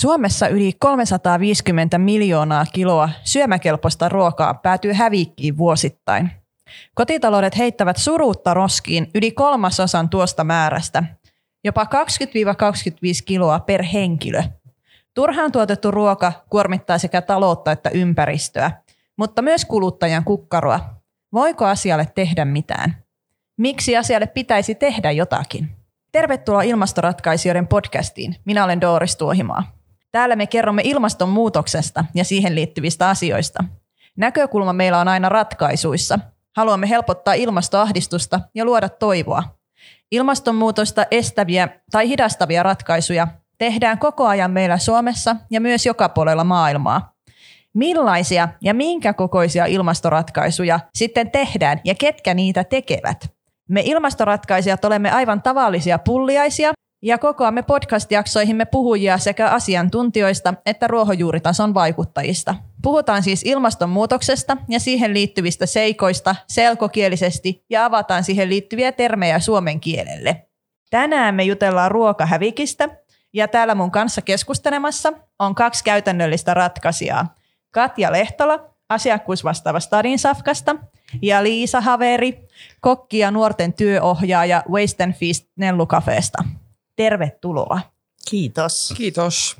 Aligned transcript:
Suomessa 0.00 0.48
yli 0.48 0.72
350 0.78 1.98
miljoonaa 1.98 2.64
kiloa 2.72 3.10
syömäkelpoista 3.24 4.08
ruokaa 4.08 4.54
päätyy 4.54 4.92
hävikkiin 4.92 5.58
vuosittain. 5.58 6.30
Kotitaloudet 6.94 7.58
heittävät 7.58 7.96
suruutta 7.96 8.54
roskiin 8.54 9.10
yli 9.14 9.30
kolmasosan 9.30 10.08
tuosta 10.08 10.44
määrästä, 10.44 11.04
jopa 11.64 11.84
20-25 11.84 11.88
kiloa 13.24 13.60
per 13.60 13.82
henkilö. 13.82 14.42
Turhaan 15.14 15.52
tuotettu 15.52 15.90
ruoka 15.90 16.32
kuormittaa 16.50 16.98
sekä 16.98 17.22
taloutta 17.22 17.72
että 17.72 17.90
ympäristöä, 17.90 18.70
mutta 19.18 19.42
myös 19.42 19.64
kuluttajan 19.64 20.24
kukkaroa. 20.24 20.80
Voiko 21.32 21.64
asialle 21.64 22.08
tehdä 22.14 22.44
mitään? 22.44 22.96
Miksi 23.58 23.96
asialle 23.96 24.26
pitäisi 24.26 24.74
tehdä 24.74 25.10
jotakin? 25.10 25.68
Tervetuloa 26.12 26.62
Ilmastoratkaisijoiden 26.62 27.66
podcastiin. 27.66 28.36
Minä 28.44 28.64
olen 28.64 28.80
Doris 28.80 29.16
Tuohimaa. 29.16 29.75
Täällä 30.16 30.36
me 30.36 30.46
kerromme 30.46 30.82
ilmastonmuutoksesta 30.84 32.04
ja 32.14 32.24
siihen 32.24 32.54
liittyvistä 32.54 33.08
asioista. 33.08 33.64
Näkökulma 34.16 34.72
meillä 34.72 34.98
on 34.98 35.08
aina 35.08 35.28
ratkaisuissa. 35.28 36.18
Haluamme 36.56 36.88
helpottaa 36.88 37.34
ilmastoahdistusta 37.34 38.40
ja 38.54 38.64
luoda 38.64 38.88
toivoa. 38.88 39.42
Ilmastonmuutosta 40.12 41.04
estäviä 41.10 41.68
tai 41.90 42.08
hidastavia 42.08 42.62
ratkaisuja 42.62 43.28
tehdään 43.58 43.98
koko 43.98 44.26
ajan 44.26 44.50
meillä 44.50 44.78
Suomessa 44.78 45.36
ja 45.50 45.60
myös 45.60 45.86
joka 45.86 46.08
puolella 46.08 46.44
maailmaa. 46.44 47.14
Millaisia 47.74 48.48
ja 48.62 48.74
minkä 48.74 49.12
kokoisia 49.12 49.66
ilmastoratkaisuja 49.66 50.80
sitten 50.94 51.30
tehdään 51.30 51.80
ja 51.84 51.94
ketkä 51.94 52.34
niitä 52.34 52.64
tekevät? 52.64 53.34
Me 53.68 53.82
ilmastoratkaisijat 53.84 54.84
olemme 54.84 55.10
aivan 55.10 55.42
tavallisia 55.42 55.98
pulliaisia 55.98 56.72
ja 57.02 57.18
kokoamme 57.18 57.62
podcast-jaksoihimme 57.62 58.64
puhujia 58.64 59.18
sekä 59.18 59.48
asiantuntijoista 59.48 60.54
että 60.66 60.86
ruohonjuuritason 60.86 61.74
vaikuttajista. 61.74 62.54
Puhutaan 62.82 63.22
siis 63.22 63.42
ilmastonmuutoksesta 63.44 64.56
ja 64.68 64.80
siihen 64.80 65.14
liittyvistä 65.14 65.66
seikoista 65.66 66.36
selkokielisesti 66.48 67.64
ja 67.70 67.84
avataan 67.84 68.24
siihen 68.24 68.48
liittyviä 68.48 68.92
termejä 68.92 69.40
suomen 69.40 69.80
kielelle. 69.80 70.46
Tänään 70.90 71.34
me 71.34 71.42
jutellaan 71.44 71.90
ruokahävikistä 71.90 72.88
ja 73.32 73.48
täällä 73.48 73.74
mun 73.74 73.90
kanssa 73.90 74.22
keskustelemassa 74.22 75.12
on 75.38 75.54
kaksi 75.54 75.84
käytännöllistä 75.84 76.54
ratkaisijaa. 76.54 77.34
Katja 77.70 78.12
Lehtola, 78.12 78.70
asiakkuusvastaava 78.88 79.80
Stadin 79.80 80.18
Safkasta 80.18 80.76
ja 81.22 81.42
Liisa 81.42 81.80
Haveri, 81.80 82.48
kokki 82.80 83.18
ja 83.18 83.30
nuorten 83.30 83.72
työohjaaja 83.72 84.62
Waste 84.70 85.04
and 85.04 85.12
Feast 85.12 85.46
Nellukafeesta. 85.56 86.44
Tervetuloa. 86.96 87.80
Kiitos. 88.30 88.94
Kiitos. 88.96 89.56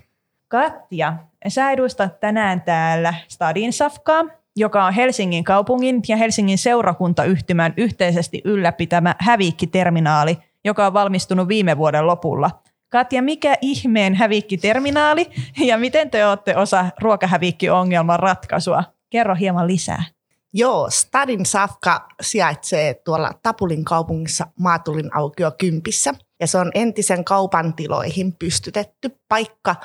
Katja, 0.48 1.16
sä 1.48 1.70
edustat 1.70 2.20
tänään 2.20 2.60
täällä 2.60 3.14
Stadin 3.28 3.72
Safkaa, 3.72 4.24
joka 4.56 4.84
on 4.84 4.92
Helsingin 4.92 5.44
kaupungin 5.44 6.02
ja 6.08 6.16
Helsingin 6.16 6.58
seurakuntayhtymän 6.58 7.74
yhteisesti 7.76 8.42
ylläpitämä 8.44 9.14
hävikkiterminaali, 9.18 10.38
joka 10.64 10.86
on 10.86 10.92
valmistunut 10.92 11.48
viime 11.48 11.78
vuoden 11.78 12.06
lopulla. 12.06 12.50
Katja, 12.88 13.22
mikä 13.22 13.56
ihmeen 13.60 14.14
hävikkiterminaali 14.14 15.30
ja 15.58 15.78
miten 15.78 16.10
te 16.10 16.26
olette 16.26 16.56
osa 16.56 16.86
ruokahävikkiongelman 17.00 18.18
ratkaisua? 18.18 18.84
Kerro 19.10 19.34
hieman 19.34 19.66
lisää. 19.66 20.04
Joo, 20.52 20.90
Stadin 20.90 21.46
Safka 21.46 22.08
sijaitsee 22.20 22.94
tuolla 22.94 23.30
Tapulin 23.42 23.84
kaupungissa 23.84 24.46
Maatulin 24.60 25.16
aukio 25.16 25.52
kympissä. 25.58 26.14
Ja 26.40 26.46
se 26.46 26.58
on 26.58 26.70
entisen 26.74 27.24
kaupan 27.24 27.74
tiloihin 27.74 28.32
pystytetty 28.38 29.18
paikka, 29.28 29.76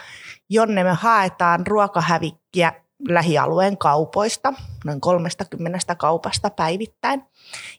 jonne 0.49 0.83
me 0.83 0.93
haetaan 0.93 1.67
ruokahävikkiä 1.67 2.73
lähialueen 3.07 3.77
kaupoista, 3.77 4.53
noin 4.85 5.01
30 5.01 5.95
kaupasta 5.95 6.49
päivittäin. 6.49 7.23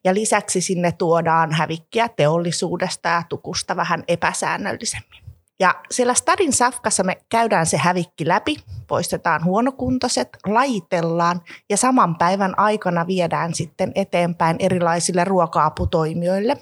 Ja 0.05 0.15
lisäksi 0.15 0.61
sinne 0.61 0.93
tuodaan 0.93 1.53
hävikkiä 1.53 2.09
teollisuudesta 2.09 3.09
ja 3.09 3.23
tukusta 3.29 3.77
vähän 3.77 4.05
epäsäännöllisemmin. 4.09 5.23
Ja 5.61 5.75
siellä 5.91 6.15
Stadin 6.15 6.53
safkassa 6.53 7.03
me 7.03 7.17
käydään 7.29 7.67
se 7.67 7.77
hävikki 7.77 8.29
läpi, 8.29 8.57
poistetaan 8.87 9.45
huonokuntoiset, 9.45 10.29
lajitellaan 10.47 11.41
ja 11.71 11.77
saman 11.77 12.17
päivän 12.17 12.59
aikana 12.59 13.07
viedään 13.07 13.55
sitten 13.55 13.93
eteenpäin 13.95 14.57
erilaisille 14.59 15.25
ruoka-aputoimijoille. 15.25 16.57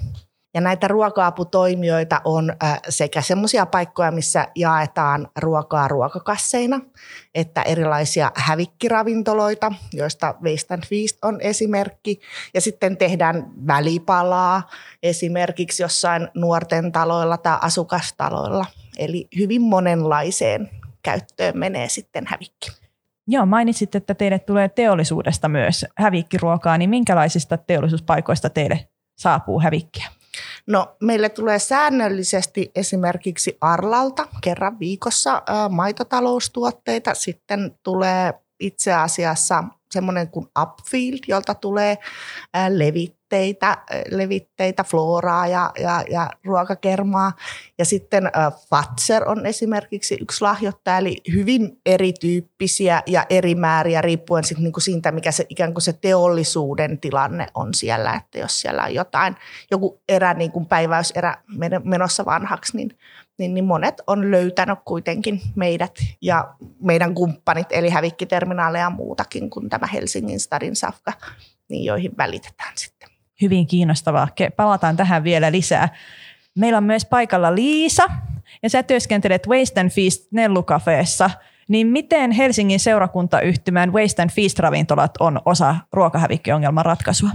Ja 0.55 0.61
näitä 0.61 0.89
ruoka-aputoimijoita 0.89 2.21
on 2.25 2.53
sekä 2.89 3.23
semmoisia 3.23 3.67
paikkoja, 3.67 4.11
missä 4.11 4.49
jaetaan 4.57 5.29
ruokaa 5.39 5.89
ruokakasseina, 5.89 6.81
että 7.35 7.63
erilaisia 7.63 8.31
hävikkiravintoloita, 8.35 9.73
joista 9.93 10.35
Waste 10.43 10.75
and 10.75 10.83
Feast 10.87 11.25
on 11.25 11.41
esimerkki. 11.41 12.21
Ja 12.55 12.61
sitten 12.61 12.97
tehdään 12.97 13.51
välipalaa 13.67 14.69
esimerkiksi 15.03 15.83
jossain 15.83 16.29
nuorten 16.35 16.93
taloilla 16.93 17.37
tai 17.37 17.59
asukastaloilla– 17.61 18.67
Eli 19.01 19.29
hyvin 19.39 19.63
monenlaiseen 19.63 20.71
käyttöön 21.03 21.59
menee 21.59 21.89
sitten 21.89 22.25
hävikki. 22.27 22.71
Joo, 23.27 23.47
mainitsit, 23.47 23.95
että 23.95 24.15
teille 24.15 24.39
tulee 24.39 24.69
teollisuudesta 24.69 25.49
myös 25.49 25.87
hävikkiruokaa, 25.97 26.79
niin 26.79 26.91
minkälaisista 26.91 27.57
teollisuuspaikoista 27.57 28.51
teille 28.51 28.89
saapuu 29.19 29.61
hävikkiä? 29.61 30.07
No, 30.67 30.97
meille 31.01 31.29
tulee 31.29 31.59
säännöllisesti 31.59 32.71
esimerkiksi 32.75 33.57
Arlalta 33.61 34.29
kerran 34.41 34.79
viikossa 34.79 35.43
maitotaloustuotteita. 35.71 37.15
Sitten 37.15 37.79
tulee 37.83 38.35
itse 38.61 38.93
asiassa 38.93 39.65
semmoinen 39.91 40.29
kuin 40.29 40.47
Upfield, 40.63 41.19
jolta 41.29 41.55
tulee 41.55 41.99
levitteitä, 43.31 43.77
levitteitä 44.11 44.85
floraa 44.85 45.47
ja, 45.47 45.73
ja, 45.79 46.05
ja 46.11 46.31
ruokakermaa. 46.45 47.33
Ja 47.79 47.85
sitten 47.85 48.31
Fatser 48.71 49.29
on 49.29 49.47
esimerkiksi 49.47 50.19
yksi 50.21 50.43
lahjoittaja, 50.43 50.99
eli 50.99 51.17
hyvin 51.33 51.81
erityyppisiä 51.87 53.03
ja 53.07 53.27
eri 53.31 53.55
määriä 53.55 54.03
riippuen 54.03 54.45
sit 54.45 54.59
niinku 54.59 54.81
siitä, 54.81 55.13
mikä 55.13 55.33
se 55.33 55.47
ikään 55.49 55.75
kuin 55.75 55.83
se 55.83 55.93
teollisuuden 55.93 57.01
tilanne 57.01 57.47
on 57.55 57.75
siellä. 57.75 58.15
Että 58.15 58.39
jos 58.39 58.61
siellä 58.61 58.83
on 58.83 58.95
jotain, 58.95 59.37
joku 59.71 60.01
erä, 60.09 60.35
niin 60.35 60.53
kuin 60.53 60.67
päiväyserä 60.67 61.35
menossa 61.85 62.25
vanhaksi, 62.25 62.77
niin 62.77 62.99
niin, 63.39 63.55
niin 63.55 63.65
monet 63.65 63.95
on 64.07 64.31
löytänyt 64.31 64.79
kuitenkin 64.85 65.41
meidät 65.55 65.99
ja 66.21 66.55
meidän 66.81 67.15
kumppanit, 67.15 67.67
eli 67.71 67.91
hävikkiterminaaleja 67.91 68.85
ja 68.85 68.91
muutakin 68.91 69.51
kuin 69.51 69.69
tämä 69.69 69.87
Helsingin 69.87 70.41
Stadin 70.41 70.77
Safka, 70.77 71.13
niin 71.69 71.85
joihin 71.85 72.17
välitetään 72.17 72.73
sitten. 72.75 73.10
Hyvin 73.41 73.67
kiinnostavaa. 73.67 74.29
Palataan 74.57 74.97
tähän 74.97 75.25
vielä 75.25 75.53
lisää. 75.53 75.89
Meillä 76.59 76.79
on 76.79 76.85
myös 76.85 77.05
paikalla 77.05 77.55
Liisa, 77.55 78.03
ja 78.63 78.71
sä 78.71 78.83
työskentelet 78.83 79.47
Waste 79.49 79.81
and 79.81 79.91
Feast 79.91 80.33
Nellukafeessa. 80.33 81.31
Niin 81.69 81.87
miten 81.87 82.31
Helsingin 82.31 82.81
seurakuntayhtymän 82.81 83.93
Waste 83.93 84.23
and 84.23 84.31
Feast-ravintolat 84.31 85.11
on 85.21 85.41
osa 85.45 85.77
ruokahävikkiongelman 85.93 86.85
ratkaisua? 86.85 87.31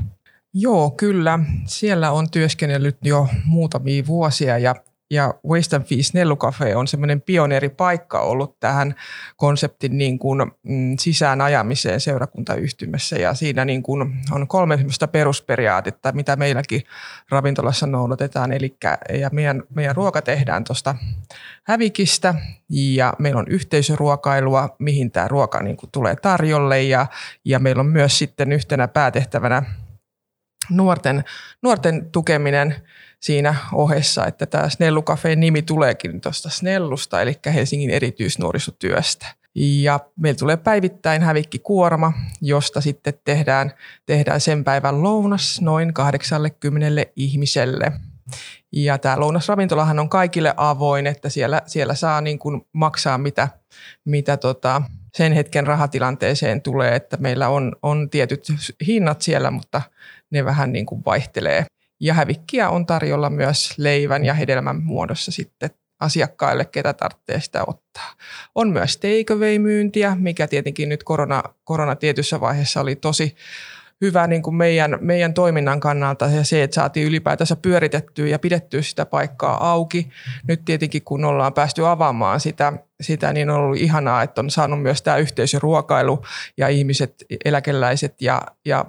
Joo, 0.54 0.92
kyllä. 0.92 1.40
Siellä 1.66 2.12
on 2.12 2.32
työskennellyt 2.32 2.98
jo 3.04 3.28
muutamia 3.46 4.06
vuosia 4.08 4.58
ja 4.58 4.76
ja 5.10 5.34
Waste 5.48 5.76
and 5.76 5.86
Feast 5.86 6.14
Nellucafe 6.14 6.76
on 6.76 6.88
semmoinen 6.88 7.22
pioneeripaikka 7.22 8.20
ollut 8.20 8.60
tähän 8.60 8.96
konseptin 9.36 9.98
niin 9.98 10.20
kuin, 10.20 10.52
mm, 10.64 10.96
sisään 11.00 11.42
ajamiseen 11.42 12.02
seurakuntayhtymässä 12.02 13.16
ja 13.16 13.34
siinä 13.34 13.66
niin 13.66 13.84
kuin 13.84 14.24
on 14.32 14.48
kolme 14.48 14.80
perusperiaatetta, 15.12 16.12
mitä 16.12 16.36
meilläkin 16.36 16.84
ravintolassa 17.30 17.88
noudatetaan. 17.88 18.54
Eli 18.54 18.78
ja 19.20 19.30
meidän, 19.32 19.64
meidän 19.76 19.96
ruoka 19.96 20.22
tehdään 20.22 20.64
tuosta 20.64 20.96
hävikistä 21.64 22.36
ja 22.70 23.14
meillä 23.20 23.40
on 23.40 23.48
yhteisöruokailua, 23.50 24.76
mihin 24.80 25.12
tämä 25.12 25.28
ruoka 25.28 25.64
niin 25.64 25.78
kuin 25.78 25.90
tulee 25.92 26.16
tarjolle 26.16 26.84
ja, 26.84 27.08
ja 27.46 27.60
meillä 27.60 27.80
on 27.80 27.90
myös 27.90 28.20
sitten 28.20 28.52
yhtenä 28.52 28.88
päätehtävänä 28.88 29.64
nuorten, 30.70 31.24
nuorten 31.62 32.12
tukeminen– 32.12 32.76
siinä 33.26 33.56
ohessa, 33.74 34.26
että 34.26 34.46
tämä 34.46 34.70
Snellu 34.70 35.02
Cafeen 35.02 35.40
nimi 35.40 35.62
tuleekin 35.62 36.22
tuosta 36.22 36.50
Snellusta, 36.50 37.22
eli 37.22 37.40
Helsingin 37.54 37.90
erityisnuorisotyöstä. 37.90 39.26
Ja 39.56 40.00
meillä 40.20 40.38
tulee 40.38 40.58
päivittäin 40.58 41.22
hävikkikuorma, 41.22 42.14
josta 42.42 42.82
sitten 42.82 43.14
tehdään, 43.24 43.72
tehdään 44.06 44.42
sen 44.42 44.64
päivän 44.64 45.04
lounas 45.04 45.62
noin 45.62 45.94
80 45.94 47.06
ihmiselle. 47.16 47.92
Ja 48.72 48.98
tämä 48.98 49.20
lounasravintolahan 49.20 50.00
on 50.00 50.10
kaikille 50.10 50.54
avoin, 50.58 51.08
että 51.08 51.30
siellä, 51.30 51.62
siellä 51.66 51.94
saa 51.94 52.22
niin 52.22 52.40
kuin 52.40 52.68
maksaa 52.74 53.18
mitä, 53.18 53.48
mitä 54.06 54.38
tota 54.38 54.82
sen 55.14 55.34
hetken 55.34 55.68
rahatilanteeseen 55.68 56.62
tulee, 56.62 56.96
että 56.96 57.18
meillä 57.18 57.50
on, 57.50 57.76
on 57.84 58.10
tietyt 58.10 58.48
hinnat 58.88 59.22
siellä, 59.22 59.52
mutta 59.52 59.82
ne 60.32 60.46
vähän 60.46 60.74
niin 60.74 60.86
kuin 60.86 61.06
vaihtelee. 61.06 61.66
Ja 62.00 62.14
hävikkiä 62.14 62.70
on 62.70 62.86
tarjolla 62.86 63.30
myös 63.30 63.74
leivän 63.78 64.26
ja 64.26 64.34
hedelmän 64.34 64.84
muodossa 64.84 65.32
sitten 65.32 65.70
asiakkaille, 66.00 66.66
ketä 66.66 66.94
tarvitsee 66.94 67.40
sitä 67.42 67.64
ottaa. 67.68 68.14
On 68.56 68.70
myös 68.70 68.98
takeaway-myyntiä, 68.98 70.16
mikä 70.20 70.48
tietenkin 70.48 70.90
nyt 70.90 71.04
korona, 71.04 71.44
korona 71.64 71.96
tietyssä 71.96 72.42
vaiheessa 72.42 72.82
oli 72.82 72.96
tosi 72.96 73.36
hyvä 74.02 74.28
niin 74.28 74.42
kuin 74.42 74.56
meidän, 74.56 74.98
meidän 75.02 75.34
toiminnan 75.34 75.80
kannalta 75.80 76.26
ja 76.26 76.44
se, 76.44 76.64
että 76.64 76.76
saatiin 76.76 77.08
ylipäätänsä 77.08 77.56
pyöritettyä 77.56 78.28
ja 78.28 78.40
pidettyä 78.40 78.82
sitä 78.82 79.06
paikkaa 79.06 79.72
auki. 79.72 80.10
Nyt 80.48 80.66
tietenkin 80.66 81.02
kun 81.02 81.26
ollaan 81.26 81.54
päästy 81.54 81.88
avaamaan 81.88 82.40
sitä, 82.40 82.74
sitä 83.02 83.34
niin 83.34 83.50
on 83.50 83.56
ollut 83.56 83.78
ihanaa, 83.78 84.24
että 84.24 84.42
on 84.42 84.50
saanut 84.50 84.82
myös 84.82 85.02
tämä 85.02 85.18
yhteisöruokailu 85.18 86.24
ja 86.58 86.68
ihmiset, 86.68 87.26
eläkeläiset 87.46 88.22
ja, 88.22 88.42
ja 88.66 88.86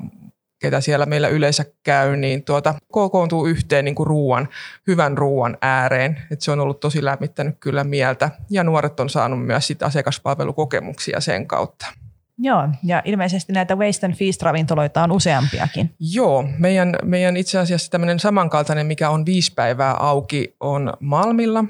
ketä 0.58 0.81
siellä 0.81 1.06
meillä 1.06 1.29
yleensä 1.29 1.64
käy, 1.82 2.17
niin 2.17 2.44
tuota, 2.44 2.75
kokoontuu 2.93 3.47
yhteen 3.47 3.85
niin 3.85 3.94
kuin 3.94 4.06
ruuan, 4.06 4.49
hyvän 4.87 5.19
ruuan 5.19 5.58
ääreen. 5.62 6.23
Et 6.31 6.41
se 6.41 6.50
on 6.50 6.61
ollut 6.61 6.81
tosi 6.81 7.05
lämmittänyt 7.05 7.56
kyllä 7.61 7.85
mieltä 7.85 8.31
ja 8.50 8.64
nuoret 8.64 9.00
on 9.00 9.11
saanut 9.11 9.47
myös 9.47 9.67
sit 9.67 9.82
asiakaspalvelukokemuksia 9.82 11.20
sen 11.20 11.47
kautta. 11.47 11.87
Joo, 12.38 12.69
ja 12.85 13.03
ilmeisesti 13.05 13.53
näitä 13.53 13.76
Waste 13.76 14.06
and 14.06 14.14
Feast-ravintoloita 14.14 15.03
on 15.03 15.12
useampiakin. 15.12 15.94
Joo, 16.00 16.49
meidän, 16.58 16.97
meidän 17.03 17.37
itse 17.37 17.58
asiassa 17.58 17.91
tämmöinen 17.91 18.20
samankaltainen, 18.20 18.87
mikä 18.87 19.11
on 19.11 19.26
viisi 19.26 19.53
päivää 19.55 19.94
auki, 19.94 20.56
on 20.61 20.93
Malmilla. 21.00 21.64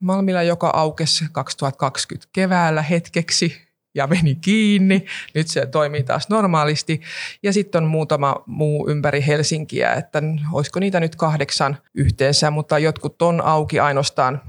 Malmilla, 0.00 0.42
joka 0.42 0.70
aukesi 0.74 1.24
2020 1.32 2.28
keväällä 2.32 2.82
hetkeksi 2.82 3.69
ja 3.94 4.06
meni 4.06 4.34
kiinni. 4.34 5.04
Nyt 5.34 5.48
se 5.48 5.66
toimii 5.66 6.02
taas 6.02 6.28
normaalisti. 6.28 7.00
Ja 7.42 7.52
sitten 7.52 7.82
on 7.84 7.90
muutama 7.90 8.36
muu 8.46 8.88
ympäri 8.88 9.26
Helsinkiä, 9.26 9.92
että 9.92 10.22
olisiko 10.52 10.80
niitä 10.80 11.00
nyt 11.00 11.16
kahdeksan 11.16 11.78
yhteensä, 11.94 12.50
mutta 12.50 12.78
jotkut 12.78 13.22
on 13.22 13.40
auki 13.40 13.80
ainoastaan 13.80 14.40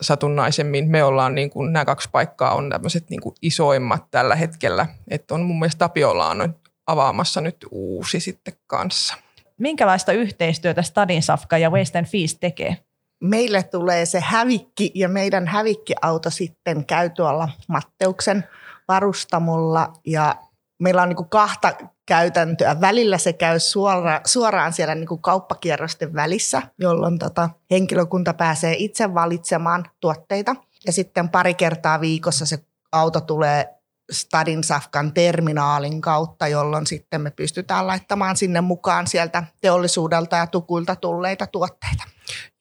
satunnaisemmin. 0.00 0.90
Me 0.90 1.04
ollaan, 1.04 1.34
niin 1.34 1.50
kuin, 1.50 1.72
nämä 1.72 1.84
kaksi 1.84 2.08
paikkaa 2.12 2.54
on 2.54 2.70
tämmöiset 2.70 3.10
niin 3.10 3.20
kuin 3.20 3.34
isoimmat 3.42 4.10
tällä 4.10 4.34
hetkellä. 4.34 4.86
Että 5.08 5.34
on 5.34 5.42
mun 5.42 5.58
mielestä 5.58 5.78
Tapiola 5.78 6.28
on 6.28 6.54
avaamassa 6.86 7.40
nyt 7.40 7.56
uusi 7.70 8.20
sitten 8.20 8.54
kanssa. 8.66 9.14
Minkälaista 9.58 10.12
yhteistyötä 10.12 10.82
Stadin 10.82 11.22
Safka 11.22 11.58
ja 11.58 11.70
Waste 11.70 11.98
and 11.98 12.06
Feast 12.06 12.36
tekee? 12.40 12.76
Meille 13.20 13.62
tulee 13.62 14.06
se 14.06 14.20
hävikki 14.20 14.90
ja 14.94 15.08
meidän 15.08 15.46
hävikkiauto 15.46 16.30
sitten 16.30 16.86
käy 16.86 17.10
tuolla 17.10 17.48
Matteuksen 17.68 18.44
varustamolla 18.88 19.92
ja 20.06 20.36
meillä 20.82 21.02
on 21.02 21.08
niin 21.08 21.28
kahta 21.28 21.72
käytäntöä. 22.06 22.80
Välillä 22.80 23.18
se 23.18 23.32
käy 23.32 23.58
suora, 23.58 24.20
suoraan 24.24 24.72
siellä 24.72 24.94
niin 24.94 25.20
kauppakierrosten 25.20 26.14
välissä, 26.14 26.62
jolloin 26.78 27.18
tota, 27.18 27.50
henkilökunta 27.70 28.34
pääsee 28.34 28.74
itse 28.78 29.14
valitsemaan 29.14 29.84
tuotteita. 30.00 30.56
Ja 30.86 30.92
sitten 30.92 31.28
pari 31.28 31.54
kertaa 31.54 32.00
viikossa 32.00 32.46
se 32.46 32.58
auto 32.92 33.20
tulee 33.20 33.74
Stadin 34.12 34.64
Safkan 34.64 35.12
terminaalin 35.12 36.00
kautta, 36.00 36.48
jolloin 36.48 36.86
sitten 36.86 37.20
me 37.20 37.30
pystytään 37.30 37.86
laittamaan 37.86 38.36
sinne 38.36 38.60
mukaan 38.60 39.06
sieltä 39.06 39.44
teollisuudelta 39.60 40.36
ja 40.36 40.46
tukuilta 40.46 40.96
tulleita 40.96 41.46
tuotteita. 41.46 42.02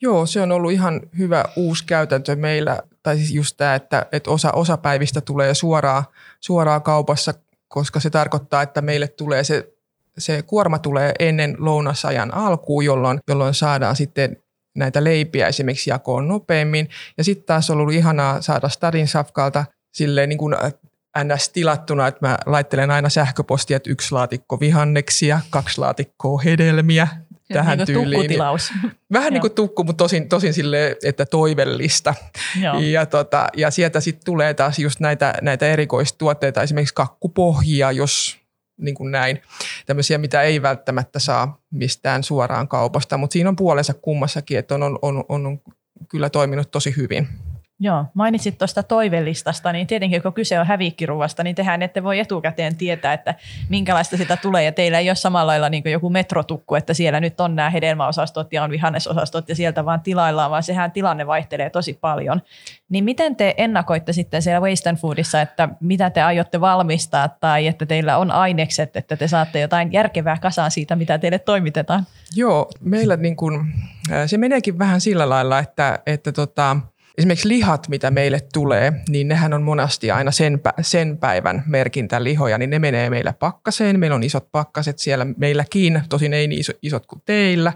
Joo, 0.01 0.25
se 0.25 0.42
on 0.42 0.51
ollut 0.51 0.72
ihan 0.72 1.01
hyvä 1.18 1.45
uusi 1.56 1.86
käytäntö 1.86 2.36
meillä, 2.36 2.80
tai 3.04 3.18
siis 3.18 3.31
just 3.31 3.57
tämä, 3.57 3.75
että, 3.75 4.06
että 4.12 4.31
osa, 4.31 4.51
osa 4.51 4.78
päivistä 4.78 5.22
tulee 5.22 5.54
suoraan, 5.54 6.04
suoraan 6.40 6.81
kaupassa 6.81 7.34
koska 7.74 8.00
se 8.00 8.10
tarkoittaa, 8.10 8.62
että 8.62 8.81
meille 8.81 9.07
tulee 9.07 9.44
se, 9.44 9.74
se 10.18 10.42
kuorma 10.42 10.80
tulee 10.80 11.12
ennen 11.19 11.56
lounasajan 11.60 12.34
alkuun, 12.34 12.86
jolloin, 12.86 13.19
jolloin 13.28 13.54
saadaan 13.54 13.95
sitten 13.95 14.38
näitä 14.75 15.04
leipiä 15.04 15.48
esimerkiksi 15.48 15.90
jakoon 15.90 16.28
nopeammin. 16.28 16.90
Ja 17.18 17.24
sitten 17.24 17.45
taas 17.45 17.69
on 17.69 17.78
ollut 17.78 17.94
ihanaa 17.94 18.42
saada 18.42 18.69
Stadin 18.69 19.07
Safkalta 19.07 19.66
silleen 19.94 20.30
niin 20.30 20.38
kuin 20.38 20.56
ns. 21.24 21.50
tilattuna, 21.50 22.07
että 22.07 22.27
mä 22.27 22.38
laittelen 22.45 22.92
aina 22.92 23.10
sähköpostia, 23.10 23.77
että 23.77 23.89
yksi 23.89 24.12
laatikko 24.12 24.60
vihanneksia, 24.60 25.39
kaksi 25.50 25.81
laatikkoa 25.81 26.42
hedelmiä, 26.42 27.07
tähän 27.54 27.77
niin 27.77 27.86
tyyliin. 27.86 28.12
Tukkutilaus. 28.12 28.71
Vähän 29.13 29.33
niin 29.33 29.42
kuin 29.42 29.54
tukku, 29.54 29.83
mutta 29.83 30.04
tosin, 30.04 30.30
tosin 30.30 30.54
sille, 30.54 30.98
että 31.04 31.25
toivellista. 31.25 32.13
Ja, 32.92 33.06
tota, 33.06 33.48
ja 33.57 33.71
sieltä 33.71 34.00
sitten 34.00 34.25
tulee 34.25 34.54
taas 34.54 34.80
just 34.80 35.00
näitä, 35.00 35.33
näitä 35.42 35.68
erikoistuotteita, 35.68 36.62
esimerkiksi 36.62 36.95
kakkupohjia, 36.95 37.92
jos 37.92 38.44
niin 38.77 38.95
kuin 38.95 39.12
näin, 39.12 39.42
tämmöisiä, 39.86 40.18
mitä 40.18 40.42
ei 40.42 40.62
välttämättä 40.62 41.19
saa 41.19 41.62
mistään 41.71 42.24
suoraan 42.24 42.68
kaupasta, 42.68 43.18
mutta 43.18 43.33
siinä 43.33 43.50
on 43.50 43.56
puolensa 43.56 43.94
kummassakin, 43.94 44.59
että 44.59 44.75
on, 44.75 44.83
on, 44.83 44.98
on, 45.01 45.24
on 45.30 45.62
kyllä 46.09 46.30
toiminut 46.30 46.71
tosi 46.71 46.94
hyvin. 46.98 47.27
Joo, 47.79 48.05
mainitsit 48.13 48.57
tuosta 48.57 48.83
toivellistasta, 48.83 49.71
niin 49.71 49.87
tietenkin 49.87 50.21
kun 50.21 50.33
kyse 50.33 50.59
on 50.59 50.67
hävikkiruvasta, 50.67 51.43
niin 51.43 51.55
tehän 51.55 51.81
ette 51.81 52.03
voi 52.03 52.19
etukäteen 52.19 52.75
tietää, 52.75 53.13
että 53.13 53.35
minkälaista 53.69 54.17
sitä 54.17 54.37
tulee. 54.37 54.63
Ja 54.63 54.71
teillä 54.71 54.99
ei 54.99 55.09
ole 55.09 55.15
samalla 55.15 55.51
lailla 55.51 55.69
niin 55.69 55.83
joku 55.91 56.09
metrotukku, 56.09 56.75
että 56.75 56.93
siellä 56.93 57.19
nyt 57.19 57.39
on 57.39 57.55
nämä 57.55 57.69
hedelmäosastot 57.69 58.53
ja 58.53 58.63
on 58.63 58.69
vihannesosastot 58.69 59.49
ja 59.49 59.55
sieltä 59.55 59.85
vaan 59.85 60.01
tilaillaan, 60.01 60.51
vaan 60.51 60.63
sehän 60.63 60.91
tilanne 60.91 61.27
vaihtelee 61.27 61.69
tosi 61.69 61.93
paljon. 62.01 62.41
Niin 62.89 63.03
miten 63.03 63.35
te 63.35 63.53
ennakoitte 63.57 64.13
sitten 64.13 64.41
siellä 64.41 64.67
Waste 64.67 64.89
and 64.89 64.97
Foodissa, 64.97 65.41
että 65.41 65.69
mitä 65.79 66.09
te 66.09 66.21
aiotte 66.21 66.61
valmistaa 66.61 67.29
tai 67.29 67.67
että 67.67 67.85
teillä 67.85 68.17
on 68.17 68.31
ainekset, 68.31 68.95
että 68.95 69.17
te 69.17 69.27
saatte 69.27 69.59
jotain 69.59 69.93
järkevää 69.93 70.37
kasaan 70.41 70.71
siitä, 70.71 70.95
mitä 70.95 71.17
teille 71.17 71.39
toimitetaan? 71.39 72.05
Joo, 72.35 72.69
meillä 72.81 73.17
niin 73.17 73.35
kuin, 73.35 73.73
se 74.25 74.37
meneekin 74.37 74.79
vähän 74.79 75.01
sillä 75.01 75.29
lailla, 75.29 75.59
että, 75.59 75.99
että 76.05 76.31
tota, 76.31 76.77
Esimerkiksi 77.18 77.48
lihat, 77.48 77.89
mitä 77.89 78.12
meille 78.12 78.39
tulee, 78.54 78.94
niin 79.10 79.27
nehän 79.27 79.54
on 79.54 79.63
monasti 79.63 80.12
aina 80.12 80.31
sen, 80.31 80.60
sen 80.81 81.18
päivän 81.18 81.63
merkintälihoja, 81.68 82.57
niin 82.57 82.69
ne 82.69 82.80
menee 82.80 83.10
meillä 83.10 83.33
pakkaseen. 83.33 84.00
Meillä 84.00 84.15
on 84.15 84.24
isot 84.24 84.48
pakkaset 84.51 85.00
siellä 85.00 85.25
meilläkin, 85.38 86.01
tosin 86.10 86.33
ei 86.33 86.48
niin 86.48 86.60
iso, 86.60 86.74
isot 86.81 87.06
kuin 87.06 87.21
teillä. 87.25 87.74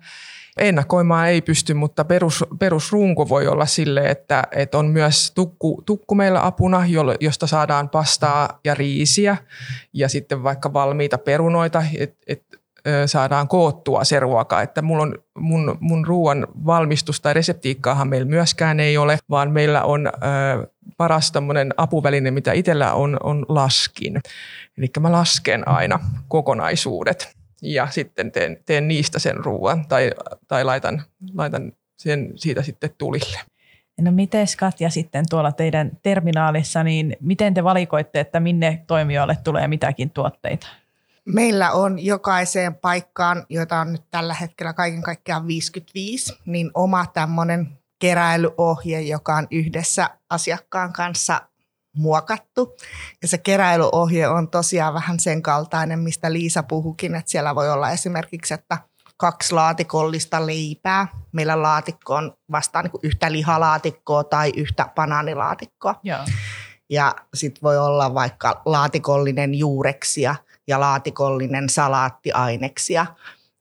Ennakoimaan 0.57 1.27
ei 1.27 1.41
pysty, 1.41 1.73
mutta 1.73 2.05
perus, 2.05 2.45
perusrunko 2.59 3.29
voi 3.29 3.47
olla 3.47 3.65
sille, 3.65 4.09
että, 4.09 4.43
että 4.51 4.77
on 4.77 4.87
myös 4.87 5.31
tukku, 5.35 5.83
tukku 5.85 6.15
meillä 6.15 6.45
apuna, 6.45 6.83
josta 7.19 7.47
saadaan 7.47 7.89
pastaa 7.89 8.59
ja 8.63 8.75
riisiä 8.75 9.37
ja 9.93 10.09
sitten 10.09 10.43
vaikka 10.43 10.73
valmiita 10.73 11.17
perunoita, 11.17 11.83
että 11.97 12.17
et 12.27 12.43
saadaan 13.05 13.47
koottua 13.47 14.03
se 14.03 14.19
ruoka. 14.19 14.61
Että 14.61 14.81
mulla 14.81 15.03
on, 15.03 15.15
mun, 15.37 15.77
mun 15.79 16.07
ruoan 16.07 16.47
valmistus 16.65 17.21
tai 17.21 17.33
reseptiikkaahan 17.33 18.07
meillä 18.07 18.29
myöskään 18.29 18.79
ei 18.79 18.97
ole, 18.97 19.17
vaan 19.29 19.51
meillä 19.51 19.83
on 19.83 20.07
ö, 20.07 20.11
paras 20.97 21.31
apuväline, 21.77 22.31
mitä 22.31 22.53
itsellä 22.53 22.93
on, 22.93 23.17
on 23.23 23.45
laskin. 23.49 24.21
Eli 24.77 24.87
mä 24.99 25.11
lasken 25.11 25.67
aina 25.67 25.99
kokonaisuudet 26.27 27.37
ja 27.61 27.87
sitten 27.89 28.31
teen, 28.31 28.57
teen 28.65 28.87
niistä 28.87 29.19
sen 29.19 29.35
ruoan 29.35 29.87
tai, 29.87 30.11
tai 30.47 30.63
laitan, 30.63 31.01
laitan 31.33 31.71
sen 31.97 32.31
siitä 32.35 32.61
sitten 32.61 32.89
tulille. 32.97 33.39
No 34.01 34.11
miten 34.11 34.47
Katja 34.59 34.89
sitten 34.89 35.25
tuolla 35.29 35.51
teidän 35.51 35.91
terminaalissa, 36.03 36.83
niin 36.83 37.17
miten 37.19 37.53
te 37.53 37.63
valikoitte, 37.63 38.19
että 38.19 38.39
minne 38.39 38.83
toimijoille 38.87 39.37
tulee 39.43 39.67
mitäkin 39.67 40.09
tuotteita? 40.09 40.67
Meillä 41.33 41.71
on 41.71 42.05
jokaiseen 42.05 42.75
paikkaan, 42.75 43.45
joita 43.49 43.79
on 43.79 43.91
nyt 43.91 44.03
tällä 44.11 44.33
hetkellä 44.33 44.73
kaiken 44.73 45.03
kaikkiaan 45.03 45.47
55, 45.47 46.37
niin 46.45 46.71
oma 46.73 47.05
tämmöinen 47.05 47.79
keräilyohje, 47.99 49.01
joka 49.01 49.35
on 49.35 49.47
yhdessä 49.51 50.09
asiakkaan 50.29 50.93
kanssa 50.93 51.41
muokattu. 51.95 52.75
Ja 53.21 53.27
se 53.27 53.37
keräilyohje 53.37 54.27
on 54.27 54.49
tosiaan 54.49 54.93
vähän 54.93 55.19
sen 55.19 55.41
kaltainen, 55.41 55.99
mistä 55.99 56.33
Liisa 56.33 56.63
puhukin, 56.63 57.15
että 57.15 57.31
siellä 57.31 57.55
voi 57.55 57.71
olla 57.71 57.91
esimerkiksi, 57.91 58.53
että 58.53 58.77
kaksi 59.17 59.53
laatikollista 59.53 60.45
leipää. 60.45 61.07
Meillä 61.31 61.61
laatikko 61.61 62.15
on 62.15 62.33
vastaan 62.51 62.85
niin 62.85 62.99
yhtä 63.03 63.31
lihalaatikkoa 63.31 64.23
tai 64.23 64.51
yhtä 64.57 64.89
banaanilaatikkoa. 64.95 65.99
Joo. 66.03 66.19
Ja 66.89 67.15
sitten 67.33 67.61
voi 67.61 67.77
olla 67.77 68.13
vaikka 68.13 68.61
laatikollinen 68.65 69.53
juureksia– 69.53 70.35
ja 70.67 70.79
laatikollinen 70.79 71.69
salaattiaineksia. 71.69 73.05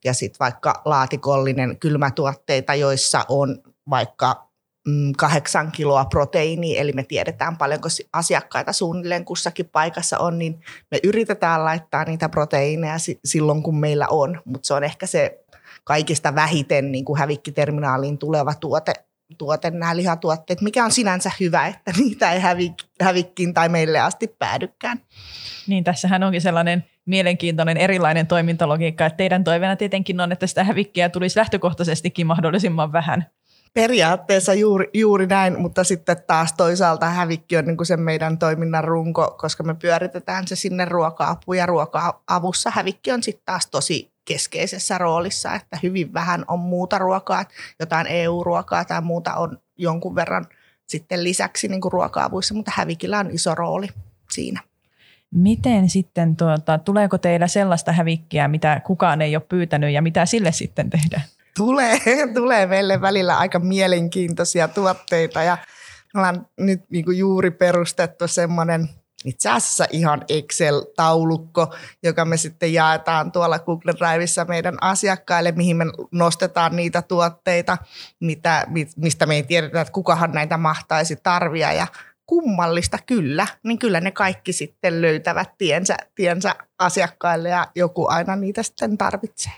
Ja 0.05 0.13
sitten 0.13 0.39
vaikka 0.39 0.81
laatikollinen 0.85 1.79
kylmätuotteita, 1.79 2.75
joissa 2.75 3.25
on 3.29 3.57
vaikka 3.89 4.49
mm, 4.87 5.13
kahdeksan 5.17 5.71
kiloa 5.71 6.05
proteiiniä, 6.05 6.81
eli 6.81 6.91
me 6.91 7.03
tiedetään 7.03 7.57
paljonko 7.57 7.87
asiakkaita 8.13 8.73
suunnilleen 8.73 9.25
kussakin 9.25 9.69
paikassa 9.69 10.17
on, 10.17 10.39
niin 10.39 10.59
me 10.91 10.99
yritetään 11.03 11.65
laittaa 11.65 12.03
niitä 12.03 12.29
proteiineja 12.29 12.95
silloin, 13.25 13.63
kun 13.63 13.79
meillä 13.79 14.07
on, 14.09 14.41
mutta 14.45 14.67
se 14.67 14.73
on 14.73 14.83
ehkä 14.83 15.05
se 15.05 15.43
kaikista 15.83 16.35
vähiten 16.35 16.91
niin 16.91 17.05
kuin 17.05 17.19
hävikkiterminaaliin 17.19 18.17
tuleva 18.17 18.53
tuote, 18.53 18.93
tuote, 19.37 19.71
nämä 19.71 19.95
lihatuotteet, 19.95 20.61
mikä 20.61 20.85
on 20.85 20.91
sinänsä 20.91 21.31
hyvä, 21.39 21.67
että 21.67 21.91
niitä 21.99 22.31
ei 22.31 22.41
hävik- 22.41 22.87
hävikkiin 23.01 23.53
tai 23.53 23.69
meille 23.69 23.99
asti 23.99 24.27
päädykään. 24.27 24.99
Niin, 25.67 25.83
tässähän 25.83 26.23
onkin 26.23 26.41
sellainen 26.41 26.85
mielenkiintoinen 27.05 27.77
erilainen 27.77 28.27
toimintalogiikka, 28.27 29.05
että 29.05 29.17
teidän 29.17 29.43
toiveena 29.43 29.75
tietenkin 29.75 30.19
on, 30.19 30.31
että 30.31 30.47
sitä 30.47 30.63
hävikkiä 30.63 31.09
tulisi 31.09 31.39
lähtökohtaisestikin 31.39 32.27
mahdollisimman 32.27 32.91
vähän. 32.91 33.25
Periaatteessa 33.73 34.53
juuri, 34.53 34.89
juuri 34.93 35.27
näin, 35.27 35.61
mutta 35.61 35.83
sitten 35.83 36.17
taas 36.27 36.53
toisaalta 36.53 37.05
hävikki 37.05 37.57
on 37.57 37.65
niin 37.65 37.77
kuin 37.77 37.87
se 37.87 37.97
meidän 37.97 38.37
toiminnan 38.37 38.83
runko, 38.83 39.35
koska 39.37 39.63
me 39.63 39.73
pyöritetään 39.73 40.47
se 40.47 40.55
sinne 40.55 40.85
ruoka-apuun 40.85 41.57
ja 41.57 41.65
ruoka-avussa 41.65 42.71
hävikki 42.73 43.11
on 43.11 43.23
sitten 43.23 43.45
taas 43.45 43.67
tosi 43.67 44.16
keskeisessä 44.27 44.97
roolissa, 44.97 45.53
että 45.53 45.79
hyvin 45.83 46.13
vähän 46.13 46.45
on 46.47 46.59
muuta 46.59 46.97
ruokaa, 46.97 47.45
jotain 47.79 48.07
EU-ruokaa 48.07 48.85
tai 48.85 49.01
muuta 49.01 49.33
on 49.33 49.57
jonkun 49.77 50.15
verran 50.15 50.45
sitten 50.85 51.23
lisäksi 51.23 51.67
niin 51.67 51.81
kuin 51.81 51.91
ruoka-avuissa, 51.91 52.53
mutta 52.53 52.71
hävikillä 52.75 53.19
on 53.19 53.31
iso 53.31 53.55
rooli 53.55 53.87
siinä. 54.31 54.61
Miten 55.31 55.89
sitten, 55.89 56.35
tuota, 56.35 56.77
tuleeko 56.77 57.17
teillä 57.17 57.47
sellaista 57.47 57.91
hävikkiä, 57.91 58.47
mitä 58.47 58.81
kukaan 58.85 59.21
ei 59.21 59.35
ole 59.35 59.43
pyytänyt 59.49 59.93
ja 59.93 60.01
mitä 60.01 60.25
sille 60.25 60.51
sitten 60.51 60.89
tehdään? 60.89 61.23
Tulee, 61.57 61.99
tulee 62.35 62.65
meille 62.65 63.01
välillä 63.01 63.37
aika 63.37 63.59
mielenkiintoisia 63.59 64.67
tuotteita 64.67 65.43
ja 65.43 65.57
me 66.13 66.19
ollaan 66.19 66.47
nyt 66.59 66.81
niin 66.89 67.05
kuin 67.05 67.17
juuri 67.17 67.51
perustettu 67.51 68.27
semmoinen 68.27 68.89
itse 69.27 69.49
asiassa 69.49 69.85
ihan 69.91 70.21
Excel-taulukko, 70.29 71.75
joka 72.03 72.25
me 72.25 72.37
sitten 72.37 72.73
jaetaan 72.73 73.31
tuolla 73.31 73.59
Google 73.59 73.93
Driveissa 73.93 74.45
meidän 74.45 74.77
asiakkaille, 74.81 75.51
mihin 75.51 75.77
me 75.77 75.85
nostetaan 76.11 76.75
niitä 76.75 77.01
tuotteita, 77.01 77.77
mitä, 78.19 78.67
mistä 78.95 79.25
me 79.25 79.35
ei 79.35 79.43
tiedetä, 79.43 79.81
että 79.81 79.91
kukahan 79.91 80.31
näitä 80.31 80.57
mahtaisi 80.57 81.15
tarvia 81.23 81.73
ja 81.73 81.87
kummallista 82.25 82.97
kyllä, 83.05 83.47
niin 83.63 83.79
kyllä 83.79 84.01
ne 84.01 84.11
kaikki 84.11 84.53
sitten 84.53 85.01
löytävät 85.01 85.49
tiensä, 85.57 85.97
tiensä 86.15 86.55
asiakkaille 86.79 87.49
ja 87.49 87.67
joku 87.75 88.07
aina 88.09 88.35
niitä 88.35 88.63
sitten 88.63 88.97
tarvitsee. 88.97 89.53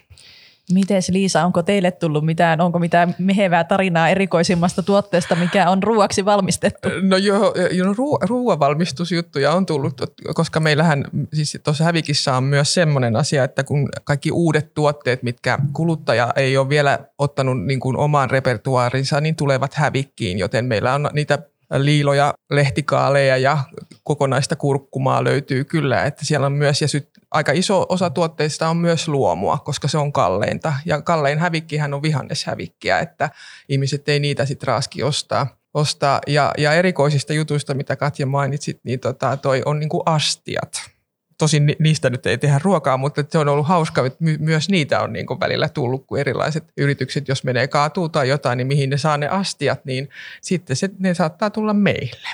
Mites 0.74 1.10
Liisa, 1.10 1.46
onko 1.46 1.64
teille 1.64 1.92
tullut 1.92 2.26
mitään, 2.26 2.62
onko 2.62 2.80
mitään 2.80 3.16
mehevää 3.18 3.64
tarinaa 3.64 4.10
erikoisimmasta 4.10 4.84
tuotteesta, 4.84 5.36
mikä 5.36 5.70
on 5.70 5.84
ruuaksi 5.84 6.26
valmistettu? 6.26 6.90
No 7.02 7.18
joo, 7.18 7.54
no 7.86 7.94
ruo- 7.94 8.28
ruoavalmistusjuttuja 8.28 9.52
on 9.52 9.66
tullut, 9.66 10.02
koska 10.34 10.60
meillähän 10.60 11.06
siis 11.34 11.60
tuossa 11.64 11.84
Hävikissä 11.84 12.38
on 12.38 12.44
myös 12.44 12.74
semmoinen 12.74 13.16
asia, 13.16 13.44
että 13.44 13.64
kun 13.64 13.90
kaikki 14.04 14.32
uudet 14.32 14.74
tuotteet, 14.74 15.24
mitkä 15.24 15.60
kuluttaja 15.74 16.34
ei 16.36 16.58
ole 16.58 16.70
vielä 16.70 17.00
ottanut 17.18 17.66
niin 17.66 17.80
kuin 17.80 17.98
omaan 17.98 18.30
repertuaarinsa, 18.30 19.22
niin 19.22 19.36
tulevat 19.36 19.74
hävikkiin, 19.74 20.40
joten 20.40 20.66
meillä 20.66 20.94
on 20.94 21.10
niitä 21.14 21.38
liiloja, 21.78 22.34
lehtikaaleja 22.50 23.38
ja 23.38 23.58
kokonaista 24.04 24.56
kurkkumaa 24.56 25.24
löytyy 25.24 25.64
kyllä, 25.64 26.04
että 26.04 26.26
siellä 26.26 26.46
on 26.46 26.52
myös, 26.52 26.82
ja 26.82 26.88
syt, 26.88 27.10
aika 27.32 27.52
iso 27.52 27.86
osa 27.90 28.10
tuotteista 28.10 28.70
on 28.70 28.78
myös 28.78 29.08
luomua, 29.08 29.58
koska 29.58 29.88
se 29.88 29.98
on 29.98 30.14
kalleinta, 30.14 30.74
ja 30.86 31.02
kallein 31.02 31.40
hävikkihän 31.40 31.94
on 31.94 32.02
vihanneshävikkiä, 32.02 33.00
että 33.00 33.30
ihmiset 33.70 34.10
ei 34.10 34.20
niitä 34.20 34.46
sitten 34.46 34.68
raaski 34.68 35.04
ostaa. 35.04 35.48
ostaa. 35.74 36.22
Ja, 36.28 36.52
ja 36.58 36.74
erikoisista 36.74 37.34
jutuista, 37.34 37.74
mitä 37.74 37.96
Katja 37.96 38.26
mainitsit, 38.26 38.80
niin 38.84 39.00
tota, 39.00 39.38
toi 39.38 39.62
on 39.66 39.80
niinku 39.80 40.04
astiat 40.06 40.99
tosin 41.40 41.76
niistä 41.80 42.10
nyt 42.10 42.26
ei 42.26 42.38
tehdä 42.38 42.60
ruokaa, 42.64 42.98
mutta 42.98 43.24
se 43.30 43.38
on 43.38 43.48
ollut 43.48 43.68
hauska, 43.68 44.06
että 44.06 44.24
my- 44.24 44.38
myös 44.40 44.70
niitä 44.70 45.02
on 45.02 45.14
niin 45.14 45.26
kuin 45.26 45.40
välillä 45.40 45.70
tullut, 45.70 46.06
kun 46.08 46.20
erilaiset 46.20 46.64
yritykset, 46.78 47.28
jos 47.28 47.44
menee 47.44 47.68
kaatuu 47.68 48.10
tai 48.10 48.30
jotain, 48.30 48.58
niin 48.58 48.68
mihin 48.68 48.90
ne 48.90 48.98
saa 48.98 49.18
ne 49.18 49.28
astiat, 49.28 49.86
niin 49.86 50.10
sitten 50.42 50.76
se, 50.76 50.90
ne 51.00 51.14
saattaa 51.14 51.50
tulla 51.50 51.74
meille. 51.74 52.30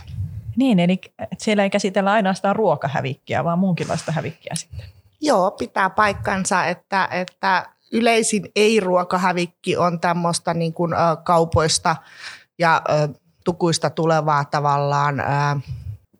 Niin, 0.55 0.79
eli 0.79 1.01
siellä 1.37 1.63
ei 1.63 1.69
käsitellä 1.69 2.11
ainoastaan 2.11 2.55
ruokahävikkiä, 2.55 3.43
vaan 3.43 3.59
muunkinlaista 3.59 4.11
hävikkiä 4.11 4.55
sitten. 4.55 4.85
Joo, 5.21 5.51
pitää 5.51 5.89
paikkansa, 5.89 6.65
että, 6.65 7.07
että 7.11 7.69
yleisin 7.91 8.51
ei-ruokahävikki 8.55 9.77
on 9.77 9.99
tämmöistä 9.99 10.53
niin 10.53 10.73
kuin, 10.73 10.93
ä, 10.93 10.97
kaupoista 11.23 11.95
ja 12.59 12.75
ä, 12.89 13.09
tukuista 13.43 13.89
tulevaa 13.89 14.45
tavallaan 14.45 15.19
ä, 15.19 15.57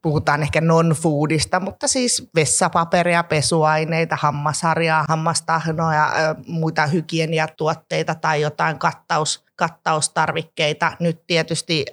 puhutaan 0.05 0.41
ehkä 0.41 0.61
non-foodista, 0.61 1.59
mutta 1.59 1.87
siis 1.87 2.29
vessapaperia, 2.35 3.23
pesuaineita, 3.23 4.17
hammasharjaa, 4.21 5.05
hammastahnoja, 5.09 6.11
muita 6.47 6.85
hygieniatuotteita 6.85 8.15
tai 8.15 8.41
jotain 8.41 8.79
kattaus, 8.79 9.43
kattaustarvikkeita. 9.55 10.91
Nyt 10.99 11.21
tietysti 11.27 11.85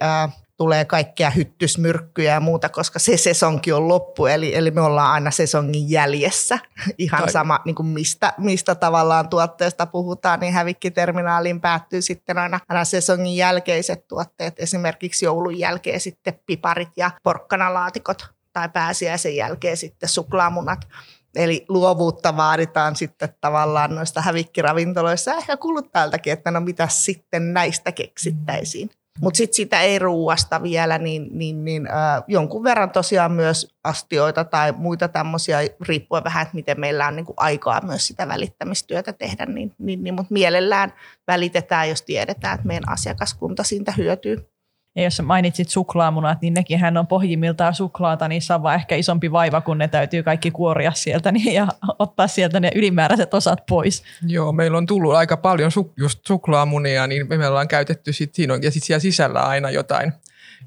tulee 0.63 0.85
kaikkia 0.85 1.29
hyttysmyrkkyjä 1.29 2.33
ja 2.33 2.39
muuta, 2.39 2.69
koska 2.69 2.99
se 2.99 3.17
sesonki 3.17 3.71
on 3.71 3.87
loppu, 3.87 4.25
eli, 4.25 4.55
eli 4.55 4.71
me 4.71 4.81
ollaan 4.81 5.11
aina 5.11 5.31
sesongin 5.31 5.89
jäljessä. 5.89 6.59
Ihan 6.97 7.21
tai. 7.21 7.31
sama, 7.31 7.59
niin 7.65 7.75
kuin 7.75 7.85
mistä, 7.85 8.33
mistä 8.37 8.75
tavallaan 8.75 9.29
tuotteesta 9.29 9.85
puhutaan, 9.85 10.39
niin 10.39 10.53
hävikkiterminaaliin 10.53 11.61
päättyy 11.61 12.01
sitten 12.01 12.37
aina, 12.37 12.59
aina 12.69 12.85
sesongin 12.85 13.35
jälkeiset 13.35 14.07
tuotteet, 14.07 14.53
esimerkiksi 14.57 15.25
joulun 15.25 15.59
jälkeen 15.59 15.99
sitten 15.99 16.39
piparit 16.45 16.89
ja 16.97 17.11
porkkanalaatikot 17.23 18.25
tai 18.53 18.69
pääsiäisen 18.69 19.35
jälkeen 19.35 19.77
sitten 19.77 20.09
suklaamunat. 20.09 20.87
Eli 21.35 21.65
luovuutta 21.69 22.37
vaaditaan 22.37 22.95
sitten 22.95 23.35
tavallaan 23.41 23.95
noista 23.95 24.21
hävikkiravintoloissa 24.21 25.33
ehkä 25.33 25.57
kuluttajaltakin, 25.57 26.33
että 26.33 26.51
no 26.51 26.59
mitä 26.59 26.87
sitten 26.87 27.53
näistä 27.53 27.91
keksittäisiin. 27.91 28.89
Mutta 29.21 29.37
sitten 29.37 29.55
sitä 29.55 29.81
ei 29.81 29.99
ruuasta 29.99 30.63
vielä, 30.63 30.97
niin, 30.97 31.27
niin, 31.31 31.65
niin 31.65 31.87
äh, 31.87 32.23
jonkun 32.27 32.63
verran 32.63 32.91
tosiaan 32.91 33.31
myös 33.31 33.75
astioita 33.83 34.43
tai 34.43 34.71
muita 34.71 35.07
tämmöisiä, 35.07 35.59
riippuen 35.87 36.23
vähän, 36.23 36.41
että 36.41 36.55
miten 36.55 36.79
meillä 36.79 37.07
on 37.07 37.15
niin 37.15 37.25
kuin 37.25 37.35
aikaa 37.37 37.81
myös 37.81 38.07
sitä 38.07 38.27
välittämistyötä 38.27 39.13
tehdä, 39.13 39.45
niin, 39.45 39.75
niin, 39.79 40.03
niin, 40.03 40.13
mutta 40.13 40.33
mielellään 40.33 40.93
välitetään, 41.27 41.89
jos 41.89 42.01
tiedetään, 42.01 42.55
että 42.55 42.67
meidän 42.67 42.89
asiakaskunta 42.89 43.63
siitä 43.63 43.91
hyötyy. 43.91 44.52
Ja 44.95 45.03
jos 45.03 45.21
mainitsit 45.21 45.69
suklaamunat, 45.69 46.41
niin 46.41 46.53
nekin 46.53 46.97
on 46.97 47.07
pohjimmiltaan 47.07 47.75
suklaata, 47.75 48.27
niin 48.27 48.41
on 48.55 48.63
vaan 48.63 48.75
ehkä 48.75 48.95
isompi 48.95 49.31
vaiva, 49.31 49.61
kun 49.61 49.77
ne 49.77 49.87
täytyy 49.87 50.23
kaikki 50.23 50.51
kuoria 50.51 50.91
sieltä 50.91 51.31
niin, 51.31 51.53
ja 51.53 51.67
ottaa 51.99 52.27
sieltä 52.27 52.59
ne 52.59 52.71
ylimääräiset 52.75 53.33
osat 53.33 53.65
pois. 53.69 54.03
Joo, 54.27 54.51
meillä 54.51 54.77
on 54.77 54.85
tullut 54.85 55.13
aika 55.13 55.37
paljon 55.37 55.71
su- 55.71 55.93
just 55.97 56.19
suklaamunia, 56.27 57.07
niin 57.07 57.27
me 57.27 57.47
ollaan 57.47 57.67
käytetty 57.67 58.13
sit 58.13 58.35
siinä, 58.35 58.53
ja 58.53 58.71
sitten 58.71 58.87
siellä 58.87 58.99
sisällä 58.99 59.41
aina 59.41 59.69
jotain 59.69 60.13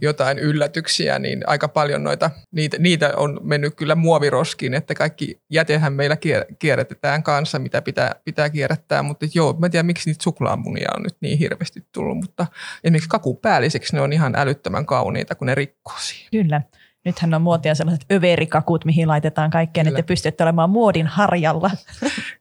jotain 0.01 0.39
yllätyksiä, 0.39 1.19
niin 1.19 1.43
aika 1.47 1.69
paljon 1.69 2.05
noita, 2.05 2.31
niitä, 2.53 2.77
niitä 2.79 3.13
on 3.17 3.41
mennyt 3.43 3.75
kyllä 3.75 3.95
muoviroskiin, 3.95 4.75
että 4.75 4.95
kaikki 4.95 5.41
jätehän 5.51 5.93
meillä 5.93 6.17
kierrätetään 6.59 7.23
kanssa, 7.23 7.59
mitä 7.59 7.83
pitää, 7.83 8.15
pitää 8.25 8.51
kierrättää, 8.51 9.03
mutta 9.03 9.27
joo, 9.35 9.57
mä 9.59 9.67
en 9.67 9.73
tiedä 9.73 9.83
miksi 9.83 10.11
niitä 10.11 10.23
suklaamunia 10.23 10.89
on 10.97 11.03
nyt 11.03 11.17
niin 11.21 11.39
hirveästi 11.39 11.87
tullut, 11.93 12.17
mutta 12.17 12.47
esimerkiksi 12.85 13.09
kakupäälliseksi 13.09 13.97
ne 13.97 14.03
on 14.03 14.13
ihan 14.13 14.35
älyttömän 14.37 14.87
kauniita, 14.87 15.35
kun 15.35 15.47
ne 15.47 15.55
rikkoo 15.55 15.97
siihen. 15.99 16.31
Kyllä. 16.31 16.63
Nythän 17.05 17.35
on 17.35 17.43
muotia 17.43 17.75
sellaiset 17.75 18.07
överikakut, 18.13 18.85
mihin 18.85 19.09
laitetaan 19.09 19.51
kaikkeen, 19.51 19.89
että 19.89 20.03
pystytte 20.03 20.45
olemaan 20.45 20.71
muodin 20.71 21.07
harjalla. 21.07 21.71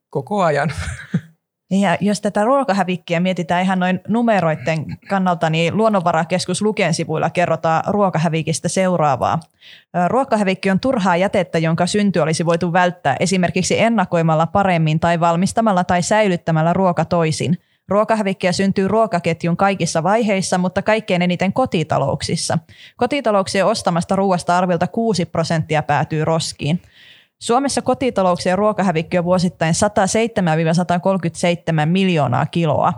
Koko 0.10 0.44
ajan. 0.44 0.74
Ja 1.82 1.98
jos 2.02 2.22
tätä 2.22 2.44
ruokahävikkiä 2.44 3.20
mietitään 3.20 3.64
ihan 3.64 3.80
noin 3.80 4.00
numeroiden 4.08 4.86
kannalta, 5.10 5.50
niin 5.50 5.78
Luonnonvarakeskus 5.78 6.62
Luken 6.62 6.94
sivuilla 6.94 7.30
kerrotaan 7.30 7.84
ruokahävikistä 7.88 8.68
seuraavaa. 8.68 9.40
Ruokahävikki 10.08 10.72
on 10.72 10.80
turhaa 10.80 11.18
jätettä, 11.18 11.58
jonka 11.58 11.88
synty 11.88 12.20
olisi 12.20 12.46
voitu 12.46 12.74
välttää 12.74 13.16
esimerkiksi 13.20 13.80
ennakoimalla 13.80 14.48
paremmin 14.48 15.00
tai 15.00 15.20
valmistamalla 15.20 15.84
tai 15.84 16.02
säilyttämällä 16.02 16.74
ruoka 16.74 17.06
toisin. 17.06 17.58
Ruokahävikkiä 17.88 18.52
syntyy 18.52 18.88
ruokaketjun 18.88 19.58
kaikissa 19.58 20.04
vaiheissa, 20.04 20.58
mutta 20.58 20.82
kaikkein 20.82 21.22
eniten 21.22 21.54
kotitalouksissa. 21.54 22.58
Kotitalouksien 22.98 23.66
ostamasta 23.66 24.16
ruoasta 24.16 24.58
arvilta 24.58 24.88
6 24.88 25.26
prosenttia 25.26 25.84
päätyy 25.84 26.26
roskiin. 26.26 26.82
Suomessa 27.42 27.82
kotitalouksien 27.82 28.58
ruokahävikki 28.58 29.18
on 29.18 29.26
vuosittain 29.26 29.74
107-137 31.84 31.86
miljoonaa 31.86 32.46
kiloa. 32.46 32.94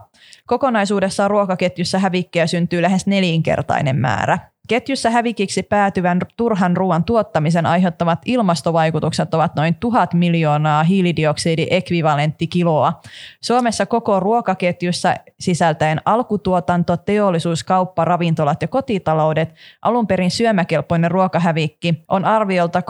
Kokonaisuudessaan 0.45 1.29
ruokaketjussa 1.29 1.99
hävikkiä 1.99 2.47
syntyy 2.47 2.81
lähes 2.81 3.07
nelinkertainen 3.07 3.95
määrä. 3.95 4.39
Ketjussa 4.67 5.09
hävikiksi 5.09 5.63
päätyvän 5.63 6.19
turhan 6.37 6.77
ruoan 6.77 7.03
tuottamisen 7.03 7.65
aiheuttamat 7.65 8.19
ilmastovaikutukset 8.25 9.33
ovat 9.33 9.55
noin 9.55 9.75
tuhat 9.75 10.13
miljoonaa 10.13 10.83
hiilidioksidiekvivalenttikiloa. 10.83 13.01
Suomessa 13.41 13.85
koko 13.85 14.19
ruokaketjussa 14.19 15.15
sisältäen 15.39 16.01
alkutuotanto, 16.05 16.97
teollisuus, 16.97 17.63
kauppa, 17.63 18.05
ravintolat 18.05 18.61
ja 18.61 18.67
kotitaloudet 18.67 19.53
alun 19.81 20.07
perin 20.07 20.31
syömäkelpoinen 20.31 21.11
ruokahävikki 21.11 22.03
on 22.07 22.25
arviolta 22.25 22.79
351-376 22.79 22.83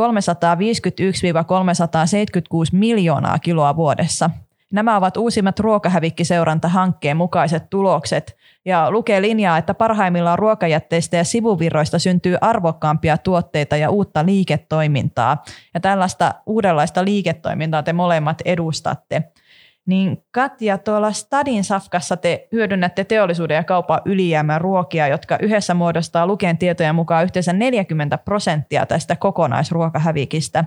miljoonaa 2.72 3.39
kiloa 3.39 3.75
vuodessa. 3.75 4.29
Nämä 4.72 4.98
ovat 4.98 5.17
uusimmat 5.17 5.60
ruokahävikkiseurantahankkeen 5.60 7.17
mukaiset 7.17 7.69
tulokset, 7.69 8.37
ja 8.68 8.92
lukee 8.92 9.22
linjaa, 9.22 9.58
että 9.58 9.74
parhaimmillaan 9.74 10.40
ruokajätteistä 10.40 11.18
ja 11.18 11.24
sivuvirroista 11.24 12.00
syntyy 12.00 12.38
arvokkaampia 12.42 13.18
tuotteita 13.18 13.78
ja 13.78 13.90
uutta 13.90 14.26
liiketoimintaa. 14.26 15.44
Ja 15.74 15.80
tällaista 15.80 16.34
uudenlaista 16.46 17.06
liiketoimintaa 17.06 17.84
te 17.84 17.94
molemmat 17.94 18.42
edustatte. 18.46 19.24
Niin 19.88 20.24
Katja, 20.32 20.77
tuolla 20.77 21.12
Stadin 21.12 21.63
safkassa 21.63 22.17
te 22.17 22.48
hyödynnätte 22.51 23.03
teollisuuden 23.03 23.56
ja 23.56 23.63
kaupan 23.63 24.01
ylijäämän 24.06 24.62
ruokia, 24.62 25.08
jotka 25.08 25.38
yhdessä 25.41 25.74
muodostaa 25.74 26.27
Luken 26.27 26.58
tietojen 26.58 26.96
mukaan 26.96 27.24
yhteensä 27.24 27.53
40 27.53 28.17
prosenttia 28.17 28.86
tästä 28.86 29.15
kokonaisruokahävikistä. 29.15 30.63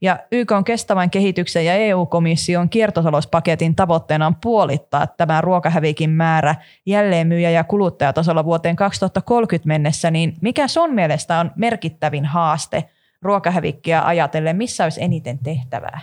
Ja 0.00 0.18
YK 0.32 0.52
on 0.52 0.64
kestävän 0.64 1.10
kehityksen 1.10 1.64
ja 1.64 1.74
EU-komission 1.74 2.68
kiertotalouspaketin 2.68 3.74
tavoitteena 3.74 4.26
on 4.26 4.36
puolittaa 4.42 5.06
tämä 5.06 5.40
ruokahävikin 5.40 6.10
määrä 6.10 6.54
jälleenmyyjä- 6.86 7.50
ja 7.50 7.64
kuluttajatasolla 7.64 8.44
vuoteen 8.44 8.76
2030 8.76 9.68
mennessä. 9.68 10.10
Niin 10.10 10.34
mikä 10.40 10.68
sun 10.68 10.94
mielestä 10.94 11.40
on 11.40 11.50
merkittävin 11.56 12.24
haaste 12.24 12.84
ruokahävikkiä 13.22 14.02
ajatellen? 14.04 14.56
Missä 14.56 14.84
olisi 14.84 15.02
eniten 15.02 15.38
tehtävää? 15.38 16.00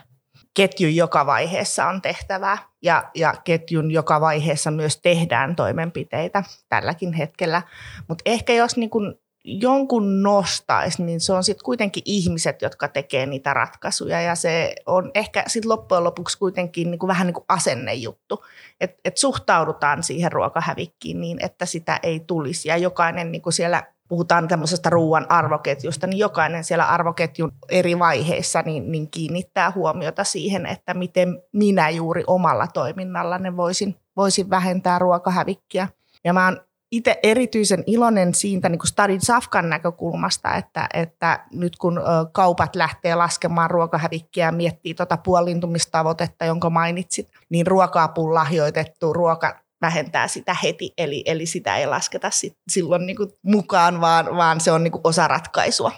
Ketjun 0.53 0.95
joka 0.95 1.25
vaiheessa 1.25 1.85
on 1.85 2.01
tehtävää. 2.01 2.57
Ja, 2.81 3.09
ja 3.15 3.33
ketjun 3.43 3.91
joka 3.91 4.21
vaiheessa 4.21 4.71
myös 4.71 4.97
tehdään 5.01 5.55
toimenpiteitä 5.55 6.43
tälläkin 6.69 7.13
hetkellä. 7.13 7.61
Mutta 8.07 8.21
ehkä 8.25 8.53
jos 8.53 8.77
niin 8.77 8.89
kun 8.89 9.19
jonkun 9.43 10.23
nostaisi, 10.23 11.03
niin 11.03 11.21
se 11.21 11.33
on 11.33 11.43
sitten 11.43 11.65
kuitenkin 11.65 12.03
ihmiset, 12.05 12.61
jotka 12.61 12.87
tekee 12.87 13.25
niitä 13.25 13.53
ratkaisuja. 13.53 14.21
Ja 14.21 14.35
se 14.35 14.75
on 14.85 15.11
ehkä 15.15 15.43
sitten 15.47 15.69
loppujen 15.69 16.03
lopuksi 16.03 16.37
kuitenkin 16.37 16.91
niin 16.91 16.99
kuin 16.99 17.07
vähän 17.07 17.27
niin 17.27 17.33
kuin 17.33 17.45
asennejuttu, 17.47 18.45
että 18.81 18.97
et 19.05 19.17
suhtaudutaan 19.17 20.03
siihen 20.03 20.31
ruokahävikkiin 20.31 21.21
niin, 21.21 21.45
että 21.45 21.65
sitä 21.65 21.99
ei 22.03 22.19
tulisi. 22.19 22.69
Ja 22.69 22.77
jokainen 22.77 23.31
niin 23.31 23.41
siellä 23.49 23.83
puhutaan 24.09 24.47
tämmöisestä 24.47 24.89
ruoan 24.89 25.25
arvoketjusta, 25.31 26.07
niin 26.07 26.17
jokainen 26.17 26.63
siellä 26.63 26.85
arvoketjun 26.85 27.51
eri 27.69 27.99
vaiheissa 27.99 28.61
niin, 28.61 28.91
niin 28.91 29.11
kiinnittää 29.11 29.71
huomiota 29.75 30.23
siihen, 30.23 30.65
että 30.65 30.93
miten 30.93 31.43
minä 31.53 31.89
juuri 31.89 32.23
omalla 32.27 32.67
toiminnalla 32.67 33.37
ne 33.37 33.57
voisin, 33.57 33.95
voisin 34.17 34.49
vähentää 34.49 34.99
ruokahävikkiä. 34.99 35.87
Ja 36.23 36.33
mä 36.33 36.45
oon 36.45 36.61
itse 36.91 37.19
erityisen 37.23 37.83
iloinen 37.85 38.35
siitä 38.35 38.69
niin 38.69 38.79
kuin 38.79 38.87
Stadin 38.87 39.21
Safkan 39.21 39.69
näkökulmasta, 39.69 40.55
että, 40.55 40.89
että 40.93 41.45
nyt 41.53 41.75
kun 41.75 42.01
kaupat 42.31 42.75
lähtee 42.75 43.15
laskemaan 43.15 43.69
ruokahävikkiä 43.69 44.45
ja 44.45 44.51
miettii 44.51 44.93
tuota 44.93 45.17
puolintumistavoitetta, 45.17 46.45
jonka 46.45 46.69
mainitsit, 46.69 47.29
niin 47.49 47.67
ruoka-apuun 47.67 48.33
lahjoitettu 48.33 49.13
ruoka 49.13 49.59
vähentää 49.81 50.27
sitä 50.27 50.55
heti, 50.63 50.93
eli, 50.97 51.23
eli 51.25 51.45
sitä 51.45 51.77
ei 51.77 51.87
lasketa 51.87 52.29
sit 52.29 52.53
silloin 52.69 53.05
niin 53.05 53.17
kuin 53.17 53.29
mukaan, 53.43 54.01
vaan, 54.01 54.25
vaan 54.25 54.61
se 54.61 54.71
on 54.71 54.83
niin 54.83 54.91
kuin 54.91 55.01
osa 55.03 55.27
ratkaisua. 55.27 55.91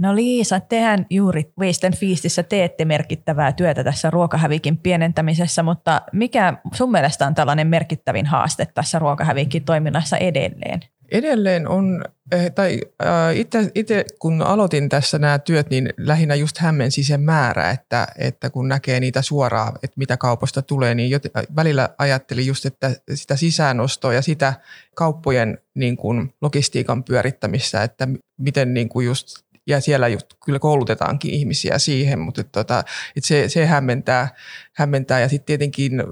No 0.00 0.14
Liisa, 0.14 0.60
tehän 0.60 1.06
juuri 1.10 1.52
Waste 1.60 1.86
and 1.86 1.96
Feastissä 1.96 2.42
teette 2.42 2.84
merkittävää 2.84 3.52
työtä 3.52 3.84
tässä 3.84 4.10
ruokahävikin 4.10 4.78
pienentämisessä, 4.78 5.62
mutta 5.62 6.02
mikä 6.12 6.54
sun 6.74 6.90
mielestä 6.90 7.26
on 7.26 7.34
tällainen 7.34 7.66
merkittävin 7.66 8.26
haaste 8.26 8.66
tässä 8.74 8.98
ruokahävikin 8.98 9.64
toiminnassa 9.64 10.16
edelleen? 10.16 10.80
Edelleen 11.12 11.68
on, 11.68 12.04
eh, 12.32 12.52
tai 12.52 12.80
äh, 13.02 13.36
itse 13.74 14.04
kun 14.18 14.42
aloitin 14.42 14.88
tässä 14.88 15.18
nämä 15.18 15.38
työt, 15.38 15.70
niin 15.70 15.92
lähinnä 15.96 16.34
just 16.34 16.58
hämmensi 16.58 17.04
sen 17.04 17.20
määrä, 17.20 17.70
että, 17.70 18.06
että 18.18 18.50
kun 18.50 18.68
näkee 18.68 19.00
niitä 19.00 19.22
suoraan, 19.22 19.74
että 19.74 19.94
mitä 19.96 20.16
kaupasta 20.16 20.62
tulee, 20.62 20.94
niin 20.94 21.10
jot, 21.10 21.22
välillä 21.56 21.88
ajattelin 21.98 22.46
just, 22.46 22.66
että 22.66 22.90
sitä 23.14 23.36
sisäänostoa 23.36 24.14
ja 24.14 24.22
sitä 24.22 24.54
kauppojen 24.94 25.58
niin 25.74 25.96
kuin 25.96 26.34
logistiikan 26.40 27.04
pyörittämistä, 27.04 27.82
että 27.82 28.08
miten 28.38 28.74
niin 28.74 28.88
kuin 28.88 29.06
just 29.06 29.28
ja 29.66 29.80
siellä 29.80 30.08
just 30.08 30.26
kyllä 30.44 30.58
koulutetaankin 30.58 31.30
ihmisiä 31.30 31.78
siihen, 31.78 32.18
mutta 32.18 32.40
että, 32.40 32.52
tota, 32.52 32.84
että 33.16 33.28
se, 33.28 33.48
se 33.48 33.66
hämmentää, 33.66 34.28
hämmentää. 34.76 35.20
Ja 35.20 35.28
sitten 35.28 35.46
tietenkin 35.46 36.02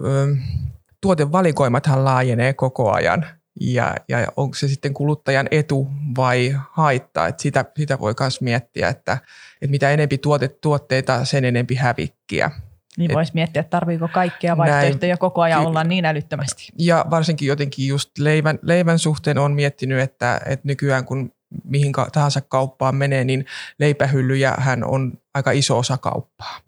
tuotevalikoimathan 1.00 2.04
laajenee 2.04 2.52
koko 2.52 2.92
ajan 2.92 3.26
ja, 3.60 3.94
ja 4.08 4.26
onko 4.36 4.54
se 4.54 4.68
sitten 4.68 4.94
kuluttajan 4.94 5.48
etu 5.50 5.88
vai 6.16 6.56
haitta, 6.70 7.26
että 7.26 7.42
sitä, 7.42 7.64
sitä 7.78 7.98
voi 7.98 8.14
myös 8.20 8.40
miettiä, 8.40 8.88
että, 8.88 9.18
että 9.62 9.70
mitä 9.70 9.90
enempi 9.90 10.18
tuotet, 10.18 10.60
tuotteita, 10.60 11.24
sen 11.24 11.44
enempi 11.44 11.74
hävikkiä. 11.74 12.50
Niin 12.98 13.14
voisi 13.14 13.32
miettiä, 13.34 13.60
että 13.60 13.70
tarviiko 13.70 14.08
kaikkia 14.08 14.56
vaihtoehtoja 14.56 15.10
näin, 15.10 15.18
koko 15.18 15.42
ajan 15.42 15.66
olla 15.66 15.84
niin 15.84 16.04
älyttömästi. 16.04 16.68
Ja 16.78 17.04
varsinkin 17.10 17.48
jotenkin 17.48 17.88
just 17.88 18.18
leivän, 18.18 18.58
leivän 18.62 18.98
suhteen 18.98 19.38
on 19.38 19.52
miettinyt, 19.52 20.00
että, 20.00 20.40
että 20.46 20.68
nykyään 20.68 21.04
kun 21.04 21.32
mihin 21.64 21.92
tahansa 22.12 22.40
kauppaan 22.40 22.94
menee, 22.94 23.24
niin 23.24 23.46
leipähyllyjä 23.78 24.54
hän 24.58 24.84
on 24.84 25.12
aika 25.34 25.50
iso 25.50 25.78
osa 25.78 25.98
kauppaa. 25.98 26.60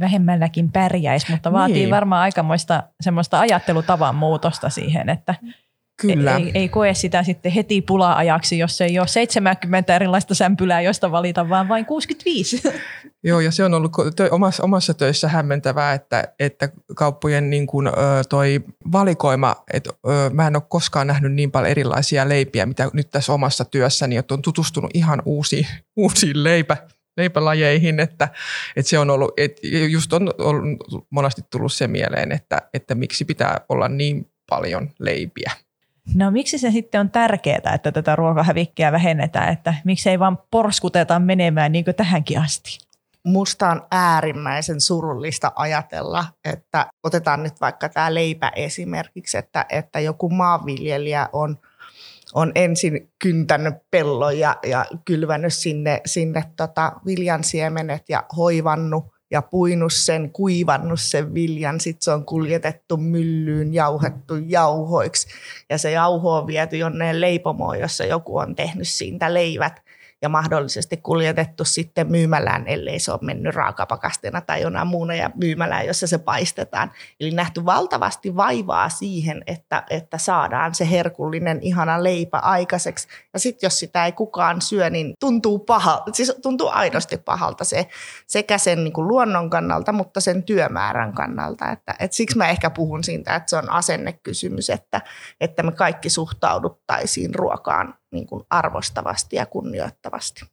Vähemmälläkin 0.00 0.72
pärjäisi, 0.72 1.30
mutta 1.30 1.52
vaatii 1.52 1.74
niin. 1.74 1.90
varmaan 1.90 2.22
aikamoista 2.22 2.82
semmoista 3.00 3.40
ajattelutavan 3.40 4.14
muutosta 4.14 4.70
siihen, 4.70 5.08
että 5.08 5.34
Kyllä. 6.02 6.36
Ei, 6.36 6.50
ei 6.54 6.68
koe 6.68 6.94
sitä 6.94 7.22
sitten 7.22 7.52
heti 7.52 7.82
pula-ajaksi, 7.82 8.58
jos 8.58 8.80
ei 8.80 8.98
ole 8.98 9.08
70 9.08 9.96
erilaista 9.96 10.34
sämpylää, 10.34 10.80
josta 10.80 11.10
valita, 11.10 11.48
vaan 11.48 11.68
vain 11.68 11.86
65. 11.86 12.62
Joo, 13.24 13.40
ja 13.40 13.50
se 13.50 13.64
on 13.64 13.74
ollut 13.74 13.92
omassa, 14.30 14.62
omassa 14.62 14.94
töissä 14.94 15.28
hämmentävää, 15.28 15.92
että, 15.94 16.28
että 16.38 16.68
kauppojen 16.96 17.50
niin 17.50 17.66
kuin, 17.66 17.90
toi 18.28 18.60
valikoima, 18.92 19.56
että 19.72 19.90
mä 20.32 20.46
en 20.46 20.56
ole 20.56 20.62
koskaan 20.68 21.06
nähnyt 21.06 21.32
niin 21.32 21.50
paljon 21.50 21.70
erilaisia 21.70 22.28
leipiä, 22.28 22.66
mitä 22.66 22.90
nyt 22.92 23.10
tässä 23.10 23.32
omassa 23.32 23.64
työssäni, 23.64 24.16
että 24.16 24.34
on 24.34 24.42
tutustunut 24.42 24.90
ihan 24.94 25.22
uusiin, 25.24 25.66
uusiin 25.96 26.44
leipä, 26.44 26.76
leipälajeihin, 27.16 28.00
että, 28.00 28.28
että 28.76 28.90
se 28.90 28.98
on 28.98 29.10
ollut, 29.10 29.32
että 29.36 29.60
just 29.90 30.12
on, 30.12 30.30
on 30.38 30.76
monesti 31.10 31.42
tullut 31.50 31.72
se 31.72 31.88
mieleen, 31.88 32.32
että, 32.32 32.62
että 32.74 32.94
miksi 32.94 33.24
pitää 33.24 33.60
olla 33.68 33.88
niin 33.88 34.30
paljon 34.48 34.90
leipiä. 34.98 35.50
No 36.14 36.30
miksi 36.30 36.58
se 36.58 36.70
sitten 36.70 37.00
on 37.00 37.10
tärkeää, 37.10 37.72
että 37.74 37.92
tätä 37.92 38.16
ruokahävikkiä 38.16 38.92
vähennetään, 38.92 39.52
että 39.52 39.74
miksi 39.84 40.10
ei 40.10 40.18
vaan 40.18 40.38
porskuteta 40.50 41.18
menemään 41.18 41.72
niin 41.72 41.84
kuin 41.84 41.94
tähänkin 41.94 42.38
asti? 42.40 42.78
Musta 43.24 43.70
on 43.70 43.86
äärimmäisen 43.90 44.80
surullista 44.80 45.52
ajatella, 45.54 46.24
että 46.44 46.86
otetaan 47.02 47.42
nyt 47.42 47.60
vaikka 47.60 47.88
tämä 47.88 48.14
leipä 48.14 48.52
esimerkiksi, 48.56 49.38
että, 49.38 49.66
että 49.68 50.00
joku 50.00 50.30
maanviljelijä 50.30 51.28
on, 51.32 51.58
on 52.34 52.52
ensin 52.54 53.10
kyntänyt 53.18 53.74
pellon 53.90 54.38
ja, 54.38 54.56
ja 54.66 54.84
kylvänyt 55.04 55.54
sinne, 55.54 56.00
sinne 56.06 56.44
tota 56.56 56.92
viljansiemenet 57.06 58.02
ja 58.08 58.24
hoivannut 58.36 59.11
ja 59.32 59.42
puinut 59.42 59.92
sen, 59.92 60.30
kuivannut 60.30 61.00
sen 61.00 61.34
viljan, 61.34 61.80
sitten 61.80 62.02
se 62.02 62.10
on 62.10 62.24
kuljetettu 62.24 62.96
myllyyn, 62.96 63.74
jauhettu 63.74 64.34
jauhoiksi. 64.46 65.28
Ja 65.70 65.78
se 65.78 65.90
jauho 65.90 66.36
on 66.36 66.46
viety 66.46 66.76
jonneen 66.76 67.20
leipomoon, 67.20 67.80
jossa 67.80 68.04
joku 68.04 68.38
on 68.38 68.54
tehnyt 68.54 68.88
siitä 68.88 69.34
leivät 69.34 69.82
ja 70.22 70.28
mahdollisesti 70.28 70.96
kuljetettu 70.96 71.64
sitten 71.64 72.10
myymälään, 72.10 72.66
ellei 72.66 72.98
se 72.98 73.12
ole 73.12 73.20
mennyt 73.22 73.54
raakapakastena 73.54 74.40
tai 74.40 74.62
jonain 74.62 74.86
muuna 74.86 75.14
ja 75.14 75.30
myymälään, 75.34 75.86
jossa 75.86 76.06
se 76.06 76.18
paistetaan. 76.18 76.90
Eli 77.20 77.30
nähty 77.30 77.64
valtavasti 77.64 78.36
vaivaa 78.36 78.88
siihen, 78.88 79.42
että, 79.46 79.82
että 79.90 80.18
saadaan 80.18 80.74
se 80.74 80.90
herkullinen 80.90 81.58
ihana 81.62 82.02
leipä 82.02 82.38
aikaiseksi. 82.38 83.08
Ja 83.32 83.38
sitten 83.38 83.66
jos 83.66 83.78
sitä 83.78 84.06
ei 84.06 84.12
kukaan 84.12 84.60
syö, 84.60 84.90
niin 84.90 85.14
tuntuu 85.20 85.58
paha, 85.58 86.02
siis 86.12 86.36
tuntuu 86.42 86.68
aidosti 86.68 87.16
pahalta 87.16 87.64
se 87.64 87.86
sekä 88.26 88.58
sen 88.58 88.84
niin 88.84 88.92
kuin 88.92 89.08
luonnon 89.08 89.50
kannalta, 89.50 89.92
mutta 89.92 90.20
sen 90.20 90.42
työmäärän 90.42 91.12
kannalta. 91.12 91.70
Että, 91.70 91.94
että 91.98 92.16
siksi 92.16 92.38
mä 92.38 92.48
ehkä 92.48 92.70
puhun 92.70 93.04
siitä, 93.04 93.36
että 93.36 93.50
se 93.50 93.56
on 93.56 93.70
asennekysymys, 93.70 94.70
että, 94.70 95.00
että 95.40 95.62
me 95.62 95.72
kaikki 95.72 96.10
suhtauduttaisiin 96.10 97.34
ruokaan 97.34 97.94
niin 98.12 98.26
kuin 98.26 98.44
arvostavasti 98.50 99.36
ja 99.36 99.46
kunnioittavasti. 99.46 100.44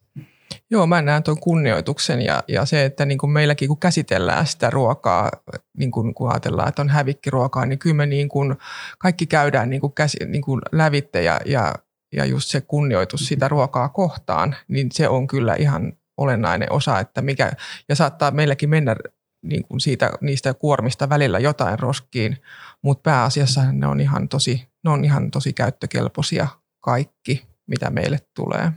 Joo, 0.70 0.86
mä 0.86 1.02
näen 1.02 1.22
tuon 1.22 1.40
kunnioituksen 1.40 2.22
ja, 2.22 2.42
ja 2.48 2.64
se, 2.64 2.84
että 2.84 3.04
niin 3.04 3.18
kuin 3.18 3.30
meilläkin 3.30 3.68
kun 3.68 3.78
käsitellään 3.78 4.46
sitä 4.46 4.70
ruokaa, 4.70 5.30
niin 5.76 5.90
kuin, 5.90 6.14
kun 6.14 6.30
ajatellaan, 6.30 6.68
että 6.68 6.82
on 6.82 6.88
hävikkiruokaa, 6.88 7.66
niin 7.66 7.78
kyllä 7.78 7.96
me 7.96 8.06
niin 8.06 8.28
kuin, 8.28 8.56
kaikki 8.98 9.26
käydään 9.26 9.70
niin 9.70 9.80
kuin 9.80 9.92
käsi, 9.92 10.18
niin 10.26 10.42
kuin 10.42 10.60
lävitte 10.72 11.22
ja, 11.22 11.40
ja, 11.46 11.74
ja 12.12 12.24
just 12.24 12.48
se 12.48 12.60
kunnioitus 12.60 13.26
sitä 13.26 13.48
ruokaa 13.48 13.88
kohtaan, 13.88 14.56
niin 14.68 14.88
se 14.92 15.08
on 15.08 15.26
kyllä 15.26 15.54
ihan 15.54 15.92
olennainen 16.16 16.72
osa, 16.72 17.00
että 17.00 17.22
mikä, 17.22 17.52
ja 17.88 17.94
saattaa 17.94 18.30
meilläkin 18.30 18.70
mennä 18.70 18.96
niin 19.42 19.64
kuin 19.64 19.80
siitä, 19.80 20.10
niistä 20.20 20.54
kuormista 20.54 21.08
välillä 21.08 21.38
jotain 21.38 21.78
roskiin, 21.78 22.36
mutta 22.82 23.02
pääasiassa 23.02 23.72
ne 23.72 23.86
on 23.86 24.00
ihan 24.00 24.28
tosi, 24.28 24.68
ne 24.84 24.90
on 24.90 25.04
ihan 25.04 25.30
tosi 25.30 25.52
käyttökelpoisia 25.52 26.46
kaikki 26.80 27.49
mitä 27.70 27.90
meille 27.90 28.18
tulee. 28.36 28.72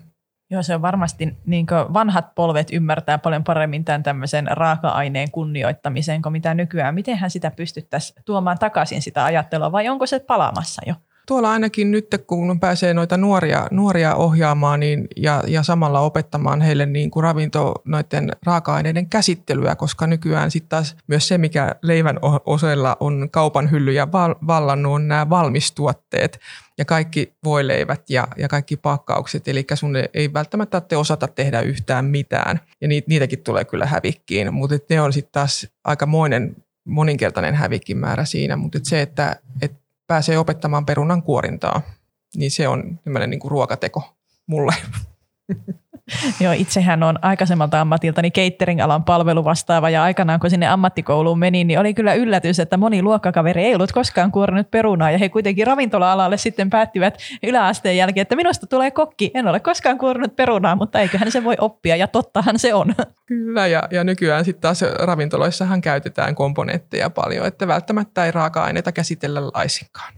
Joo, 0.49 0.63
se 0.63 0.75
on 0.75 0.81
varmasti 0.81 1.37
niin 1.45 1.65
vanhat 1.93 2.35
polvet 2.35 2.67
ymmärtää 2.71 3.17
paljon 3.17 3.43
paremmin 3.43 3.85
tämän 3.85 4.03
tämmöisen 4.03 4.47
raaka-aineen 4.51 5.31
kunnioittamisen 5.31 6.21
kuin 6.21 6.33
mitä 6.33 6.53
nykyään. 6.53 6.95
Mitenhän 6.95 7.31
sitä 7.31 7.51
pystyttäisiin 7.51 8.23
tuomaan 8.25 8.59
takaisin 8.59 9.01
sitä 9.01 9.25
ajattelua 9.25 9.71
vai 9.71 9.89
onko 9.89 10.05
se 10.05 10.19
palaamassa 10.19 10.81
jo? 10.87 10.95
tuolla 11.27 11.51
ainakin 11.51 11.91
nyt, 11.91 12.07
kun 12.27 12.59
pääsee 12.59 12.93
noita 12.93 13.17
nuoria, 13.17 13.67
nuoria 13.71 14.15
ohjaamaan 14.15 14.79
niin, 14.79 15.07
ja, 15.17 15.43
ja 15.47 15.63
samalla 15.63 15.99
opettamaan 15.99 16.61
heille 16.61 16.85
niin 16.85 17.11
kuin 17.11 17.23
ravinto 17.23 17.73
noiden 17.85 18.31
raaka-aineiden 18.45 19.09
käsittelyä, 19.09 19.75
koska 19.75 20.07
nykyään 20.07 20.51
sitten 20.51 20.69
taas 20.69 20.95
myös 21.07 21.27
se, 21.27 21.37
mikä 21.37 21.75
leivän 21.81 22.19
osella 22.45 22.97
on 22.99 23.29
kaupan 23.31 23.71
hyllyjä 23.71 24.11
vallannut, 24.47 24.93
on 24.93 25.07
nämä 25.07 25.29
valmistuotteet 25.29 26.39
ja 26.77 26.85
kaikki 26.85 27.33
voileivät 27.43 28.09
ja, 28.09 28.27
ja 28.37 28.47
kaikki 28.47 28.77
pakkaukset. 28.77 29.47
Eli 29.47 29.65
sun 29.73 29.95
ei 30.13 30.33
välttämättä 30.33 30.81
te 30.81 30.97
osata 30.97 31.27
tehdä 31.27 31.61
yhtään 31.61 32.05
mitään 32.05 32.59
ja 32.81 32.87
niitäkin 32.87 33.43
tulee 33.43 33.65
kyllä 33.65 33.85
hävikkiin, 33.85 34.53
mutta 34.53 34.75
ne 34.89 35.01
on 35.01 35.13
sitten 35.13 35.31
taas 35.31 35.67
aikamoinen 35.83 36.55
moninkertainen 36.85 37.55
hävikin 37.55 37.97
määrä 37.97 38.25
siinä, 38.25 38.55
mutta 38.55 38.77
et 38.77 38.85
se, 38.85 39.01
että 39.01 39.35
et 39.61 39.71
pääsee 40.07 40.37
opettamaan 40.37 40.85
perunan 40.85 41.23
kuorintaa, 41.23 41.81
niin 42.35 42.51
se 42.51 42.67
on 42.67 42.99
tämmöinen 43.03 43.29
niin 43.29 43.39
kuin 43.39 43.51
ruokateko 43.51 44.15
mulle. 44.47 44.73
Joo, 46.39 46.53
itsehän 46.53 47.03
on 47.03 47.19
aikaisemmalta 47.21 47.81
ammatiltani 47.81 48.31
catering-alan 48.31 49.03
palveluvastaava 49.03 49.89
ja 49.89 50.03
aikanaan 50.03 50.39
kun 50.39 50.49
sinne 50.49 50.67
ammattikouluun 50.67 51.39
menin, 51.39 51.67
niin 51.67 51.79
oli 51.79 51.93
kyllä 51.93 52.13
yllätys, 52.13 52.59
että 52.59 52.77
moni 52.77 53.01
luokkakaveri 53.01 53.63
ei 53.63 53.75
ollut 53.75 53.91
koskaan 53.91 54.31
kuorinut 54.31 54.71
perunaa 54.71 55.11
ja 55.11 55.17
he 55.17 55.29
kuitenkin 55.29 55.67
ravintola-alalle 55.67 56.37
sitten 56.37 56.69
päättivät 56.69 57.17
yläasteen 57.43 57.97
jälkeen, 57.97 58.21
että 58.21 58.35
minusta 58.35 58.67
tulee 58.67 58.91
kokki. 58.91 59.31
En 59.33 59.47
ole 59.47 59.59
koskaan 59.59 59.97
kuorinut 59.97 60.35
perunaa, 60.35 60.75
mutta 60.75 60.99
eiköhän 60.99 61.31
se 61.31 61.43
voi 61.43 61.55
oppia 61.59 61.95
ja 61.95 62.07
tottahan 62.07 62.59
se 62.59 62.73
on. 62.73 62.95
Kyllä 63.25 63.67
ja, 63.67 63.83
ja 63.91 64.03
nykyään 64.03 64.45
sitten 64.45 64.61
taas 64.61 64.81
ravintoloissahan 64.81 65.81
käytetään 65.81 66.35
komponentteja 66.35 67.09
paljon, 67.09 67.47
että 67.47 67.67
välttämättä 67.67 68.25
ei 68.25 68.31
raaka-aineita 68.31 68.91
käsitellä 68.91 69.47
laisinkaan, 69.47 70.13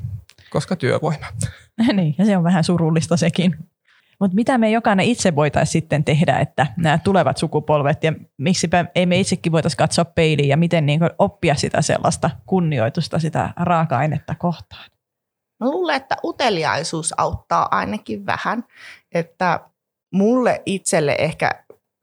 koska 0.49 0.75
työvoima. 0.75 1.25
niin, 1.93 2.15
ja 2.17 2.25
se 2.25 2.37
on 2.37 2.43
vähän 2.43 2.63
surullista 2.63 3.17
sekin. 3.17 3.55
Mutta 4.19 4.35
mitä 4.35 4.57
me 4.57 4.71
jokainen 4.71 5.05
itse 5.05 5.35
voitaisiin 5.35 5.71
sitten 5.71 6.03
tehdä, 6.03 6.39
että 6.39 6.67
nämä 6.77 6.97
tulevat 6.97 7.37
sukupolvet 7.37 8.03
ja 8.03 8.13
miksipä 8.37 8.85
ei 8.95 9.05
me 9.05 9.19
itsekin 9.19 9.51
voitaisiin 9.51 9.77
katsoa 9.77 10.05
peiliin 10.05 10.49
ja 10.49 10.57
miten 10.57 10.85
niin 10.85 11.01
oppia 11.19 11.55
sitä 11.55 11.81
sellaista 11.81 12.29
kunnioitusta 12.45 13.19
sitä 13.19 13.53
raaka-ainetta 13.57 14.35
kohtaan? 14.35 14.89
Mä 15.59 15.69
luulen, 15.69 15.95
että 15.95 16.17
uteliaisuus 16.23 17.13
auttaa 17.17 17.67
ainakin 17.71 18.25
vähän, 18.25 18.63
että 19.11 19.59
mulle 20.13 20.61
itselle 20.65 21.15
ehkä 21.19 21.51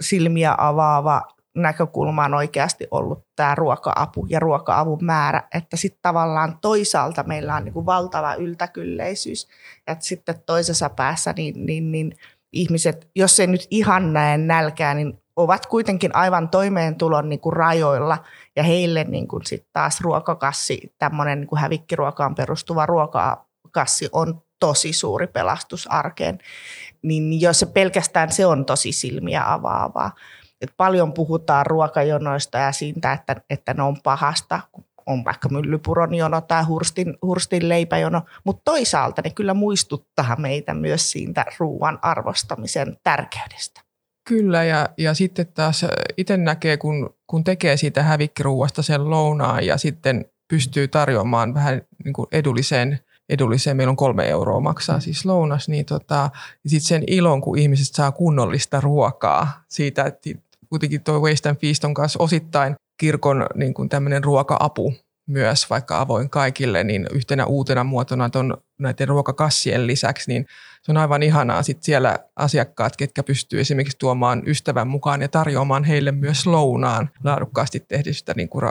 silmiä 0.02 0.54
avaava 0.58 1.22
näkökulma 1.56 2.24
on 2.24 2.34
oikeasti 2.34 2.86
ollut 2.90 3.26
tämä 3.36 3.54
ruoka-apu 3.54 4.26
ja 4.28 4.40
ruoka-avun 4.40 5.04
määrä, 5.04 5.42
että 5.54 5.76
sitten 5.76 6.02
tavallaan 6.02 6.58
toisaalta 6.60 7.22
meillä 7.22 7.56
on 7.56 7.64
niin 7.64 7.72
kuin 7.72 7.86
valtava 7.86 8.34
yltäkylleisyys, 8.34 9.48
että 9.86 10.04
sitten 10.04 10.34
toisessa 10.46 10.88
päässä 10.88 11.32
niin, 11.36 11.66
niin, 11.66 11.92
niin 11.92 12.12
ihmiset, 12.52 13.10
jos 13.16 13.40
ei 13.40 13.46
nyt 13.46 13.66
ihan 13.70 14.12
näe 14.12 14.38
nälkää, 14.38 14.94
niin 14.94 15.18
ovat 15.36 15.66
kuitenkin 15.66 16.16
aivan 16.16 16.48
toimeentulon 16.48 17.28
niin 17.28 17.40
kuin 17.40 17.52
rajoilla 17.52 18.18
ja 18.56 18.62
heille 18.62 19.04
niin 19.04 19.28
kuin 19.28 19.46
sit 19.46 19.66
taas 19.72 20.00
ruokakassi, 20.00 20.94
tämmöinen 20.98 21.40
niin 21.40 21.48
kuin 21.48 21.60
hävikkiruokaan 21.60 22.34
perustuva 22.34 22.86
ruokakassi 22.86 24.08
on 24.12 24.42
tosi 24.60 24.92
suuri 24.92 25.26
pelastus 25.26 25.90
arkeen, 25.90 26.38
niin 27.02 27.40
jos 27.40 27.60
se 27.60 27.66
pelkästään 27.66 28.32
se 28.32 28.46
on 28.46 28.64
tosi 28.64 28.92
silmiä 28.92 29.52
avaavaa 29.52 30.12
että 30.62 30.74
paljon 30.76 31.12
puhutaan 31.12 31.66
ruokajonoista 31.66 32.58
ja 32.58 32.72
siitä, 32.72 33.12
että, 33.12 33.36
että 33.50 33.74
ne 33.74 33.82
on 33.82 33.96
pahasta, 34.02 34.60
on 35.06 35.24
vaikka 35.24 35.48
myllypuron 35.48 36.14
jono 36.14 36.40
tai 36.40 36.64
hurstin, 36.64 37.16
hurstin 37.22 37.68
leipäjono, 37.68 38.22
mutta 38.44 38.62
toisaalta 38.64 39.22
ne 39.24 39.30
kyllä 39.30 39.54
muistuttaa 39.54 40.36
meitä 40.38 40.74
myös 40.74 41.10
siitä 41.10 41.44
ruoan 41.58 41.98
arvostamisen 42.02 42.96
tärkeydestä. 43.04 43.80
Kyllä, 44.28 44.64
ja, 44.64 44.88
ja 44.98 45.14
sitten 45.14 45.46
taas 45.54 45.86
itse 46.16 46.36
näkee, 46.36 46.76
kun, 46.76 47.14
kun 47.26 47.44
tekee 47.44 47.76
siitä 47.76 48.02
hävikkiruuasta 48.02 48.82
sen 48.82 49.10
lounaan 49.10 49.66
ja 49.66 49.76
sitten 49.76 50.24
pystyy 50.48 50.88
tarjoamaan 50.88 51.54
vähän 51.54 51.82
niin 52.04 52.12
kuin 52.12 52.26
edulliseen 52.32 53.00
edulliseen, 53.28 53.76
meillä 53.76 53.90
on 53.90 53.96
kolme 53.96 54.28
euroa 54.28 54.60
maksaa 54.60 55.00
siis 55.00 55.24
lounas, 55.24 55.68
niin 55.68 55.86
tota, 55.86 56.30
sitten 56.66 56.88
sen 56.88 57.04
ilon, 57.06 57.40
kun 57.40 57.58
ihmiset 57.58 57.94
saa 57.94 58.12
kunnollista 58.12 58.80
ruokaa 58.80 59.64
siitä, 59.68 60.04
että 60.04 60.30
kuitenkin 60.72 61.04
tuo 61.04 61.20
Waste 61.20 61.48
and 61.48 61.58
Feast 61.58 61.84
on 61.84 61.94
kanssa 61.94 62.22
osittain 62.22 62.76
kirkon 63.00 63.46
niin 63.54 63.74
kuin 63.74 63.88
tämmöinen 63.88 64.24
ruoka-apu 64.24 64.94
myös, 65.26 65.70
vaikka 65.70 66.00
avoin 66.00 66.30
kaikille, 66.30 66.84
niin 66.84 67.06
yhtenä 67.12 67.46
uutena 67.46 67.84
muotona 67.84 68.30
ton, 68.30 68.56
näiden 68.78 69.08
ruokakassien 69.08 69.86
lisäksi, 69.86 70.32
niin 70.32 70.46
se 70.82 70.92
on 70.92 70.96
aivan 70.96 71.22
ihanaa 71.22 71.62
sitten 71.62 71.84
siellä 71.84 72.18
asiakkaat, 72.36 72.96
ketkä 72.96 73.22
pystyy 73.22 73.60
esimerkiksi 73.60 73.98
tuomaan 73.98 74.42
ystävän 74.46 74.88
mukaan 74.88 75.22
ja 75.22 75.28
tarjoamaan 75.28 75.84
heille 75.84 76.12
myös 76.12 76.46
lounaan 76.46 77.10
laadukkaasti 77.24 77.80
tehdystä 77.88 78.34
niin 78.36 78.48
kuin 78.48 78.64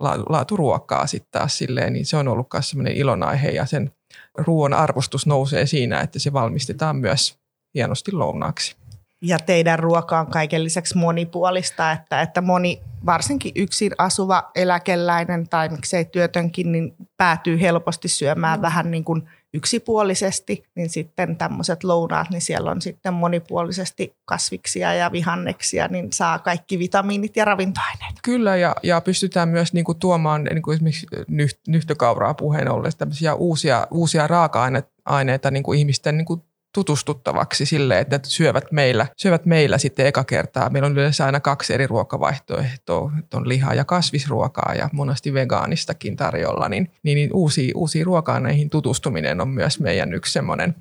la, 0.00 0.24
laaturuokaa 0.28 1.06
sitten 1.06 1.32
taas 1.32 1.58
silleen, 1.58 1.92
niin 1.92 2.06
se 2.06 2.16
on 2.16 2.28
ollut 2.28 2.48
myös 2.52 2.70
semmoinen 2.70 2.96
ilonaihe 2.96 3.50
ja 3.50 3.66
sen 3.66 3.92
ruoan 4.38 4.74
arvostus 4.74 5.26
nousee 5.26 5.66
siinä, 5.66 6.00
että 6.00 6.18
se 6.18 6.32
valmistetaan 6.32 6.96
myös 6.96 7.38
hienosti 7.74 8.12
lounaaksi 8.12 8.77
ja 9.22 9.38
teidän 9.38 9.78
ruoka 9.78 10.20
on 10.20 10.26
kaiken 10.26 10.64
lisäksi 10.64 10.96
monipuolista, 10.96 11.92
että, 11.92 12.20
että 12.22 12.40
moni, 12.40 12.80
varsinkin 13.06 13.52
yksin 13.56 13.92
asuva 13.98 14.50
eläkeläinen 14.54 15.48
tai 15.48 15.68
miksei 15.68 16.04
työtönkin, 16.04 16.72
niin 16.72 16.94
päätyy 17.16 17.60
helposti 17.60 18.08
syömään 18.08 18.58
mm. 18.58 18.62
vähän 18.62 18.90
niin 18.90 19.04
kuin 19.04 19.28
yksipuolisesti, 19.54 20.64
niin 20.74 20.90
sitten 20.90 21.36
tämmöiset 21.36 21.84
lounaat, 21.84 22.30
niin 22.30 22.40
siellä 22.40 22.70
on 22.70 22.82
sitten 22.82 23.14
monipuolisesti 23.14 24.16
kasviksia 24.24 24.94
ja 24.94 25.12
vihanneksia, 25.12 25.88
niin 25.88 26.12
saa 26.12 26.38
kaikki 26.38 26.78
vitamiinit 26.78 27.36
ja 27.36 27.44
ravintoaineet. 27.44 28.14
Kyllä, 28.22 28.56
ja, 28.56 28.76
ja 28.82 29.00
pystytään 29.00 29.48
myös 29.48 29.72
niin 29.72 29.84
kuin 29.84 29.98
tuomaan 29.98 30.44
niin 30.44 30.62
kuin 30.62 30.74
esimerkiksi 30.74 31.06
nyht, 31.28 31.58
nyhtökauraa 31.68 32.34
puheen 32.34 32.70
ollen 32.70 32.92
tämmöisiä 32.98 33.34
uusia, 33.34 33.86
uusia 33.90 34.26
raaka-aineita 34.26 35.50
niin 35.50 35.62
kuin 35.62 35.78
ihmisten 35.78 36.16
niin 36.16 36.26
kuin 36.26 36.42
tutustuttavaksi 36.78 37.66
sille, 37.66 37.98
että 37.98 38.20
syövät 38.24 38.72
meillä, 38.72 39.06
syövät 39.16 39.46
meillä 39.46 39.78
sitten 39.78 40.06
eka 40.06 40.24
kertaa. 40.24 40.70
Meillä 40.70 40.86
on 40.86 40.92
yleensä 40.92 41.24
aina 41.24 41.40
kaksi 41.40 41.74
eri 41.74 41.86
ruokavaihtoehtoa, 41.86 43.12
on 43.34 43.48
lihaa 43.48 43.74
ja 43.74 43.84
kasvisruokaa 43.84 44.74
ja 44.74 44.88
monesti 44.92 45.34
vegaanistakin 45.34 46.16
tarjolla, 46.16 46.68
niin, 46.68 46.90
niin, 47.02 47.16
niin 47.16 47.30
uusia, 47.32 47.72
uusia 47.74 48.04
ruoka-aineihin 48.04 48.70
tutustuminen 48.70 49.40
on 49.40 49.48
myös 49.48 49.80
meidän 49.80 50.14
yksi 50.14 50.32
semmoinen 50.32 50.74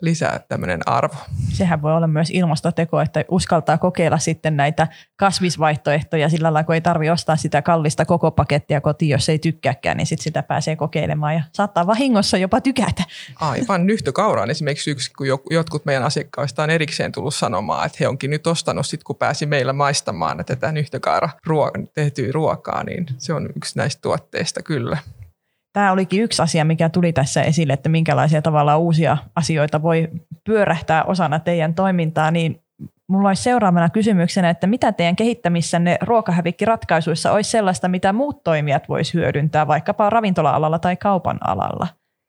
lisää 0.00 0.40
tämmöinen 0.48 0.80
arvo. 0.86 1.14
Sehän 1.52 1.82
voi 1.82 1.92
olla 1.96 2.06
myös 2.06 2.30
ilmastoteko, 2.30 3.00
että 3.00 3.24
uskaltaa 3.28 3.78
kokeilla 3.78 4.18
sitten 4.18 4.56
näitä 4.56 4.88
kasvisvaihtoehtoja 5.16 6.28
sillä 6.28 6.52
lailla, 6.52 6.64
kun 6.64 6.74
ei 6.74 6.80
tarvi 6.80 7.10
ostaa 7.10 7.36
sitä 7.36 7.62
kallista 7.62 8.04
koko 8.04 8.30
pakettia 8.30 8.80
kotiin, 8.80 9.08
jos 9.08 9.28
ei 9.28 9.38
tykkääkään, 9.38 9.96
niin 9.96 10.06
sitten 10.06 10.24
sitä 10.24 10.42
pääsee 10.42 10.76
kokeilemaan 10.76 11.34
ja 11.34 11.42
saattaa 11.52 11.86
vahingossa 11.86 12.36
jopa 12.36 12.60
tykätä. 12.60 13.02
Aivan 13.36 13.86
nyhtökaura 13.86 14.42
on 14.42 14.50
esimerkiksi 14.50 14.90
yksi, 14.90 15.12
kun 15.18 15.26
jotkut 15.50 15.84
meidän 15.84 16.02
asiakkaista 16.02 16.62
on 16.62 16.70
erikseen 16.70 17.12
tullut 17.12 17.34
sanomaan, 17.34 17.86
että 17.86 17.98
he 18.00 18.08
onkin 18.08 18.30
nyt 18.30 18.46
ostanut 18.46 18.86
sitten, 18.86 19.04
kun 19.04 19.16
pääsi 19.16 19.46
meillä 19.46 19.72
maistamaan 19.72 20.40
että 20.40 20.56
tätä 20.56 20.72
nyhtökaura 20.72 21.28
ruo- 21.46 21.88
tehtyä 21.94 22.32
ruokaa, 22.32 22.84
niin 22.84 23.06
se 23.18 23.32
on 23.32 23.48
yksi 23.56 23.78
näistä 23.78 24.00
tuotteista 24.02 24.62
kyllä. 24.62 24.98
Tämä 25.72 25.92
olikin 25.92 26.22
yksi 26.22 26.42
asia, 26.42 26.64
mikä 26.64 26.88
tuli 26.88 27.12
tässä 27.12 27.42
esille, 27.42 27.72
että 27.72 27.88
minkälaisia 27.88 28.42
tavalla 28.42 28.76
uusia 28.76 29.16
asioita 29.36 29.82
voi 29.82 30.08
pyörähtää 30.44 31.04
osana 31.04 31.38
teidän 31.38 31.74
toimintaa, 31.74 32.30
niin 32.30 32.60
Mulla 33.10 33.28
olisi 33.28 33.42
seuraavana 33.42 33.88
kysymyksenä, 33.88 34.50
että 34.50 34.66
mitä 34.66 34.92
teidän 34.92 35.16
kehittämissänne 35.16 35.98
ruokahävikkiratkaisuissa 36.00 37.32
olisi 37.32 37.50
sellaista, 37.50 37.88
mitä 37.88 38.12
muut 38.12 38.44
toimijat 38.44 38.88
voisi 38.88 39.14
hyödyntää 39.14 39.66
vaikkapa 39.66 40.10
ravintola-alalla 40.10 40.78
tai 40.78 40.96
kaupan 40.96 41.38
alalla? 41.44 41.88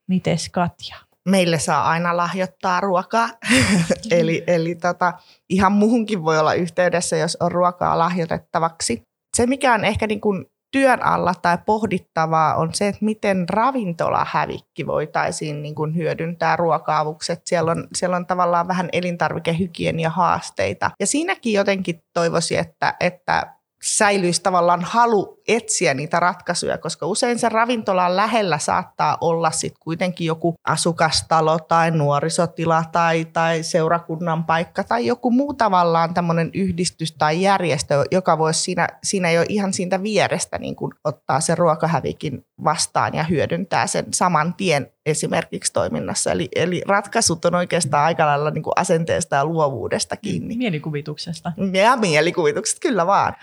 Mites 0.09 0.49
Katja? 0.49 0.95
Meille 1.29 1.59
saa 1.59 1.89
aina 1.89 2.17
lahjoittaa 2.17 2.79
ruokaa, 2.79 3.29
eli, 4.11 4.43
eli 4.47 4.75
tota, 4.75 5.13
ihan 5.49 5.71
muuhunkin 5.71 6.23
voi 6.23 6.39
olla 6.39 6.53
yhteydessä, 6.53 7.17
jos 7.17 7.37
on 7.39 7.51
ruokaa 7.51 7.97
lahjoitettavaksi. 7.97 9.01
Se, 9.37 9.45
mikä 9.45 9.73
on 9.73 9.85
ehkä 9.85 10.07
niin 10.07 10.21
kuin 10.21 10.45
työn 10.71 11.03
alla 11.03 11.33
tai 11.41 11.57
pohdittavaa 11.65 12.55
on 12.55 12.73
se, 12.73 12.87
että 12.87 13.05
miten 13.05 13.49
ravintolahävikki 13.49 14.87
voitaisiin 14.87 15.63
niin 15.63 15.75
kuin 15.75 15.95
hyödyntää 15.95 16.55
ruoka-avukset. 16.55 17.41
Siellä 17.45 17.71
on, 17.71 17.87
siellä 17.95 18.15
on 18.15 18.25
tavallaan 18.25 18.67
vähän 18.67 18.89
elintarvikehygienia 18.93 20.09
haasteita. 20.09 20.91
Ja 20.99 21.07
siinäkin 21.07 21.53
jotenkin 21.53 22.03
toivoisin, 22.13 22.59
että, 22.59 22.95
että 22.99 23.53
säilyisi 23.83 24.43
tavallaan 24.43 24.81
halu 24.81 25.40
etsiä 25.55 25.93
niitä 25.93 26.19
ratkaisuja, 26.19 26.77
koska 26.77 27.05
usein 27.05 27.39
se 27.39 27.49
ravintolan 27.49 28.15
lähellä 28.15 28.57
saattaa 28.57 29.17
olla 29.21 29.51
sitten 29.51 29.79
kuitenkin 29.83 30.27
joku 30.27 30.55
asukastalo 30.67 31.59
tai 31.59 31.91
nuorisotila 31.91 32.83
tai, 32.91 33.25
tai 33.25 33.63
seurakunnan 33.63 34.43
paikka 34.43 34.83
tai 34.83 35.05
joku 35.05 35.31
muu 35.31 35.53
tavallaan 35.53 36.13
tämmöinen 36.13 36.49
yhdistys 36.53 37.11
tai 37.11 37.41
järjestö, 37.41 38.03
joka 38.11 38.37
voisi 38.37 38.61
siinä, 38.61 38.87
siinä 39.03 39.31
jo 39.31 39.45
ihan 39.49 39.73
siitä 39.73 40.03
vierestä 40.03 40.57
niin 40.57 40.75
kuin 40.75 40.93
ottaa 41.03 41.39
se 41.39 41.55
ruokahävikin 41.55 42.45
vastaan 42.63 43.13
ja 43.15 43.23
hyödyntää 43.23 43.87
sen 43.87 44.05
saman 44.13 44.53
tien 44.53 44.91
esimerkiksi 45.05 45.73
toiminnassa. 45.73 46.31
Eli, 46.31 46.49
eli 46.55 46.81
ratkaisut 46.87 47.45
on 47.45 47.55
oikeastaan 47.55 48.05
aika 48.05 48.25
lailla 48.25 48.51
niin 48.51 48.63
kuin 48.63 48.73
asenteesta 48.75 49.35
ja 49.35 49.45
luovuudesta 49.45 50.17
kiinni. 50.17 50.57
Mielikuvituksesta. 50.57 51.51
Ja 51.73 51.95
mielikuvitukset, 51.95 52.79
kyllä 52.79 53.07
vaan. 53.07 53.35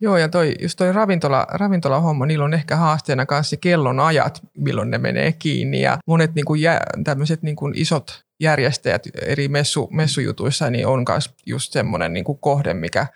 Joo, 0.00 0.16
ja 0.16 0.28
toi, 0.28 0.54
just 0.60 0.76
toi 0.76 0.92
ravintola, 0.92 1.46
ravintolahomma, 1.50 2.26
niillä 2.26 2.44
on 2.44 2.54
ehkä 2.54 2.76
haasteena 2.76 3.26
kanssa 3.26 3.56
kellon 3.56 4.00
ajat, 4.00 4.42
milloin 4.56 4.90
ne 4.90 4.98
menee 4.98 5.32
kiinni. 5.32 5.80
Ja 5.80 5.98
monet 6.06 6.34
niin 6.34 6.44
kuin 6.44 6.60
tämmöiset 7.04 7.42
niin 7.42 7.56
kuin 7.56 7.74
isot 7.76 8.24
järjestäjät 8.40 9.02
eri 9.22 9.48
messu, 9.48 9.88
messujutuissa 9.92 10.70
niin 10.70 10.86
on 10.86 11.04
myös 11.08 11.34
just 11.46 11.72
semmoinen 11.72 12.12
niin 12.12 12.24
kuin 12.24 12.38
kohde, 12.38 12.74
mikä 12.74 13.06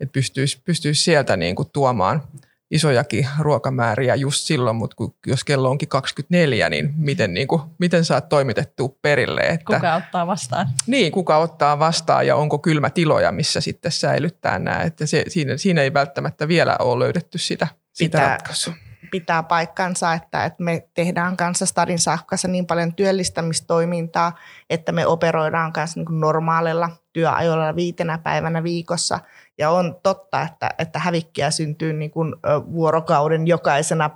että 0.00 0.12
pystyisi, 0.12 0.60
pystyisi 0.64 1.02
sieltä 1.02 1.36
niin 1.36 1.56
kuin 1.56 1.68
tuomaan– 1.72 2.22
isojakin 2.72 3.28
ruokamääriä 3.38 4.14
just 4.14 4.46
silloin, 4.46 4.76
mutta 4.76 4.96
kun, 4.96 5.14
jos 5.26 5.44
kello 5.44 5.70
onkin 5.70 5.88
24, 5.88 6.68
niin 6.68 6.94
miten, 6.96 7.34
niin 7.34 7.48
kuin, 7.48 7.62
miten 7.78 8.04
saat 8.04 8.28
toimitettua 8.28 8.88
perille? 9.02 9.40
Että, 9.40 9.74
kuka 9.74 9.94
ottaa 9.94 10.26
vastaan? 10.26 10.68
Niin, 10.86 11.12
kuka 11.12 11.36
ottaa 11.36 11.78
vastaan 11.78 12.26
ja 12.26 12.36
onko 12.36 12.58
kylmä 12.58 12.90
tiloja, 12.90 13.32
missä 13.32 13.60
sitten 13.60 13.92
säilyttää 13.92 14.58
nämä. 14.58 14.82
Että 14.82 15.06
se, 15.06 15.24
siinä, 15.28 15.56
siinä 15.56 15.82
ei 15.82 15.94
välttämättä 15.94 16.48
vielä 16.48 16.76
ole 16.78 17.04
löydetty 17.04 17.38
sitä, 17.38 17.68
sitä 17.92 18.18
pitää, 18.18 18.28
ratkaisua. 18.28 18.74
Pitää 19.10 19.42
paikkansa, 19.42 20.12
että, 20.12 20.44
että 20.44 20.62
me 20.62 20.88
tehdään 20.94 21.36
kanssa 21.36 21.66
Stadin 21.66 21.98
sähkössä 21.98 22.48
niin 22.48 22.66
paljon 22.66 22.94
työllistämistoimintaa, 22.94 24.32
että 24.70 24.92
me 24.92 25.06
operoidaan 25.06 25.72
kanssa 25.72 26.00
niin 26.00 26.20
normaalilla 26.20 26.90
työajoilla 27.12 27.76
viitenä 27.76 28.18
päivänä 28.18 28.62
viikossa– 28.62 29.20
ja 29.58 29.70
on 29.70 29.96
totta, 30.02 30.42
että, 30.42 30.70
että 30.78 30.98
hävikkiä 30.98 31.50
syntyy 31.50 31.92
niin 31.92 32.10
kuin 32.10 32.34
vuorokauden 32.72 33.46
jokaisena 33.46 34.10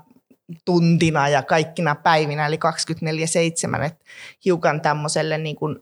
tuntina 0.64 1.29
ja 1.29 1.42
kaikkina 1.42 1.94
päivinä, 1.94 2.46
eli 2.46 2.59
24-7, 3.81 3.83
että 3.85 4.05
hiukan 4.44 4.81
tämmöiselle 4.81 5.38
niin 5.38 5.57
kuin 5.57 5.77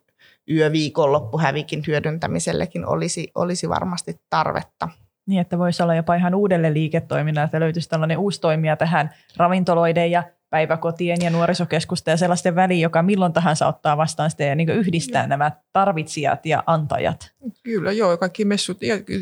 yöviikonloppuhävikin 0.51 1.83
hyödyntämisellekin 1.87 2.87
olisi, 2.87 3.31
olisi 3.35 3.69
varmasti 3.69 4.21
tarvetta. 4.31 4.88
Niin, 5.26 5.40
että 5.40 5.58
voisi 5.58 5.82
olla 5.82 5.94
jopa 5.94 6.14
ihan 6.14 6.34
uudelle 6.34 6.72
liiketoiminnalle, 6.72 7.44
että 7.44 7.60
löytyisi 7.60 7.88
tällainen 7.88 8.18
uusi 8.18 8.40
toimija 8.40 8.76
tähän 8.76 9.10
ravintoloiden 9.37 10.10
ja 10.10 10.22
päiväkotien 10.50 11.18
ja 11.22 11.30
nuorisokeskusten 11.30 12.12
ja 12.12 12.16
sellaisten 12.16 12.54
väliin, 12.54 12.80
joka 12.80 13.02
milloin 13.02 13.32
tahansa 13.32 13.66
ottaa 13.66 13.96
vastaan 13.96 14.30
sitä 14.30 14.44
ja 14.44 14.54
niin 14.54 14.68
yhdistää 14.68 15.22
ja. 15.22 15.28
nämä 15.28 15.50
tarvitsijat 15.72 16.46
ja 16.46 16.62
antajat. 16.66 17.32
Kyllä, 17.62 17.92
joo. 17.92 18.16
Kaikki 18.16 18.44
messut, 18.44 18.78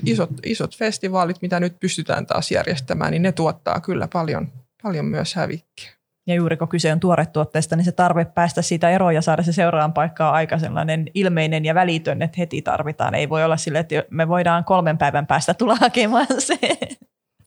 isot, 0.06 0.30
isot 0.46 0.76
festivaalit, 0.76 1.42
mitä 1.42 1.60
nyt 1.60 1.80
pystytään 1.80 2.26
taas 2.26 2.50
järjestämään, 2.50 3.10
niin 3.10 3.22
ne 3.22 3.32
tuottaa 3.32 3.80
kyllä 3.80 4.08
paljon, 4.12 4.48
paljon 4.82 5.04
myös 5.04 5.34
hävikkiä. 5.34 5.90
Ja 6.26 6.34
juuri 6.34 6.56
kun 6.56 6.68
kyse 6.68 6.92
on 6.92 7.00
tuoretuotteesta, 7.00 7.76
niin 7.76 7.84
se 7.84 7.92
tarve 7.92 8.24
päästä 8.24 8.62
siitä 8.62 8.90
eroon 8.90 9.14
ja 9.14 9.22
saada 9.22 9.42
se 9.42 9.52
seuraavan 9.52 9.92
paikkaan 9.92 10.34
aika 10.34 10.58
sellainen 10.58 11.06
ilmeinen 11.14 11.64
ja 11.64 11.74
välitön, 11.74 12.22
että 12.22 12.36
heti 12.38 12.62
tarvitaan. 12.62 13.14
Ei 13.14 13.28
voi 13.28 13.44
olla 13.44 13.56
sille, 13.56 13.78
että 13.78 14.04
me 14.10 14.28
voidaan 14.28 14.64
kolmen 14.64 14.98
päivän 14.98 15.26
päästä 15.26 15.54
tulla 15.54 15.76
hakemaan 15.80 16.26
se. 16.38 16.58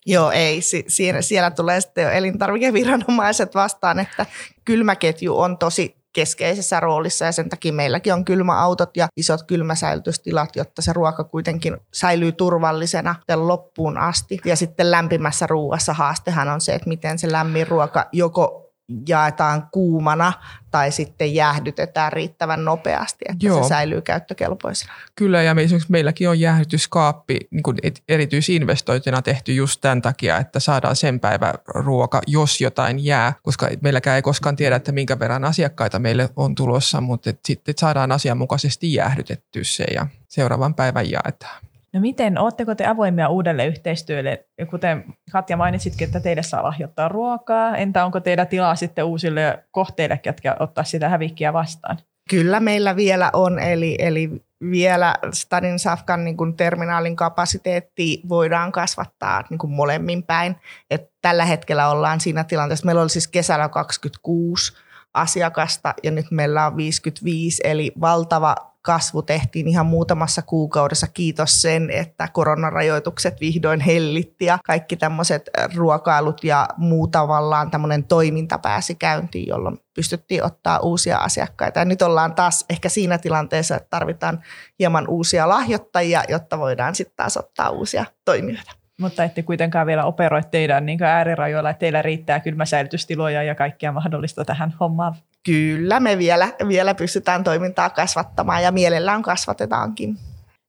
Joo, 0.05 0.31
ei. 0.31 0.61
Si- 0.61 0.85
siellä, 0.87 1.21
siellä 1.21 1.51
tulee 1.51 1.81
sitten 1.81 2.03
jo 2.03 2.09
elintarvikeviranomaiset 2.09 3.55
vastaan, 3.55 3.99
että 3.99 4.25
kylmäketju 4.65 5.39
on 5.39 5.57
tosi 5.57 5.95
keskeisessä 6.13 6.79
roolissa 6.79 7.25
ja 7.25 7.31
sen 7.31 7.49
takia 7.49 7.73
meilläkin 7.73 8.13
on 8.13 8.25
kylmäautot 8.25 8.97
ja 8.97 9.07
isot 9.17 9.43
kylmäsäilytystilat, 9.43 10.55
jotta 10.55 10.81
se 10.81 10.93
ruoka 10.93 11.23
kuitenkin 11.23 11.77
säilyy 11.93 12.31
turvallisena 12.31 13.15
loppuun 13.35 13.97
asti. 13.97 14.39
Ja 14.45 14.55
sitten 14.55 14.91
lämpimässä 14.91 15.47
ruuassa 15.47 15.93
haastehan 15.93 16.47
on 16.47 16.61
se, 16.61 16.73
että 16.73 16.89
miten 16.89 17.19
se 17.19 17.31
lämmin 17.31 17.67
ruoka 17.67 18.05
joko 18.11 18.64
jaetaan 19.07 19.67
kuumana 19.71 20.33
tai 20.71 20.91
sitten 20.91 21.35
jäähdytetään 21.35 22.13
riittävän 22.13 22.65
nopeasti, 22.65 23.25
että 23.29 23.45
Joo. 23.45 23.63
se 23.63 23.69
säilyy 23.69 24.01
käyttökelpoisena. 24.01 24.93
Kyllä, 25.15 25.41
ja 25.41 25.51
esimerkiksi 25.51 25.91
meilläkin 25.91 26.29
on 26.29 26.39
jäähdytyskaappi 26.39 27.39
niin 27.51 27.63
kuin 27.63 27.77
erityisinvestointina 28.09 29.21
tehty 29.21 29.53
just 29.53 29.81
tämän 29.81 30.01
takia, 30.01 30.37
että 30.37 30.59
saadaan 30.59 30.95
sen 30.95 31.19
päivän 31.19 31.53
ruoka, 31.67 32.21
jos 32.27 32.61
jotain 32.61 33.05
jää, 33.05 33.33
koska 33.43 33.69
meilläkään 33.81 34.15
ei 34.15 34.21
koskaan 34.21 34.55
tiedä, 34.55 34.75
että 34.75 34.91
minkä 34.91 35.19
verran 35.19 35.45
asiakkaita 35.45 35.99
meille 35.99 36.29
on 36.35 36.55
tulossa, 36.55 37.01
mutta 37.01 37.33
sitten 37.45 37.75
saadaan 37.77 38.11
asianmukaisesti 38.11 38.93
jäähdytetty 38.93 39.63
se 39.63 39.83
ja 39.83 40.07
seuraavan 40.27 40.75
päivän 40.75 41.11
jaetaan. 41.11 41.65
No 41.95 42.01
miten, 42.01 42.37
oletteko 42.37 42.75
te 42.75 42.85
avoimia 42.85 43.29
uudelle 43.29 43.65
yhteistyölle? 43.65 44.45
Kuten 44.69 45.03
Katja 45.31 45.57
mainitsitkin, 45.57 46.05
että 46.05 46.19
teille 46.19 46.43
saa 46.43 46.63
lahjoittaa 46.63 47.07
ruokaa. 47.07 47.77
Entä 47.77 48.05
onko 48.05 48.19
teillä 48.19 48.45
tilaa 48.45 48.75
sitten 48.75 49.05
uusille 49.05 49.63
kohteille, 49.71 50.19
jotka 50.25 50.55
ottaa 50.59 50.83
sitä 50.83 51.09
hävikkiä 51.09 51.53
vastaan? 51.53 51.97
Kyllä 52.29 52.59
meillä 52.59 52.95
vielä 52.95 53.29
on, 53.33 53.59
eli, 53.59 53.95
eli 53.99 54.31
vielä 54.71 55.15
Stadin 55.33 55.79
Safkan 55.79 56.23
niin 56.23 56.37
kuin 56.37 56.57
terminaalin 56.57 57.15
kapasiteetti 57.15 58.21
voidaan 58.29 58.71
kasvattaa 58.71 59.43
niin 59.49 59.57
kuin 59.57 59.71
molemmin 59.71 60.23
päin. 60.23 60.55
Et 60.89 61.11
tällä 61.21 61.45
hetkellä 61.45 61.89
ollaan 61.89 62.21
siinä 62.21 62.43
tilanteessa, 62.43 62.85
meillä 62.85 63.01
oli 63.01 63.09
siis 63.09 63.27
kesällä 63.27 63.69
26 63.69 64.73
asiakasta 65.13 65.93
ja 66.03 66.11
nyt 66.11 66.31
meillä 66.31 66.65
on 66.65 66.77
55, 66.77 67.61
eli 67.65 67.91
valtava 68.01 68.74
kasvu 68.85 69.21
tehtiin 69.21 69.67
ihan 69.67 69.85
muutamassa 69.85 70.41
kuukaudessa. 70.41 71.07
Kiitos 71.07 71.61
sen, 71.61 71.89
että 71.89 72.27
koronarajoitukset 72.33 73.41
vihdoin 73.41 73.79
hellitti 73.79 74.45
ja 74.45 74.59
kaikki 74.65 74.95
tämmöiset 74.95 75.49
ruokailut 75.75 76.43
ja 76.43 76.67
muu 76.77 77.07
tavallaan 77.07 77.71
tämmöinen 77.71 78.03
toiminta 78.03 78.57
pääsi 78.57 78.95
käyntiin, 78.95 79.47
jolloin 79.47 79.79
pystyttiin 79.95 80.43
ottaa 80.43 80.79
uusia 80.79 81.17
asiakkaita. 81.17 81.79
Ja 81.79 81.85
nyt 81.85 82.01
ollaan 82.01 82.35
taas 82.35 82.65
ehkä 82.69 82.89
siinä 82.89 83.17
tilanteessa, 83.17 83.75
että 83.75 83.89
tarvitaan 83.89 84.43
hieman 84.79 85.07
uusia 85.07 85.49
lahjoittajia, 85.49 86.23
jotta 86.29 86.59
voidaan 86.59 86.95
sitten 86.95 87.15
taas 87.15 87.37
ottaa 87.37 87.69
uusia 87.69 88.05
toimijoita. 88.25 88.71
Mutta 88.99 89.23
ette 89.23 89.43
kuitenkaan 89.43 89.87
vielä 89.87 90.05
operoi 90.05 90.41
teidän 90.51 90.85
niin 90.85 91.03
äärirajoilla, 91.03 91.69
että 91.69 91.79
teillä 91.79 92.01
riittää 92.01 92.39
kylmäsäilytystiloja 92.39 93.43
ja 93.43 93.55
kaikkea 93.55 93.91
mahdollista 93.91 94.45
tähän 94.45 94.75
hommaan 94.79 95.15
Kyllä 95.45 95.99
me 95.99 96.17
vielä, 96.17 96.53
vielä 96.67 96.95
pystytään 96.95 97.43
toimintaa 97.43 97.89
kasvattamaan 97.89 98.63
ja 98.63 98.71
mielellään 98.71 99.21
kasvatetaankin. 99.21 100.17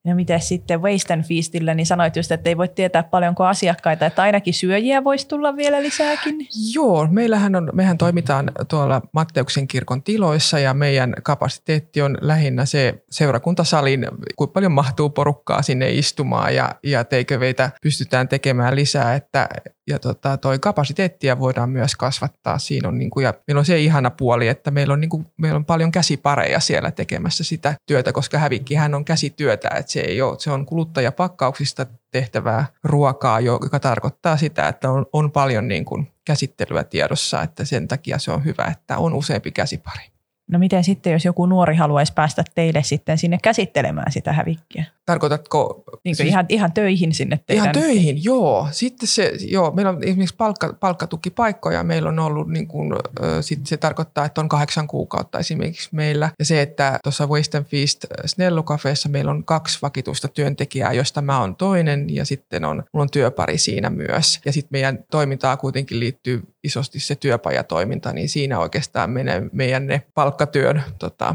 Ja 0.07 0.15
miten 0.15 0.41
sitten 0.41 0.83
Waste 0.83 1.13
and 1.13 1.25
Feastillä, 1.25 1.75
niin 1.75 1.87
sanoit 1.87 2.17
just, 2.17 2.33
että 2.33 2.49
ei 2.51 2.57
voi 2.57 2.69
tietää 2.69 3.03
paljonko 3.03 3.45
asiakkaita, 3.45 4.07
että 4.07 4.23
ainakin 4.23 4.55
syöjiä 4.55 5.05
voisi 5.05 5.29
tulla 5.29 5.57
vielä 5.57 5.83
lisääkin. 5.83 6.35
Joo, 6.75 7.09
meillähän 7.11 7.57
on, 7.57 7.71
mehän 7.73 7.99
toimitaan 7.99 8.53
tuolla 8.69 9.03
Matteuksen 9.13 9.69
kirkon 9.69 10.03
tiloissa 10.03 10.59
ja 10.59 10.75
meidän 10.75 11.15
kapasiteetti 11.23 12.03
on 12.03 12.19
lähinnä 12.21 12.65
se 12.65 13.05
seurakuntasalin, 13.11 14.07
kuinka 14.37 14.53
paljon 14.53 14.73
mahtuu 14.73 15.11
porukkaa 15.11 15.63
sinne 15.63 15.91
istumaan 15.91 16.55
ja, 16.55 16.75
ja 16.83 17.05
teiköveitä 17.05 17.71
pystytään 17.83 18.29
tekemään 18.29 18.77
lisää, 18.77 19.15
että 19.15 19.49
ja 19.87 19.99
tota, 19.99 20.37
toi 20.37 20.59
kapasiteettia 20.59 21.39
voidaan 21.39 21.71
myös 21.71 21.97
kasvattaa. 21.97 22.59
Siinä 22.59 22.89
on, 22.89 22.99
niin 22.99 23.11
kuin, 23.11 23.25
ja 23.25 23.35
meillä 23.47 23.59
on 23.59 23.65
se 23.65 23.79
ihana 23.79 24.11
puoli, 24.11 24.49
että 24.49 24.71
meillä 24.71 24.93
on, 24.93 25.01
niin 25.01 25.09
kuin, 25.09 25.27
meillä 25.37 25.57
on 25.57 25.65
paljon 25.65 25.93
käsipareja 25.93 26.61
siellä 26.61 26.91
tekemässä 26.91 27.45
sitä 27.45 27.75
työtä, 27.87 28.13
koska 28.13 28.39
hävikkihän 28.39 28.95
on 28.95 29.05
käsityötä, 29.05 29.69
että 29.69 29.93
se 29.93 30.01
ei 30.01 30.23
ole, 30.23 30.37
se 30.39 30.51
on 30.51 30.67
kuluttajapakkauksista 30.67 31.87
tehtävää 32.11 32.67
ruokaa, 32.85 33.41
joka 33.41 33.81
tarkoittaa 33.81 34.37
sitä, 34.37 34.69
että 34.69 34.91
on, 34.91 35.07
on 35.13 35.33
paljon 35.33 35.69
niin 35.69 35.85
kuin 35.85 36.13
käsittelyä 36.25 36.85
tiedossa, 36.85 37.43
että 37.43 37.65
sen 37.65 37.89
takia 37.89 38.19
se 38.19 38.31
on 38.31 38.45
hyvä, 38.45 38.65
että 38.65 38.99
on 38.99 39.15
useampi 39.15 39.51
käsipari. 39.51 40.16
No 40.51 40.59
miten 40.59 40.85
sitten, 40.85 41.13
jos 41.13 41.25
joku 41.25 41.47
nuori 41.47 41.77
haluaisi 41.77 42.13
päästä 42.13 42.45
teille 42.55 42.83
sitten 42.83 43.19
sinne 43.19 43.39
käsittelemään 43.43 44.13
sitä 44.13 44.33
hävikkiä? 44.33 44.85
Tarkoitatko? 45.07 45.85
Niin 46.05 46.17
siis, 46.17 46.29
ihan, 46.29 46.47
ihan 46.49 46.73
töihin 46.73 47.15
sinne 47.15 47.41
teidän? 47.47 47.65
Ihan 47.65 47.73
töihin, 47.73 48.25
joo. 48.25 48.69
Sitten 48.71 49.09
se, 49.09 49.33
joo, 49.49 49.71
meillä 49.71 49.91
on 49.91 50.05
esimerkiksi 50.05 50.37
palkka, 50.37 50.73
palkkatukipaikkoja, 50.81 51.85
meillä 51.85 52.09
on 52.09 52.19
ollut, 52.19 52.49
niin 52.49 52.67
kuin, 52.67 52.93
sit 53.41 53.67
se 53.67 53.77
tarkoittaa, 53.77 54.25
että 54.25 54.41
on 54.41 54.49
kahdeksan 54.49 54.89
kuukautta 54.89 55.39
esimerkiksi 55.39 55.89
meillä. 55.93 56.31
Ja 56.39 56.45
se, 56.45 56.63
että 56.63 56.99
tuossa 57.03 57.27
Waste 57.27 57.59
and 57.59 57.67
Feast 57.67 58.05
Snellukafeessa 58.27 59.09
meillä 59.09 59.31
on 59.31 59.45
kaksi 59.45 59.79
vakituista 59.83 60.29
työntekijää, 60.29 60.93
josta 60.93 61.23
mä 61.23 61.41
oon 61.41 61.57
toinen 61.57 62.15
ja 62.15 62.25
sitten 62.25 62.65
on, 62.65 62.77
mulla 62.93 63.03
on 63.03 63.11
työpari 63.11 63.59
siinä 63.59 63.91
myös. 63.91 64.41
Ja 64.45 64.53
sitten 64.53 64.71
meidän 64.73 64.99
toimintaa 65.11 65.57
kuitenkin 65.57 66.01
liittyy 66.01 66.43
isosti 66.67 67.01
se 67.01 67.15
työpajatoiminta, 67.15 68.13
niin 68.13 68.29
siinä 68.29 68.59
oikeastaan 68.59 69.11
menee 69.11 69.43
meidän 69.53 69.87
ne 69.87 70.03
palkkatyön 70.15 70.83
tota, 70.99 71.35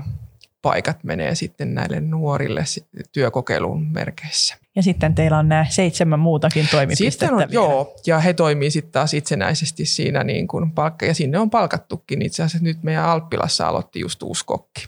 paikat 0.61 1.03
menee 1.03 1.35
sitten 1.35 1.73
näille 1.73 1.99
nuorille 2.01 2.63
työkokeilun 3.11 3.87
merkeissä. 3.91 4.57
Ja 4.75 4.83
sitten 4.83 5.15
teillä 5.15 5.37
on 5.37 5.49
nämä 5.49 5.65
seitsemän 5.69 6.19
muutakin 6.19 6.67
toimipistettä 6.71 7.25
sitten 7.25 7.35
on, 7.35 7.53
Joo, 7.53 7.95
ja 8.05 8.19
he 8.19 8.33
toimii 8.33 8.71
sitten 8.71 8.91
taas 8.91 9.13
itsenäisesti 9.13 9.85
siinä 9.85 10.23
niin 10.23 10.47
kuin 10.47 10.71
palkka, 10.71 11.05
ja 11.05 11.13
sinne 11.13 11.39
on 11.39 11.49
palkattukin. 11.49 12.21
Itse 12.21 12.43
asiassa 12.43 12.63
nyt 12.63 12.83
meidän 12.83 13.05
Alppilassa 13.05 13.67
aloitti 13.67 13.99
just 13.99 14.23
uusi 14.23 14.45
kokki. 14.45 14.87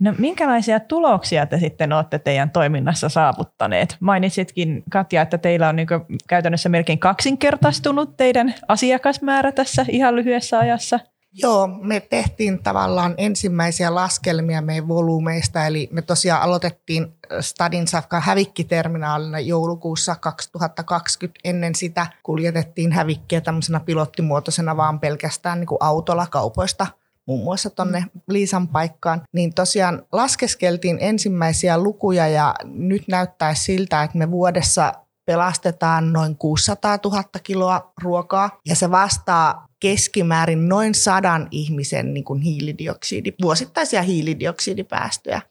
No 0.00 0.14
minkälaisia 0.18 0.80
tuloksia 0.80 1.46
te 1.46 1.58
sitten 1.58 1.92
olette 1.92 2.18
teidän 2.18 2.50
toiminnassa 2.50 3.08
saavuttaneet? 3.08 3.96
Mainitsitkin 4.00 4.82
Katja, 4.90 5.22
että 5.22 5.38
teillä 5.38 5.68
on 5.68 5.76
niin 5.76 5.88
käytännössä 6.28 6.68
melkein 6.68 6.98
kaksinkertaistunut 6.98 8.16
teidän 8.16 8.54
asiakasmäärä 8.68 9.52
tässä 9.52 9.86
ihan 9.88 10.16
lyhyessä 10.16 10.58
ajassa. 10.58 11.00
Joo, 11.32 11.66
me 11.66 12.00
tehtiin 12.00 12.62
tavallaan 12.62 13.14
ensimmäisiä 13.16 13.94
laskelmia 13.94 14.62
meidän 14.62 14.88
volyymeista, 14.88 15.66
eli 15.66 15.88
me 15.92 16.02
tosiaan 16.02 16.42
aloitettiin 16.42 17.14
Stadin 17.40 17.88
Safka 17.88 18.20
hävikkiterminaalina 18.20 19.40
joulukuussa 19.40 20.16
2020. 20.16 21.40
Ennen 21.44 21.74
sitä 21.74 22.06
kuljetettiin 22.22 22.92
hävikkiä 22.92 23.40
tämmöisenä 23.40 23.80
pilottimuotoisena 23.80 24.76
vaan 24.76 25.00
pelkästään 25.00 25.60
niin 25.60 25.68
kuin 25.68 25.78
autolla 25.80 26.26
kaupoista 26.26 26.86
muun 27.30 27.44
muassa 27.44 27.70
tuonne 27.70 28.04
Liisan 28.28 28.68
paikkaan, 28.68 29.22
niin 29.32 29.54
tosiaan 29.54 30.02
laskeskeltiin 30.12 30.98
ensimmäisiä 31.00 31.78
lukuja 31.78 32.28
ja 32.28 32.54
nyt 32.64 33.02
näyttää 33.08 33.54
siltä, 33.54 34.02
että 34.02 34.18
me 34.18 34.30
vuodessa 34.30 34.92
pelastetaan 35.26 36.12
noin 36.12 36.36
600 36.36 36.98
000 37.04 37.24
kiloa 37.42 37.92
ruokaa 38.02 38.60
ja 38.66 38.76
se 38.76 38.90
vastaa 38.90 39.66
keskimäärin 39.80 40.68
noin 40.68 40.94
sadan 40.94 41.48
ihmisen 41.50 42.14
niin 42.14 42.24
kuin 42.24 42.42
hiilidioksidi, 42.42 43.32
vuosittaisia 43.42 44.02
hiilidioksidipäästöjä. 44.02 45.42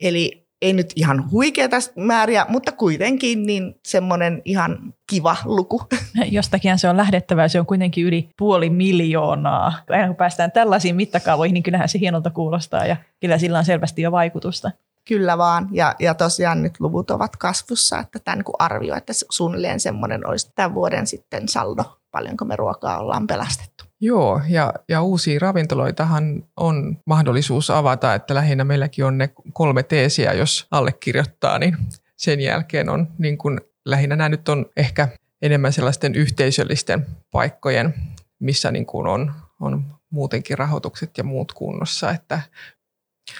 Eli 0.00 0.49
ei 0.62 0.72
nyt 0.72 0.92
ihan 0.96 1.30
huikeita 1.30 1.76
määriä, 1.96 2.46
mutta 2.48 2.72
kuitenkin 2.72 3.46
niin 3.46 3.80
semmoinen 3.86 4.42
ihan 4.44 4.94
kiva 5.06 5.36
luku. 5.44 5.82
Jostakin 6.30 6.78
se 6.78 6.88
on 6.88 6.96
lähdettävää, 6.96 7.48
se 7.48 7.60
on 7.60 7.66
kuitenkin 7.66 8.06
yli 8.06 8.30
puoli 8.38 8.70
miljoonaa. 8.70 9.72
Aina 9.88 10.06
kun 10.06 10.16
päästään 10.16 10.52
tällaisiin 10.52 10.96
mittakaavoihin, 10.96 11.54
niin 11.54 11.62
kyllähän 11.62 11.88
se 11.88 11.98
hienolta 11.98 12.30
kuulostaa 12.30 12.86
ja 12.86 12.96
kyllä 13.20 13.38
sillä 13.38 13.58
on 13.58 13.64
selvästi 13.64 14.02
jo 14.02 14.12
vaikutusta. 14.12 14.70
Kyllä 15.04 15.38
vaan, 15.38 15.68
ja, 15.72 15.94
ja 15.98 16.14
tosiaan 16.14 16.62
nyt 16.62 16.80
luvut 16.80 17.10
ovat 17.10 17.36
kasvussa, 17.36 17.98
että 17.98 18.18
tämä 18.18 18.34
niin 18.34 18.44
arvio, 18.58 18.96
että 18.96 19.12
suunnilleen 19.30 19.80
semmoinen 19.80 20.26
olisi 20.26 20.52
tämän 20.54 20.74
vuoden 20.74 21.06
sitten 21.06 21.48
saldo, 21.48 21.98
paljonko 22.10 22.44
me 22.44 22.56
ruokaa 22.56 22.98
ollaan 22.98 23.26
pelastettu. 23.26 23.89
Joo, 24.02 24.40
ja, 24.48 24.72
ja 24.88 25.02
uusia 25.02 25.38
ravintoloitahan 25.40 26.44
on 26.56 26.96
mahdollisuus 27.06 27.70
avata, 27.70 28.14
että 28.14 28.34
lähinnä 28.34 28.64
meilläkin 28.64 29.04
on 29.04 29.18
ne 29.18 29.30
kolme 29.52 29.82
teesiä, 29.82 30.32
jos 30.32 30.66
allekirjoittaa, 30.70 31.58
niin 31.58 31.76
sen 32.16 32.40
jälkeen 32.40 32.88
on 32.88 33.08
niin 33.18 33.38
kuin, 33.38 33.60
lähinnä 33.84 34.16
nämä 34.16 34.28
nyt 34.28 34.48
on 34.48 34.66
ehkä 34.76 35.08
enemmän 35.42 35.72
sellaisten 35.72 36.14
yhteisöllisten 36.14 37.06
paikkojen, 37.30 37.94
missä 38.38 38.70
niin 38.70 38.86
kuin 38.86 39.06
on, 39.06 39.32
on 39.60 39.84
muutenkin 40.10 40.58
rahoitukset 40.58 41.18
ja 41.18 41.24
muut 41.24 41.52
kunnossa, 41.52 42.10
että 42.10 42.40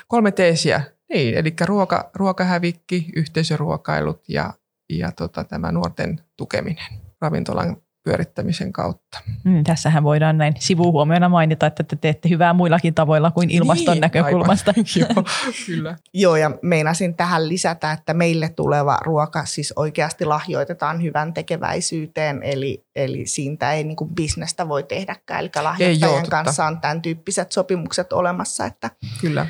kolme 0.08 0.32
teesiä, 0.32 0.82
niin, 1.12 1.34
eli 1.34 1.54
ruoka, 1.64 2.10
ruokahävikki, 2.14 3.06
yhteisöruokailut 3.16 4.28
ja, 4.28 4.52
ja 4.90 5.12
tota, 5.12 5.44
tämä 5.44 5.72
nuorten 5.72 6.20
tukeminen 6.36 6.86
ravintolan 7.20 7.76
pyörittämisen 8.04 8.72
kautta. 8.72 9.18
Mm, 9.44 9.64
tässähän 9.64 10.04
voidaan 10.04 10.38
näin 10.38 10.54
sivuhuomiona 10.58 11.28
mainita, 11.28 11.66
että 11.66 11.82
te 11.84 11.96
teette 11.96 12.28
hyvää 12.28 12.52
muillakin 12.52 12.94
tavoilla 12.94 13.30
kuin 13.30 13.50
ilmaston 13.50 13.94
niin, 13.94 14.00
näkökulmasta. 14.00 14.74
Joo, 15.00 15.24
kyllä. 15.66 15.96
Joo, 16.14 16.36
ja 16.36 16.50
meinasin 16.62 17.14
tähän 17.14 17.48
lisätä, 17.48 17.92
että 17.92 18.14
meille 18.14 18.48
tuleva 18.48 18.98
ruoka 19.04 19.44
siis 19.44 19.72
oikeasti 19.76 20.24
lahjoitetaan 20.24 21.02
hyvän 21.02 21.34
tekeväisyyteen, 21.34 22.42
eli, 22.42 22.84
eli 22.96 23.26
siitä 23.26 23.72
ei 23.72 23.84
niin 23.84 23.96
kuin 23.96 24.14
bisnestä 24.14 24.68
voi 24.68 24.82
tehdäkään, 24.82 25.40
eli 25.40 25.50
lahjoittajan 25.62 26.14
ei, 26.14 26.20
joo, 26.20 26.30
kanssa 26.30 26.66
on 26.66 26.80
tämän 26.80 27.02
tyyppiset 27.02 27.52
sopimukset 27.52 28.12
olemassa. 28.12 28.66
Että 28.66 28.90
Kyllä. 29.20 29.46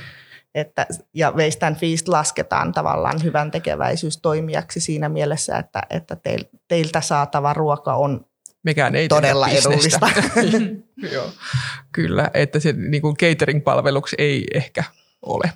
Että, 0.54 0.86
ja 1.14 1.32
Waste 1.32 1.66
and 1.66 1.76
Feast 1.76 2.08
lasketaan 2.08 2.72
tavallaan 2.72 3.22
hyvän 3.22 3.50
tekeväisyystoimijaksi 3.50 4.80
siinä 4.80 5.08
mielessä, 5.08 5.58
että, 5.58 5.82
että 5.90 6.16
teiltä 6.68 7.00
saatava 7.00 7.54
ruoka 7.54 7.94
on 7.94 8.26
Mekään 8.62 8.94
ei 8.94 9.08
todella 9.08 9.48
edullista. 9.48 10.10
Joo, 11.12 11.30
kyllä, 11.92 12.30
että 12.34 12.60
se 12.60 12.72
niin 12.72 13.02
kuin 13.02 13.16
catering-palveluksi 13.16 14.16
ei 14.18 14.46
ehkä 14.54 14.84
ole. 15.22 15.52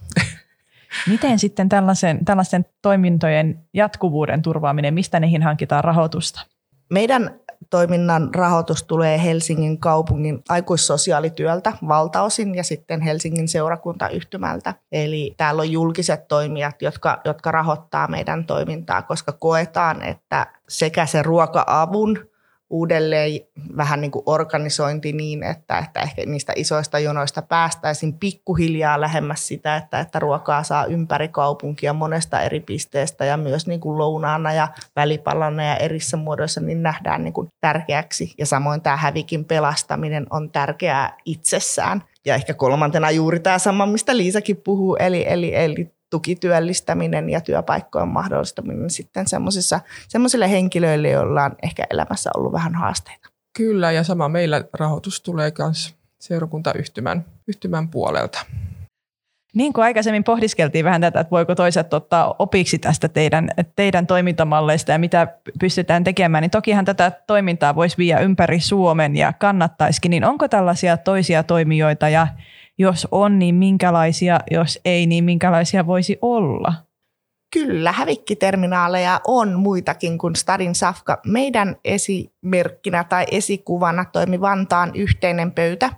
Miten 1.08 1.38
sitten 1.38 1.68
tällaisen, 1.68 2.24
tällaisten 2.24 2.66
toimintojen 2.82 3.60
jatkuvuuden 3.74 4.42
turvaaminen, 4.42 4.94
mistä 4.94 5.20
niihin 5.20 5.42
hankitaan 5.42 5.84
rahoitusta? 5.84 6.46
Meidän 6.90 7.40
toiminnan 7.70 8.34
rahoitus 8.34 8.82
tulee 8.82 9.22
Helsingin 9.22 9.80
kaupungin 9.80 10.42
aikuissosiaalityöltä 10.48 11.72
valtaosin 11.88 12.54
ja 12.54 12.64
sitten 12.64 13.00
Helsingin 13.00 13.48
seurakuntayhtymältä. 13.48 14.74
Eli 14.92 15.34
täällä 15.36 15.60
on 15.60 15.72
julkiset 15.72 16.28
toimijat, 16.28 16.82
jotka, 16.82 17.20
jotka 17.24 17.50
rahoittaa 17.50 18.08
meidän 18.08 18.44
toimintaa, 18.44 19.02
koska 19.02 19.32
koetaan, 19.32 20.02
että 20.02 20.46
sekä 20.68 21.06
se 21.06 21.22
ruoka-avun 21.22 22.33
uudelleen 22.74 23.40
vähän 23.76 24.00
niin 24.00 24.10
kuin 24.10 24.22
organisointi 24.26 25.12
niin, 25.12 25.42
että, 25.42 25.78
että 25.78 26.00
ehkä 26.00 26.22
niistä 26.26 26.52
isoista 26.56 26.98
jonoista 26.98 27.42
päästäisiin 27.42 28.18
pikkuhiljaa 28.18 29.00
lähemmäs 29.00 29.46
sitä, 29.46 29.76
että, 29.76 30.00
että 30.00 30.18
ruokaa 30.18 30.62
saa 30.62 30.84
ympäri 30.84 31.28
kaupunkia 31.28 31.92
monesta 31.92 32.40
eri 32.40 32.60
pisteestä 32.60 33.24
ja 33.24 33.36
myös 33.36 33.66
niin 33.66 33.80
kuin 33.80 33.98
lounaana 33.98 34.52
ja 34.52 34.68
välipallona 34.96 35.64
ja 35.64 35.76
erissä 35.76 36.16
muodoissa 36.16 36.60
niin 36.60 36.82
nähdään 36.82 37.24
niin 37.24 37.34
kuin 37.34 37.48
tärkeäksi. 37.60 38.34
Ja 38.38 38.46
samoin 38.46 38.80
tämä 38.80 38.96
hävikin 38.96 39.44
pelastaminen 39.44 40.26
on 40.30 40.50
tärkeää 40.50 41.16
itsessään. 41.24 42.02
Ja 42.26 42.34
ehkä 42.34 42.54
kolmantena 42.54 43.10
juuri 43.10 43.40
tämä 43.40 43.58
sama, 43.58 43.86
mistä 43.86 44.16
Liisakin 44.16 44.56
puhuu, 44.56 44.96
eli, 44.96 45.24
eli, 45.28 45.54
eli 45.54 45.93
tukityöllistäminen 46.10 47.30
ja 47.30 47.40
työpaikkojen 47.40 48.08
mahdollistaminen 48.08 48.90
sitten 48.90 49.26
semmoisille 50.08 50.50
henkilöille, 50.50 51.10
joilla 51.10 51.44
on 51.44 51.56
ehkä 51.62 51.86
elämässä 51.90 52.30
ollut 52.36 52.52
vähän 52.52 52.74
haasteita. 52.74 53.28
Kyllä, 53.56 53.92
ja 53.92 54.04
sama 54.04 54.28
meillä 54.28 54.64
rahoitus 54.72 55.20
tulee 55.20 55.52
myös 55.58 55.94
seurakuntayhtymän 56.20 57.24
yhtymän 57.48 57.88
puolelta. 57.88 58.46
Niin 59.54 59.72
kuin 59.72 59.84
aikaisemmin 59.84 60.24
pohdiskeltiin 60.24 60.84
vähän 60.84 61.00
tätä, 61.00 61.20
että 61.20 61.30
voiko 61.30 61.54
toiset 61.54 61.94
ottaa 61.94 62.34
opiksi 62.38 62.78
tästä 62.78 63.08
teidän, 63.08 63.50
teidän 63.76 64.06
toimintamalleista 64.06 64.92
ja 64.92 64.98
mitä 64.98 65.28
pystytään 65.60 66.04
tekemään, 66.04 66.42
niin 66.42 66.50
tokihan 66.50 66.84
tätä 66.84 67.12
toimintaa 67.26 67.74
voisi 67.74 67.98
viedä 67.98 68.20
ympäri 68.20 68.60
Suomen 68.60 69.16
ja 69.16 69.32
kannattaisikin, 69.32 70.10
niin 70.10 70.24
onko 70.24 70.48
tällaisia 70.48 70.96
toisia 70.96 71.42
toimijoita 71.42 72.08
ja 72.08 72.26
jos 72.78 73.08
on, 73.10 73.38
niin 73.38 73.54
minkälaisia, 73.54 74.40
jos 74.50 74.80
ei, 74.84 75.06
niin 75.06 75.24
minkälaisia 75.24 75.86
voisi 75.86 76.18
olla? 76.22 76.74
Kyllä, 77.52 77.92
hävikkiterminaaleja 77.92 79.20
on 79.26 79.58
muitakin 79.58 80.18
kuin 80.18 80.36
Stadin 80.36 80.74
Safka. 80.74 81.20
Meidän 81.26 81.76
esimerkkinä 81.84 83.04
tai 83.04 83.24
esikuvana 83.30 84.04
toimi 84.04 84.40
Vantaan 84.40 84.90
yhteinen 84.94 85.52
pöytä, 85.52 85.90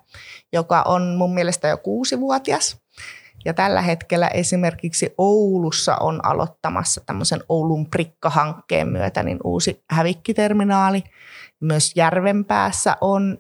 joka 0.53 0.83
on 0.83 1.15
mun 1.19 1.35
mielestä 1.35 1.69
jo 1.69 1.77
kuusivuotias. 1.77 2.81
Ja 3.45 3.55
tällä 3.55 3.83
hetkellä 3.83 4.29
esimerkiksi 4.29 5.15
Oulussa 5.19 5.97
on 5.97 6.27
aloittamassa 6.27 7.01
tämmöisen 7.07 7.41
Oulun 7.49 7.91
prikkahankkeen 7.91 8.89
myötä 8.89 9.23
niin 9.23 9.39
uusi 9.45 9.85
hävikkiterminaali. 9.91 11.03
Myös 11.61 11.93
Järvenpäässä 11.97 12.97
on, 13.01 13.39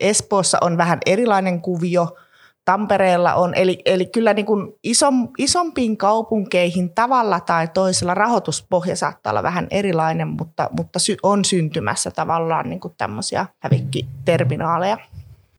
Espoossa 0.00 0.58
on 0.60 0.76
vähän 0.76 0.98
erilainen 1.06 1.60
kuvio– 1.60 2.08
Tampereella 2.64 3.34
on, 3.34 3.54
eli, 3.54 3.78
eli 3.84 4.06
kyllä 4.06 4.34
niin 4.34 4.46
kuin 4.46 4.72
isom, 4.82 5.28
isompiin 5.38 5.96
kaupunkeihin 5.96 6.94
tavalla 6.94 7.40
tai 7.40 7.68
toisella 7.68 8.14
rahoituspohja 8.14 8.96
saattaa 8.96 9.30
olla 9.30 9.42
vähän 9.42 9.66
erilainen, 9.70 10.28
mutta, 10.28 10.68
mutta 10.76 10.98
sy, 10.98 11.16
on 11.22 11.44
syntymässä 11.44 12.10
tavallaan 12.10 12.68
niin 12.68 12.80
kuin 12.80 12.94
tämmöisiä 12.98 13.46
hävikkiterminaaleja. 13.60 14.98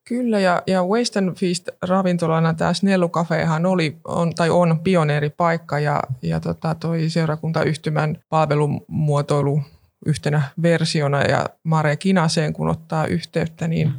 Kyllä, 0.08 0.40
ja, 0.40 0.64
ja 0.68 0.84
Waste 0.84 1.20
and 1.20 1.38
Feast 1.38 1.70
ravintolana 1.82 2.54
tämä 2.54 2.74
Snellu 2.74 3.10
Cafehan 3.10 3.66
oli, 3.66 3.98
on, 4.08 4.36
tai 4.36 4.50
on 4.50 4.80
pioneeripaikka, 4.80 5.80
ja, 5.80 6.00
ja 6.22 6.40
tota, 6.40 6.76
toi 6.76 7.10
seurakuntayhtymän 7.10 8.18
palvelumuotoilu 8.30 9.62
yhtenä 10.06 10.42
versiona 10.62 11.22
ja 11.22 11.46
Mare 11.64 11.96
Kinaseen, 11.96 12.54
kun 12.54 12.70
ottaa 12.70 13.06
yhteyttä, 13.06 13.68
niin 13.68 13.88
mm. 13.88 13.94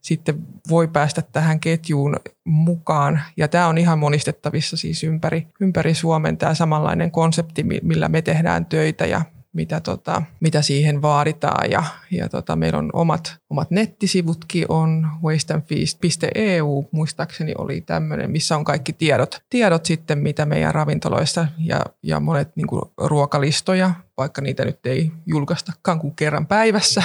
sitten 0.00 0.46
voi 0.68 0.88
päästä 0.88 1.22
tähän 1.22 1.60
ketjuun 1.60 2.16
mukaan. 2.44 3.22
Ja 3.36 3.48
tämä 3.48 3.66
on 3.66 3.78
ihan 3.78 3.98
monistettavissa 3.98 4.76
siis 4.76 5.04
ympäri, 5.04 5.46
ympäri 5.60 5.94
Suomen 5.94 6.36
tämä 6.36 6.54
samanlainen 6.54 7.10
konsepti, 7.10 7.62
millä 7.82 8.08
me 8.08 8.22
tehdään 8.22 8.66
töitä 8.66 9.06
ja 9.06 9.22
mitä, 9.52 9.80
tota, 9.80 10.22
mitä 10.40 10.62
siihen 10.62 11.02
vaaditaan. 11.02 11.70
Ja, 11.70 11.82
ja 12.10 12.28
tota, 12.28 12.56
meillä 12.56 12.78
on 12.78 12.90
omat, 12.92 13.36
omat 13.50 13.70
nettisivutkin 13.70 14.66
on 14.68 15.06
wasteandfeast.eu, 15.24 16.88
muistaakseni 16.92 17.54
oli 17.58 17.80
tämmöinen, 17.80 18.30
missä 18.30 18.56
on 18.56 18.64
kaikki 18.64 18.92
tiedot, 18.92 19.42
tiedot 19.50 19.86
sitten, 19.86 20.18
mitä 20.18 20.46
meidän 20.46 20.74
ravintoloissa 20.74 21.48
ja, 21.58 21.80
ja 22.02 22.20
monet 22.20 22.56
niin 22.56 22.66
kuin, 22.66 22.82
ruokalistoja, 22.96 23.90
vaikka 24.16 24.42
niitä 24.42 24.64
nyt 24.64 24.86
ei 24.86 25.12
julkaistakaan 25.26 25.98
kuin 25.98 26.16
kerran 26.16 26.46
päivässä, 26.46 27.02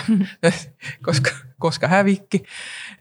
koska, 1.06 1.32
koska 1.60 1.88
hävikki, 1.88 2.44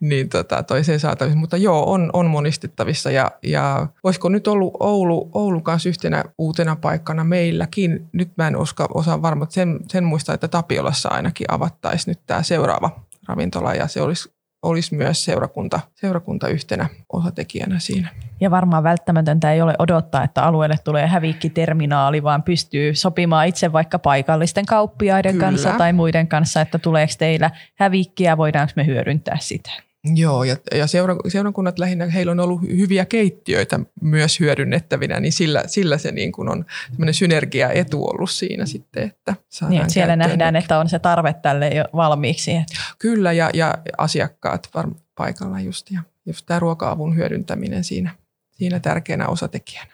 niin 0.01 0.29
tota, 0.29 0.63
toiseen 0.63 1.01
saatavissa. 1.01 1.39
Mutta 1.39 1.57
joo, 1.57 1.93
on, 1.93 2.11
on 2.13 2.27
monistettavissa 2.27 3.11
ja, 3.11 3.31
ja 3.43 3.87
olisiko 4.03 4.29
nyt 4.29 4.49
ollut 4.49 4.75
Oulu, 4.81 5.31
Oulu 5.35 5.61
kanssa 5.61 5.89
yhtenä 5.89 6.25
uutena 6.39 6.77
paikkana 6.77 7.25
meilläkin. 7.25 8.09
Nyt 8.13 8.31
mä 8.37 8.49
en 8.49 8.57
oska, 8.57 8.89
osaa 8.95 9.23
varmaan, 9.23 9.51
sen, 9.51 9.81
sen 9.89 10.05
muista, 10.05 10.35
että 10.35 10.49
Tapiolassa 10.49 11.09
ainakin 11.09 11.47
avattaisiin 11.51 12.13
nyt 12.13 12.21
tämä 12.27 12.43
seuraava 12.43 12.91
ravintola 13.29 13.75
ja 13.75 13.89
se 13.89 14.01
olisi 14.03 14.33
olisi 14.63 14.95
myös 14.95 15.25
seurakunta, 15.25 15.81
seurakunta 15.95 16.49
yhtenä 16.49 16.89
osatekijänä 17.13 17.79
siinä. 17.79 18.09
Ja 18.41 18.51
varmaan 18.51 18.83
välttämätöntä 18.83 19.53
ei 19.53 19.63
ole 19.63 19.75
odottaa, 19.79 20.25
että 20.25 20.43
alueelle 20.43 20.77
tulee 20.85 21.07
hävikkiterminaali, 21.07 22.23
vaan 22.23 22.43
pystyy 22.43 22.95
sopimaan 22.95 23.47
itse 23.47 23.73
vaikka 23.73 23.99
paikallisten 23.99 24.67
kauppiaiden 24.67 25.33
Kyllä. 25.33 25.47
kanssa 25.47 25.75
tai 25.79 25.93
muiden 25.93 26.29
kanssa, 26.29 26.61
että 26.61 26.79
tuleeko 26.79 27.13
teillä 27.19 27.51
hävikkiä, 27.75 28.37
voidaanko 28.37 28.73
me 28.77 28.87
hyödyntää 28.87 29.37
sitä. 29.41 29.71
Joo, 30.05 30.45
ja, 30.45 30.57
ja 30.75 30.87
seura, 30.87 31.17
seurakunnat 31.29 31.79
lähinnä, 31.79 32.07
heillä 32.07 32.33
on 32.33 32.41
ollut 32.41 32.63
hyviä 32.63 33.05
keittiöitä 33.05 33.81
myös 34.01 34.41
hyödynnettävinä, 34.41 35.21
niin 35.21 35.33
sillä, 35.33 35.63
sillä 35.67 35.99
se 35.99 36.13
niin 36.13 36.33
kuin 36.33 36.49
on 36.49 36.65
semmoinen 36.91 37.15
synergiaetu 37.15 38.05
ollut 38.05 38.31
siinä 38.31 38.67
sitten, 38.67 39.03
että 39.03 39.35
niin, 39.69 39.81
että 39.81 39.93
siellä 39.93 40.17
nähdään, 40.17 40.57
että 40.57 40.79
on 40.79 40.89
se 40.89 40.99
tarve 40.99 41.33
tälle 41.33 41.69
jo 41.69 41.85
valmiiksi. 41.97 42.51
Kyllä, 42.99 43.33
ja, 43.33 43.51
ja 43.55 43.75
asiakkaat 43.99 44.69
var, 44.75 44.89
paikalla 45.15 45.61
just, 45.61 45.91
ja 45.91 46.03
just 46.27 46.47
tämä 46.47 46.61
ruoka-avun 46.61 47.17
hyödyntäminen 47.17 47.85
siinä, 47.85 48.11
siinä 48.51 48.81
tärkeänä 48.81 49.29
osatekijänä. 49.29 49.93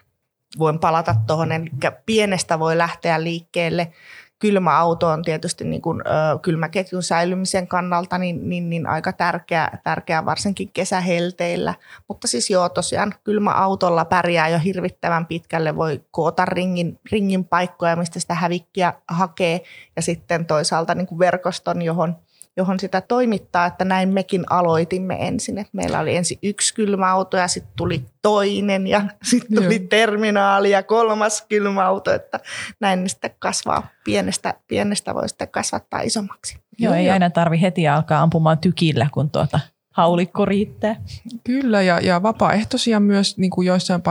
Voin 0.59 0.79
palata 0.79 1.15
tuohon, 1.27 1.51
eli 1.51 1.69
pienestä 2.05 2.59
voi 2.59 2.77
lähteä 2.77 3.23
liikkeelle 3.23 3.91
kylmäauto 4.39 5.07
on 5.07 5.23
tietysti 5.23 5.63
niin 5.63 5.81
kuin, 5.81 6.01
ö, 6.07 6.39
kylmäketjun 6.39 7.03
säilymisen 7.03 7.67
kannalta 7.67 8.17
niin, 8.17 8.49
niin, 8.49 8.69
niin 8.69 8.87
aika 8.87 9.13
tärkeä, 9.13 9.69
tärkeä, 9.83 10.25
varsinkin 10.25 10.71
kesähelteillä. 10.71 11.73
Mutta 12.07 12.27
siis 12.27 12.49
joo, 12.49 12.69
tosiaan 12.69 13.13
kylmäautolla 13.23 14.05
pärjää 14.05 14.49
jo 14.49 14.59
hirvittävän 14.59 15.25
pitkälle, 15.25 15.75
voi 15.75 16.01
koota 16.11 16.45
ringin, 16.45 16.99
ringin 17.11 17.45
paikkoja, 17.45 17.95
mistä 17.95 18.19
sitä 18.19 18.33
hävikkiä 18.33 18.93
hakee, 19.07 19.61
ja 19.95 20.01
sitten 20.01 20.45
toisaalta 20.45 20.95
niin 20.95 21.07
kuin 21.07 21.19
verkoston, 21.19 21.81
johon– 21.81 22.15
johon 22.57 22.79
sitä 22.79 23.01
toimittaa, 23.01 23.65
että 23.65 23.85
näin 23.85 24.09
mekin 24.09 24.43
aloitimme 24.49 25.17
ensin. 25.27 25.57
Että 25.57 25.71
meillä 25.73 25.99
oli 25.99 26.15
ensin 26.15 26.37
yksi 26.43 26.73
kylmäauto 26.73 27.37
ja 27.37 27.47
sitten 27.47 27.73
tuli 27.75 28.05
toinen 28.21 28.87
ja 28.87 29.01
sitten 29.29 29.63
tuli 29.63 29.75
Joo. 29.75 29.87
terminaali 29.89 30.71
ja 30.71 30.83
kolmas 30.83 31.45
kylmäauto, 31.49 32.13
että 32.13 32.39
näin 32.79 33.09
sitten 33.09 33.31
kasvaa 33.39 33.87
pienestä, 34.03 34.53
pienestä 34.67 35.15
voi 35.15 35.29
sitten 35.29 35.47
kasvattaa 35.47 36.01
isommaksi. 36.01 36.57
Joo, 36.79 36.93
ei 36.93 37.09
aina 37.09 37.29
tarvi 37.29 37.61
heti 37.61 37.87
alkaa 37.87 38.21
ampumaan 38.21 38.57
tykillä, 38.57 39.09
kun 39.11 39.29
tuota 39.29 39.59
haulikko 39.91 40.45
riittää. 40.45 40.95
Kyllä, 41.43 41.81
ja, 41.81 41.99
ja 41.99 42.23
vapaaehtoisia 42.23 42.99
myös 42.99 43.37
niin 43.37 43.51
kuin 43.51 43.65
joissain 43.67 44.01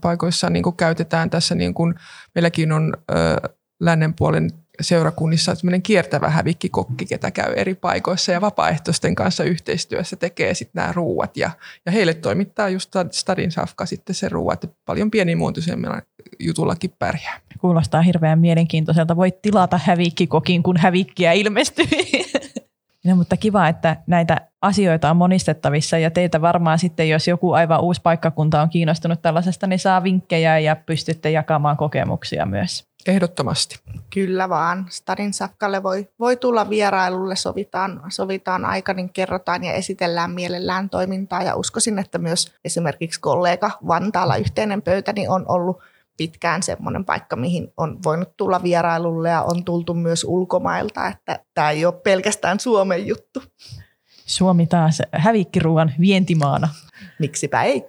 paikoissa 0.00 0.50
niin 0.50 0.62
kuin 0.62 0.76
käytetään 0.76 1.30
tässä, 1.30 1.54
niin 1.54 1.74
kuin 1.74 1.94
meilläkin 2.34 2.72
on 2.72 2.94
ö, 3.10 3.14
lännen 3.80 4.14
puolen 4.14 4.50
seurakunnissa 4.80 5.54
semmoinen 5.54 5.82
kiertävä 5.82 6.30
hävikkikokki, 6.30 7.06
ketä 7.06 7.30
käy 7.30 7.52
eri 7.56 7.74
paikoissa 7.74 8.32
ja 8.32 8.40
vapaaehtoisten 8.40 9.14
kanssa 9.14 9.44
yhteistyössä 9.44 10.16
tekee 10.16 10.54
sitten 10.54 10.80
nämä 10.80 10.92
ruuat. 10.92 11.36
Ja, 11.36 11.50
ja 11.86 11.92
heille 11.92 12.14
toimittaa 12.14 12.68
just 12.68 12.92
Stadin 13.10 13.52
Safka 13.52 13.86
sitten 13.86 14.14
se 14.14 14.28
ruuat, 14.28 14.70
paljon 14.84 15.10
pienimuotoisemmilla 15.10 16.02
jutullakin 16.38 16.92
pärjää. 16.98 17.40
Kuulostaa 17.60 18.02
hirveän 18.02 18.38
mielenkiintoiselta. 18.38 19.16
Voit 19.16 19.42
tilata 19.42 19.80
hävikkikokin, 19.84 20.62
kun 20.62 20.76
hävikkiä 20.76 21.32
ilmestyy. 21.32 21.86
No, 23.04 23.16
mutta 23.16 23.36
kiva, 23.36 23.68
että 23.68 23.96
näitä 24.06 24.40
asioita 24.62 25.10
on 25.10 25.16
monistettavissa 25.16 25.98
ja 25.98 26.10
teitä 26.10 26.40
varmaan 26.40 26.78
sitten, 26.78 27.08
jos 27.08 27.28
joku 27.28 27.52
aivan 27.52 27.80
uusi 27.80 28.00
paikkakunta 28.02 28.62
on 28.62 28.68
kiinnostunut 28.68 29.22
tällaisesta, 29.22 29.66
niin 29.66 29.78
saa 29.78 30.02
vinkkejä 30.02 30.58
ja 30.58 30.76
pystytte 30.76 31.30
jakamaan 31.30 31.76
kokemuksia 31.76 32.46
myös. 32.46 32.87
Ehdottomasti. 33.06 33.78
Kyllä 34.10 34.48
vaan. 34.48 34.86
Stadin 34.90 35.34
Safkalle 35.34 35.82
voi, 35.82 36.08
voi 36.18 36.36
tulla 36.36 36.70
vierailulle, 36.70 37.36
sovitaan, 37.36 38.02
sovitaan 38.08 38.64
aika, 38.64 38.94
niin 38.94 39.12
kerrotaan 39.12 39.64
ja 39.64 39.72
esitellään 39.72 40.30
mielellään 40.30 40.90
toimintaa. 40.90 41.42
Ja 41.42 41.56
uskoisin, 41.56 41.98
että 41.98 42.18
myös 42.18 42.52
esimerkiksi 42.64 43.20
kollega 43.20 43.70
Vantaalla 43.86 44.36
yhteinen 44.36 44.82
pöytä 44.82 45.12
niin 45.12 45.30
on 45.30 45.44
ollut 45.48 45.82
pitkään 46.16 46.62
semmoinen 46.62 47.04
paikka, 47.04 47.36
mihin 47.36 47.72
on 47.76 47.98
voinut 48.04 48.36
tulla 48.36 48.62
vierailulle 48.62 49.28
ja 49.28 49.42
on 49.42 49.64
tultu 49.64 49.94
myös 49.94 50.24
ulkomailta, 50.24 51.06
että 51.06 51.44
tämä 51.54 51.70
ei 51.70 51.84
ole 51.84 51.94
pelkästään 52.04 52.60
Suomen 52.60 53.06
juttu. 53.06 53.42
Suomi 54.26 54.66
taas 54.66 55.02
hävikkiruuan 55.12 55.92
vientimaana. 56.00 56.68
Miksipä 57.18 57.62
ei. 57.62 57.84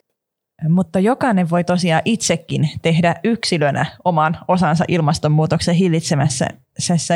Mutta 0.68 1.00
jokainen 1.00 1.50
voi 1.50 1.64
tosiaan 1.64 2.02
itsekin 2.06 2.70
tehdä 2.82 3.16
yksilönä 3.24 3.86
oman 4.06 4.38
osansa 4.48 4.86
ilmastonmuutoksen 4.88 5.76
hillitsemässä. 5.76 6.48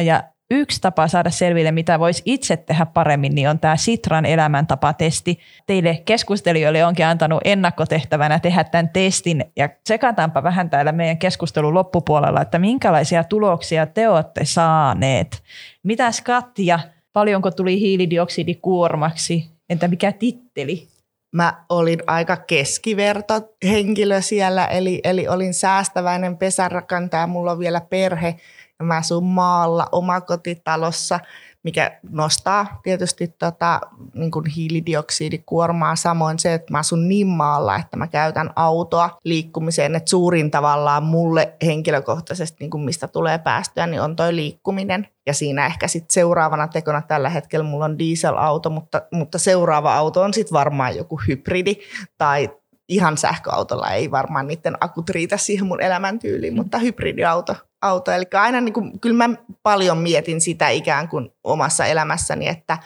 Ja 0.05 0.23
yksi 0.51 0.81
tapa 0.81 1.07
saada 1.07 1.29
selville, 1.29 1.71
mitä 1.71 1.99
voisi 1.99 2.21
itse 2.25 2.57
tehdä 2.57 2.85
paremmin, 2.85 3.35
niin 3.35 3.49
on 3.49 3.59
tämä 3.59 3.77
Sitran 3.77 4.25
elämäntapatesti. 4.25 5.39
Teille 5.67 6.01
keskustelijoille 6.05 6.85
onkin 6.85 7.05
antanut 7.05 7.41
ennakkotehtävänä 7.45 8.39
tehdä 8.39 8.63
tämän 8.63 8.89
testin 8.89 9.45
ja 9.55 9.69
tsekataanpa 9.83 10.43
vähän 10.43 10.69
täällä 10.69 10.91
meidän 10.91 11.17
keskustelun 11.17 11.73
loppupuolella, 11.73 12.41
että 12.41 12.59
minkälaisia 12.59 13.23
tuloksia 13.23 13.85
te 13.85 14.09
olette 14.09 14.45
saaneet. 14.45 15.43
Mitäs 15.83 16.21
Katja, 16.21 16.79
paljonko 17.13 17.51
tuli 17.51 17.79
hiilidioksidikuormaksi? 17.79 19.49
Entä 19.69 19.87
mikä 19.87 20.11
titteli? 20.11 20.92
Mä 21.33 21.65
olin 21.69 21.99
aika 22.07 22.37
keskiverto 22.37 23.41
henkilö 23.63 24.21
siellä, 24.21 24.65
eli, 24.65 25.01
eli 25.03 25.27
olin 25.27 25.53
säästäväinen 25.53 26.37
pesärakentaja, 26.37 27.27
mulla 27.27 27.51
on 27.51 27.59
vielä 27.59 27.81
perhe 27.81 28.35
ja 28.79 28.85
mä 28.85 28.97
asun 28.97 29.23
maalla 29.23 29.87
omakotitalossa– 29.91 31.19
mikä 31.63 31.99
nostaa 32.09 32.79
tietysti 32.83 33.27
tota, 33.27 33.81
niin 34.13 34.31
kuin 34.31 34.45
hiilidioksidikuormaa. 34.45 35.95
Samoin 35.95 36.39
se, 36.39 36.53
että 36.53 36.71
mä 36.71 36.79
asun 36.79 37.07
niin 37.07 37.27
maalla, 37.27 37.75
että 37.75 37.97
mä 37.97 38.07
käytän 38.07 38.49
autoa 38.55 39.17
liikkumiseen, 39.23 39.95
että 39.95 40.09
suurin 40.09 40.51
tavallaan 40.51 41.03
mulle 41.03 41.53
henkilökohtaisesti, 41.65 42.57
niin 42.59 42.71
kuin 42.71 42.83
mistä 42.83 43.07
tulee 43.07 43.37
päästöä, 43.37 43.87
niin 43.87 44.01
on 44.01 44.15
toi 44.15 44.35
liikkuminen. 44.35 45.07
Ja 45.25 45.33
siinä 45.33 45.65
ehkä 45.65 45.87
sitten 45.87 46.13
seuraavana 46.13 46.67
tekona 46.67 47.01
tällä 47.01 47.29
hetkellä 47.29 47.63
mulla 47.63 47.85
on 47.85 47.99
dieselauto, 47.99 48.69
mutta, 48.69 49.01
mutta 49.11 49.37
seuraava 49.37 49.95
auto 49.95 50.21
on 50.21 50.33
sitten 50.33 50.53
varmaan 50.53 50.97
joku 50.97 51.21
hybridi 51.27 51.75
tai 52.17 52.49
ihan 52.89 53.17
sähköautolla 53.17 53.91
ei 53.91 54.11
varmaan 54.11 54.47
niiden 54.47 54.77
akut 54.79 55.09
riitä 55.09 55.37
siihen 55.37 55.65
mun 55.65 55.81
elämäntyyliin, 55.81 56.55
mutta 56.55 56.77
hybridiauto 56.77 57.55
auto. 57.81 58.11
Eli 58.11 58.25
aina 58.33 58.61
niin 58.61 58.73
kuin, 58.73 58.99
kyllä 58.99 59.27
mä 59.27 59.35
paljon 59.63 59.97
mietin 59.97 60.41
sitä 60.41 60.69
ikään 60.69 61.07
kuin 61.07 61.29
omassa 61.43 61.85
elämässäni, 61.85 62.47
että 62.47 62.77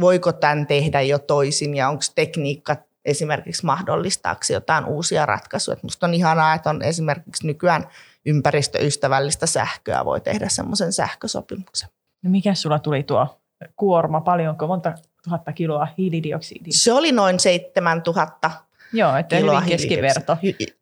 voiko 0.00 0.32
tämän 0.32 0.66
tehdä 0.66 1.00
jo 1.00 1.18
toisin 1.18 1.74
ja 1.74 1.88
onko 1.88 2.02
tekniikka 2.14 2.76
esimerkiksi 3.04 3.66
mahdollistaaksi 3.66 4.52
jotain 4.52 4.84
uusia 4.84 5.26
ratkaisuja. 5.26 5.76
Minusta 5.82 6.06
on 6.06 6.14
ihanaa, 6.14 6.54
että 6.54 6.70
on 6.70 6.82
esimerkiksi 6.82 7.46
nykyään 7.46 7.88
ympäristöystävällistä 8.26 9.46
sähköä, 9.46 10.04
voi 10.04 10.20
tehdä 10.20 10.48
semmoisen 10.48 10.92
sähkösopimuksen. 10.92 11.88
No 12.22 12.30
mikä 12.30 12.54
sulla 12.54 12.78
tuli 12.78 13.02
tuo 13.02 13.40
kuorma, 13.76 14.20
paljonko, 14.20 14.66
monta 14.66 14.92
tuhatta 15.24 15.52
kiloa 15.52 15.88
hiilidioksidia? 15.98 16.72
Se 16.72 16.92
oli 16.92 17.12
noin 17.12 17.40
7000 17.40 18.50
Joo, 18.94 19.16
että 19.16 19.36
hyvin 19.36 19.62
keskiverto. 19.68 20.36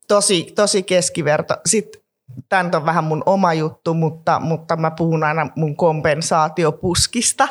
Tosi, 0.08 0.52
tosi 0.54 0.82
keskiverto. 0.82 1.56
Sitten 1.66 2.02
tämä 2.48 2.70
on 2.74 2.86
vähän 2.86 3.04
mun 3.04 3.22
oma 3.26 3.54
juttu, 3.54 3.94
mutta, 3.94 4.40
mutta 4.40 4.76
mä 4.76 4.90
puhun 4.90 5.24
aina 5.24 5.48
mun 5.56 5.76
kompensaatiopuskista. 5.76 7.48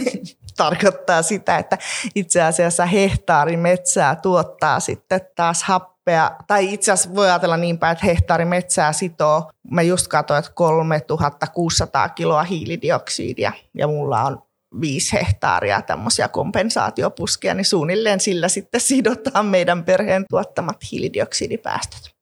Tarkoittaa 0.56 1.22
sitä, 1.22 1.58
että 1.58 1.78
itse 2.14 2.42
asiassa 2.42 2.86
hehtaari 2.86 3.56
metsää 3.56 4.16
tuottaa 4.16 4.80
sitten 4.80 5.20
taas 5.36 5.62
happea, 5.62 6.30
tai 6.46 6.74
itse 6.74 6.92
asiassa 6.92 7.14
voi 7.14 7.26
ajatella 7.26 7.56
niin 7.56 7.78
päin, 7.78 7.92
että 7.92 8.06
hehtaari 8.06 8.44
metsää 8.44 8.92
sitoo, 8.92 9.50
mä 9.70 9.82
just 9.82 10.08
katsoin, 10.08 10.38
että 10.38 10.50
3600 10.54 12.08
kiloa 12.08 12.42
hiilidioksidia, 12.42 13.52
ja 13.74 13.86
mulla 13.86 14.22
on 14.22 14.42
viisi 14.80 15.12
hehtaaria 15.12 15.82
tämmöisiä 15.82 16.28
kompensaatiopuskia, 16.28 17.54
niin 17.54 17.64
suunnilleen 17.64 18.20
sillä 18.20 18.48
sitten 18.48 18.80
sidotaan 18.80 19.46
meidän 19.46 19.84
perheen 19.84 20.24
tuottamat 20.30 20.76
hiilidioksidipäästöt. 20.92 22.14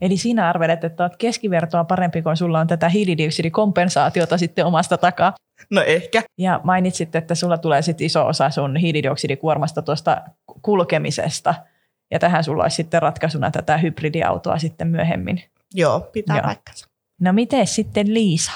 Eli 0.00 0.16
siinä 0.16 0.48
arvelet, 0.48 0.84
että 0.84 1.02
olet 1.02 1.16
keskivertoa 1.16 1.84
parempi, 1.84 2.22
kun 2.22 2.36
sulla 2.36 2.60
on 2.60 2.66
tätä 2.66 2.88
hiilidioksidikompensaatiota 2.88 4.38
sitten 4.38 4.66
omasta 4.66 4.98
takaa. 4.98 5.34
No 5.70 5.82
ehkä. 5.82 6.22
Ja 6.38 6.60
mainitsit, 6.64 7.14
että 7.14 7.34
sulla 7.34 7.58
tulee 7.58 7.82
sitten 7.82 8.06
iso 8.06 8.26
osa 8.26 8.50
sun 8.50 8.76
hiilidioksidikuormasta 8.76 9.82
tuosta 9.82 10.22
kulkemisesta. 10.62 11.54
Ja 12.10 12.18
tähän 12.18 12.44
sulla 12.44 12.62
olisi 12.62 12.76
sitten 12.76 13.02
ratkaisuna 13.02 13.50
tätä 13.50 13.78
hybridiautoa 13.78 14.58
sitten 14.58 14.88
myöhemmin. 14.88 15.42
Joo, 15.74 16.00
pitää 16.00 16.36
Joo. 16.36 16.44
paikkansa. 16.44 16.86
No 17.20 17.32
miten 17.32 17.66
sitten 17.66 18.14
Liisa? 18.14 18.52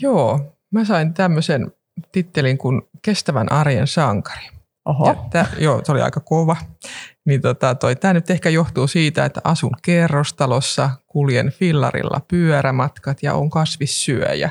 Joo, 0.00 0.56
mä 0.70 0.84
sain 0.84 1.14
tämmöisen 1.14 1.72
tittelin 2.12 2.58
kuin 2.58 2.82
kestävän 3.02 3.52
arjen 3.52 3.86
sankari. 3.86 4.46
Oho. 4.84 5.06
Ja 5.06 5.14
tää, 5.30 5.46
joo, 5.58 5.80
se 5.84 5.92
oli 5.92 6.02
aika 6.02 6.20
kova. 6.20 6.56
Niin 7.24 7.40
tota, 7.40 7.74
toi, 7.74 7.96
tämä 7.96 8.14
nyt 8.14 8.30
ehkä 8.30 8.50
johtuu 8.50 8.86
siitä, 8.86 9.24
että 9.24 9.40
asun 9.44 9.76
kerrostalossa, 9.82 10.90
kuljen 11.06 11.52
fillarilla 11.52 12.20
pyörämatkat 12.28 13.22
ja 13.22 13.34
on 13.34 13.50
kasvissyöjä 13.50 14.50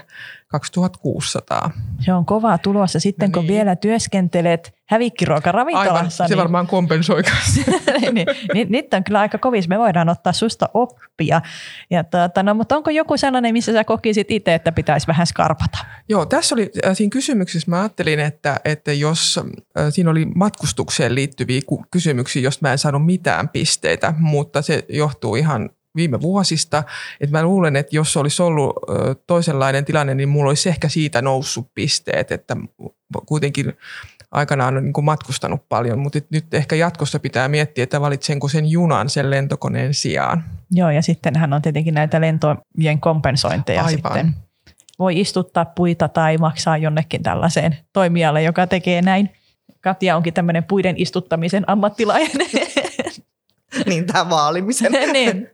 2600. 0.51 1.71
Se 1.99 2.13
on 2.13 2.25
kovaa 2.25 2.57
tulossa 2.57 2.99
sitten, 2.99 3.29
No 3.29 3.33
kun 3.33 3.43
niin. 3.43 3.53
vielä 3.53 3.75
työskentelelet 3.75 4.73
hävikkiruokaravintolassa. 4.89 6.23
Aivan, 6.23 6.29
se 6.29 6.37
varmaan 6.37 6.67
kompensoi 6.67 7.21
niin, 8.01 8.13
niin, 8.13 8.27
niin, 8.53 8.71
nyt 8.71 8.93
on 8.93 9.03
kyllä 9.03 9.19
aika 9.19 9.37
kovis. 9.37 9.67
Me 9.67 9.79
voidaan 9.79 10.09
ottaa 10.09 10.33
susta 10.33 10.69
oppia. 10.73 11.41
Ja 11.89 12.03
tuota, 12.03 12.43
no, 12.43 12.53
mutta 12.53 12.77
onko 12.77 12.89
joku 12.89 13.17
sellainen, 13.17 13.53
missä 13.53 13.73
sä 13.73 13.83
kokisit 13.83 14.31
itse, 14.31 14.53
että 14.53 14.71
pitäisi 14.71 15.07
vähän 15.07 15.27
skarpata? 15.27 15.77
Joo, 16.09 16.25
tässä 16.25 16.55
oli 16.55 16.71
äh, 16.85 16.95
siinä 16.95 17.09
kysymyksessä, 17.09 17.71
mä 17.71 17.79
ajattelin, 17.79 18.19
että, 18.19 18.59
että 18.65 18.93
jos 18.93 19.39
äh, 19.77 19.85
siinä 19.89 20.09
oli 20.09 20.25
matkustukseen 20.25 21.15
liittyviä 21.15 21.61
kysymyksiä, 21.91 22.41
josta 22.41 22.67
mä 22.67 22.71
en 22.71 22.77
saanut 22.77 23.05
mitään 23.05 23.49
pisteitä, 23.49 24.13
mutta 24.19 24.61
se 24.61 24.85
johtuu 24.89 25.35
ihan 25.35 25.69
viime 25.95 26.21
vuosista. 26.21 26.83
Että 27.21 27.37
mä 27.37 27.43
luulen, 27.43 27.75
että 27.75 27.95
jos 27.95 28.17
olisi 28.17 28.41
ollut 28.41 28.75
toisenlainen 29.27 29.85
tilanne, 29.85 30.15
niin 30.15 30.29
mulla 30.29 30.49
olisi 30.49 30.69
ehkä 30.69 30.89
siitä 30.89 31.21
noussut 31.21 31.71
pisteet, 31.75 32.31
että 32.31 32.57
kuitenkin 33.25 33.73
aikanaan 34.31 34.77
on 34.77 34.83
niin 34.83 35.05
matkustanut 35.05 35.69
paljon, 35.69 35.99
mutta 35.99 36.19
nyt 36.31 36.53
ehkä 36.53 36.75
jatkossa 36.75 37.19
pitää 37.19 37.47
miettiä, 37.47 37.83
että 37.83 38.01
valitsenko 38.01 38.47
sen 38.47 38.65
junan 38.65 39.09
sen 39.09 39.29
lentokoneen 39.29 39.93
sijaan. 39.93 40.43
Joo, 40.71 40.89
ja 40.89 41.01
sittenhän 41.01 41.53
on 41.53 41.61
tietenkin 41.61 41.93
näitä 41.93 42.21
lentojen 42.21 42.99
kompensointeja 42.99 43.83
Aivan. 43.83 43.91
sitten. 43.91 44.35
Voi 44.99 45.19
istuttaa 45.19 45.65
puita 45.65 46.07
tai 46.07 46.37
maksaa 46.37 46.77
jonnekin 46.77 47.23
tällaiseen 47.23 47.77
toimijalle, 47.93 48.43
joka 48.43 48.67
tekee 48.67 49.01
näin. 49.01 49.29
Katja 49.81 50.15
onkin 50.15 50.33
tämmöinen 50.33 50.63
puiden 50.63 50.95
istuttamisen 50.97 51.63
ammattilainen. 51.69 52.47
Niin 53.85 54.05
tämä 54.05 54.29
vaalimisen. 54.29 54.91
niin. 55.13 55.49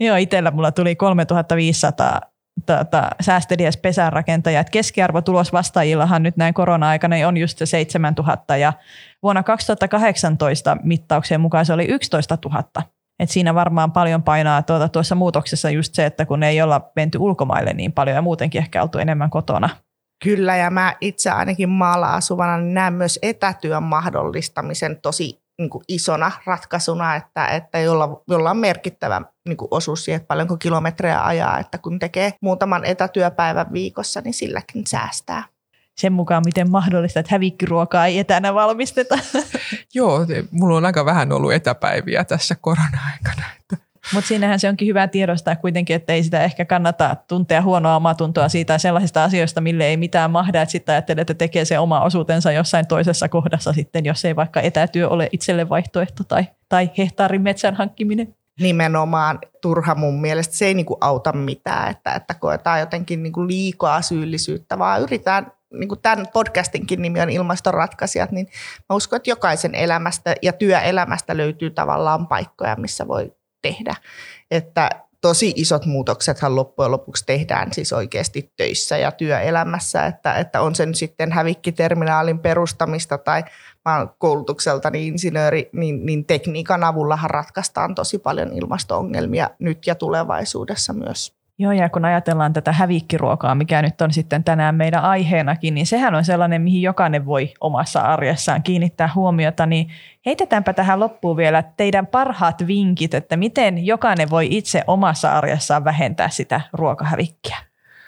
Joo, 0.00 0.16
itsellä 0.16 0.50
mulla 0.50 0.72
tuli 0.72 0.96
3500 0.96 2.20
tota, 2.66 3.10
säästeliäs 3.20 3.76
pesänrakentaja. 3.76 4.60
Et 4.60 4.70
keskiarvotulos 4.70 5.52
vastaajillahan 5.52 6.22
nyt 6.22 6.36
näin 6.36 6.54
korona-aikana 6.54 7.28
on 7.28 7.36
just 7.36 7.58
se 7.58 7.66
7000 7.66 8.56
ja 8.56 8.72
vuonna 9.22 9.42
2018 9.42 10.76
mittauksien 10.82 11.40
mukaan 11.40 11.66
se 11.66 11.72
oli 11.72 11.84
11 11.84 12.38
000. 12.44 12.64
Et 13.18 13.30
siinä 13.30 13.54
varmaan 13.54 13.92
paljon 13.92 14.22
painaa 14.22 14.62
tuota, 14.62 14.88
tuossa 14.88 15.14
muutoksessa 15.14 15.70
just 15.70 15.94
se, 15.94 16.06
että 16.06 16.26
kun 16.26 16.42
ei 16.42 16.62
olla 16.62 16.90
menty 16.96 17.18
ulkomaille 17.18 17.72
niin 17.72 17.92
paljon 17.92 18.14
ja 18.14 18.22
muutenkin 18.22 18.58
ehkä 18.58 18.82
oltu 18.82 18.98
enemmän 18.98 19.30
kotona. 19.30 19.68
Kyllä, 20.24 20.56
ja 20.56 20.70
mä 20.70 20.96
itse 21.00 21.30
ainakin 21.30 21.68
maalla 21.68 22.14
asuvana 22.14 22.56
niin 22.56 22.74
näen 22.74 22.92
myös 22.92 23.18
etätyön 23.22 23.82
mahdollistamisen 23.82 25.00
tosi 25.02 25.45
niin 25.58 25.70
kuin 25.70 25.84
isona 25.88 26.32
ratkaisuna, 26.46 27.16
että, 27.16 27.46
että 27.46 27.78
jolla, 27.78 28.22
jolla 28.28 28.50
on 28.50 28.56
merkittävä 28.56 29.22
niin 29.48 29.56
kuin 29.56 29.68
osuus 29.70 30.04
siihen, 30.04 30.16
että 30.16 30.26
paljonko 30.26 30.56
kilometrejä 30.56 31.24
ajaa, 31.24 31.58
että 31.58 31.78
kun 31.78 31.98
tekee 31.98 32.32
muutaman 32.40 32.84
etätyöpäivän 32.84 33.72
viikossa, 33.72 34.20
niin 34.20 34.34
silläkin 34.34 34.86
säästää. 34.86 35.44
Sen 35.96 36.12
mukaan, 36.12 36.42
miten 36.44 36.70
mahdollista, 36.70 37.20
että 37.20 37.34
hävikkiruokaa 37.34 38.06
ei 38.06 38.18
etänä 38.18 38.54
valmisteta. 38.54 39.18
Joo, 39.94 40.26
mulla 40.50 40.76
on 40.76 40.84
aika 40.84 41.04
vähän 41.04 41.32
ollut 41.32 41.52
etäpäiviä 41.52 42.24
tässä 42.24 42.54
korona-aikana. 42.60 43.55
Mutta 44.14 44.28
siinähän 44.28 44.60
se 44.60 44.68
onkin 44.68 44.88
hyvä 44.88 45.08
tiedostaa 45.08 45.56
kuitenkin, 45.56 45.96
että 45.96 46.12
ei 46.12 46.22
sitä 46.22 46.44
ehkä 46.44 46.64
kannata 46.64 47.16
tuntea 47.28 47.62
huonoa 47.62 47.96
omatuntoa 47.96 48.48
siitä 48.48 48.78
sellaisista 48.78 49.24
asioista, 49.24 49.60
mille 49.60 49.86
ei 49.86 49.96
mitään 49.96 50.30
mahda. 50.30 50.62
Että 50.62 50.72
sitten 50.72 50.92
ajattelee, 50.92 51.22
että 51.22 51.34
tekee 51.34 51.64
se 51.64 51.78
oma 51.78 52.00
osuutensa 52.00 52.52
jossain 52.52 52.86
toisessa 52.86 53.28
kohdassa 53.28 53.72
sitten, 53.72 54.04
jos 54.04 54.24
ei 54.24 54.36
vaikka 54.36 54.60
etätyö 54.60 55.08
ole 55.08 55.28
itselle 55.32 55.68
vaihtoehto 55.68 56.24
tai, 56.24 56.46
tai 56.68 56.90
hehtaarin 56.98 57.42
metsän 57.42 57.74
hankkiminen. 57.74 58.34
Nimenomaan 58.60 59.38
turha 59.60 59.94
mun 59.94 60.20
mielestä. 60.20 60.56
Se 60.56 60.66
ei 60.66 60.74
niin 60.74 60.86
kuin 60.86 60.98
auta 61.00 61.32
mitään, 61.32 61.90
että, 61.90 62.12
että 62.14 62.34
koetaan 62.34 62.80
jotenkin 62.80 63.22
niin 63.22 63.32
kuin 63.32 63.48
liikaa 63.48 64.02
syyllisyyttä, 64.02 64.78
vaan 64.78 65.02
yritetään 65.02 65.52
niin 65.72 65.88
kuin 65.88 66.00
tämän 66.00 66.26
podcastinkin 66.32 67.02
nimi 67.02 67.20
on 67.20 67.30
ilmastoratkaisijat, 67.30 68.32
niin 68.32 68.46
mä 68.88 68.96
uskon, 68.96 69.16
että 69.16 69.30
jokaisen 69.30 69.74
elämästä 69.74 70.34
ja 70.42 70.52
työelämästä 70.52 71.36
löytyy 71.36 71.70
tavallaan 71.70 72.26
paikkoja, 72.26 72.76
missä 72.76 73.08
voi 73.08 73.32
tehdä. 73.66 73.94
Että 74.50 74.90
tosi 75.20 75.52
isot 75.56 75.86
muutoksethan 75.86 76.56
loppujen 76.56 76.90
lopuksi 76.90 77.26
tehdään 77.26 77.72
siis 77.72 77.92
oikeasti 77.92 78.52
töissä 78.56 78.96
ja 78.96 79.12
työelämässä, 79.12 80.06
että, 80.06 80.34
että 80.34 80.60
on 80.60 80.74
sen 80.74 80.94
sitten 80.94 81.32
hävikkiterminaalin 81.32 82.38
perustamista 82.38 83.18
tai 83.18 83.44
mä 83.84 83.98
oon 83.98 84.10
koulutukseltani 84.18 85.06
insinööri, 85.06 85.70
niin, 85.72 86.06
niin 86.06 86.24
tekniikan 86.24 86.84
avullahan 86.84 87.30
ratkaistaan 87.30 87.94
tosi 87.94 88.18
paljon 88.18 88.52
ilmasto-ongelmia 88.52 89.50
nyt 89.58 89.86
ja 89.86 89.94
tulevaisuudessa 89.94 90.92
myös. 90.92 91.35
Joo, 91.58 91.72
ja 91.72 91.88
kun 91.88 92.04
ajatellaan 92.04 92.52
tätä 92.52 92.72
hävikkiruokaa, 92.72 93.54
mikä 93.54 93.82
nyt 93.82 94.00
on 94.00 94.12
sitten 94.12 94.44
tänään 94.44 94.74
meidän 94.74 95.02
aiheenakin, 95.02 95.74
niin 95.74 95.86
sehän 95.86 96.14
on 96.14 96.24
sellainen, 96.24 96.62
mihin 96.62 96.82
jokainen 96.82 97.26
voi 97.26 97.54
omassa 97.60 98.00
arjessaan 98.00 98.62
kiinnittää 98.62 99.10
huomiota, 99.14 99.66
niin 99.66 99.88
heitetäänpä 100.26 100.72
tähän 100.72 101.00
loppuun 101.00 101.36
vielä 101.36 101.62
teidän 101.76 102.06
parhaat 102.06 102.66
vinkit, 102.66 103.14
että 103.14 103.36
miten 103.36 103.86
jokainen 103.86 104.30
voi 104.30 104.48
itse 104.50 104.84
omassa 104.86 105.32
arjessaan 105.32 105.84
vähentää 105.84 106.28
sitä 106.28 106.60
ruokahävikkiä. 106.72 107.56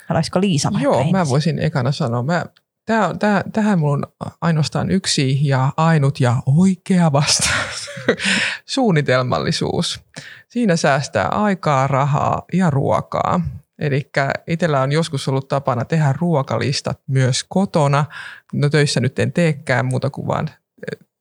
Haluaisiko 0.07 0.41
Liisa 0.41 0.71
Joo, 0.81 1.05
mä 1.11 1.29
voisin 1.29 1.59
ekana 1.59 1.93
sanoa. 1.93 2.23
Mä, 2.23 2.45
tää, 2.89 3.15
tää, 3.19 3.43
tähän 3.53 3.79
mulla 3.79 3.93
on 3.93 4.33
ainoastaan 4.41 4.91
yksi 4.91 5.49
ja 5.49 5.73
ainut 5.77 6.21
ja 6.21 6.37
oikea 6.47 7.13
vastaus. 7.13 7.89
Suunnitelmallisuus. 8.67 10.01
Siinä 10.49 10.77
säästää 10.77 11.29
aikaa, 11.29 11.87
rahaa 11.87 12.43
ja 12.53 12.71
ruokaa. 12.71 13.41
Eli 13.79 14.11
itsellä 14.47 14.81
on 14.81 14.93
joskus 14.93 15.29
ollut 15.29 15.49
tapana 15.49 15.85
tehdä 15.85 16.15
ruokalistat 16.19 17.01
myös 17.07 17.45
kotona. 17.49 18.05
No 18.53 18.69
töissä 18.69 19.01
nyt 19.01 19.19
en 19.19 19.33
teekään 19.33 19.87
muuta 19.87 20.11
kuin 20.11 20.27
vaan 20.27 20.51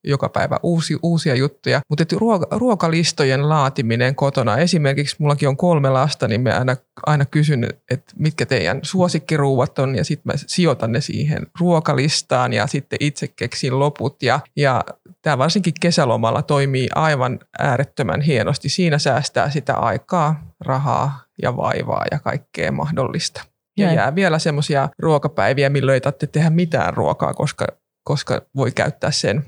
joka 0.07 0.29
päivä 0.29 0.57
uusi, 0.63 0.97
uusia 1.03 1.35
juttuja. 1.35 1.81
Mutta 1.89 2.03
ruoka, 2.15 2.47
ruokalistojen 2.51 3.49
laatiminen 3.49 4.15
kotona, 4.15 4.57
esimerkiksi 4.57 5.15
mullakin 5.19 5.49
on 5.49 5.57
kolme 5.57 5.89
lasta, 5.89 6.27
niin 6.27 6.41
mä 6.41 6.49
aina, 6.49 6.75
aina 7.05 7.25
kysyn, 7.25 7.67
että 7.91 8.13
mitkä 8.19 8.45
teidän 8.45 8.79
suosikkiruuat 8.83 9.79
on 9.79 9.95
ja 9.95 10.03
sitten 10.03 10.33
mä 10.33 10.37
sijoitan 10.47 10.91
ne 10.91 11.01
siihen 11.01 11.47
ruokalistaan 11.59 12.53
ja 12.53 12.67
sitten 12.67 12.97
itse 12.99 13.27
keksin 13.27 13.79
loput. 13.79 14.23
Ja, 14.23 14.39
ja 14.55 14.83
tämä 15.21 15.37
varsinkin 15.37 15.73
kesälomalla 15.81 16.41
toimii 16.41 16.87
aivan 16.95 17.39
äärettömän 17.59 18.21
hienosti. 18.21 18.69
Siinä 18.69 18.97
säästää 18.97 19.49
sitä 19.49 19.73
aikaa, 19.73 20.53
rahaa 20.65 21.23
ja 21.41 21.57
vaivaa 21.57 22.05
ja 22.11 22.19
kaikkea 22.19 22.71
mahdollista. 22.71 23.43
Ja 23.77 23.93
jää 23.93 24.15
vielä 24.15 24.39
semmoisia 24.39 24.89
ruokapäiviä, 24.99 25.69
milloin 25.69 25.93
ei 25.93 26.01
tarvitse 26.01 26.27
tehdä 26.27 26.49
mitään 26.49 26.93
ruokaa, 26.93 27.33
koska, 27.33 27.67
koska 28.03 28.41
voi 28.55 28.71
käyttää 28.71 29.11
sen 29.11 29.45